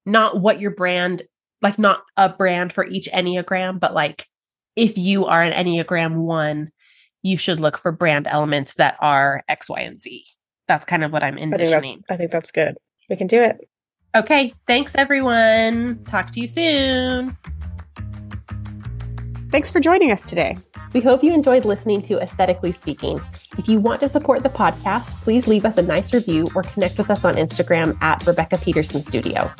not 0.06 0.40
what 0.40 0.60
your 0.60 0.72
brand, 0.72 1.24
like, 1.62 1.80
not 1.80 2.04
a 2.18 2.30
brand 2.30 2.74
for 2.74 2.86
each 2.86 3.08
Enneagram, 3.12 3.80
but 3.80 3.94
like, 3.94 4.28
if 4.76 4.98
you 4.98 5.26
are 5.26 5.42
an 5.42 5.54
Enneagram 5.54 6.16
one, 6.16 6.72
you 7.22 7.38
should 7.38 7.60
look 7.60 7.78
for 7.78 7.92
brand 7.92 8.28
elements 8.28 8.76
that 8.76 8.98
are 9.00 9.44
X, 9.48 9.70
Y, 9.70 9.80
and 9.80 10.02
Z. 10.02 10.26
That's 10.68 10.86
kind 10.86 11.04
of 11.04 11.12
what 11.12 11.24
I'm 11.24 11.36
I 11.36 11.38
think, 11.38 11.54
envisioning. 11.54 12.04
I 12.10 12.18
think 12.18 12.32
that's 12.32 12.52
good. 12.52 12.76
We 13.10 13.16
can 13.16 13.28
do 13.28 13.42
it. 13.42 13.58
Okay. 14.16 14.54
Thanks, 14.68 14.94
everyone. 14.96 16.04
Talk 16.06 16.32
to 16.34 16.40
you 16.40 16.48
soon. 16.48 17.38
Thanks 19.54 19.70
for 19.70 19.80
joining 19.80 20.10
us 20.10 20.26
today. 20.26 20.58
We 20.94 21.02
hope 21.02 21.24
you 21.24 21.32
enjoyed 21.32 21.64
listening 21.64 22.02
to 22.04 22.18
Aesthetically 22.18 22.72
Speaking. 22.72 23.22
If 23.56 23.70
you 23.70 23.80
want 23.80 24.02
to 24.02 24.08
support 24.08 24.42
the 24.42 24.50
podcast, 24.50 25.12
please 25.22 25.46
leave 25.46 25.64
us 25.64 25.78
a 25.78 25.84
nice 25.84 26.12
review 26.12 26.50
or 26.56 26.64
connect 26.64 26.98
with 26.98 27.12
us 27.12 27.24
on 27.24 27.36
Instagram 27.36 27.96
at 28.02 28.26
Rebecca 28.26 28.58
Peterson 28.58 29.04
Studio. 29.04 29.52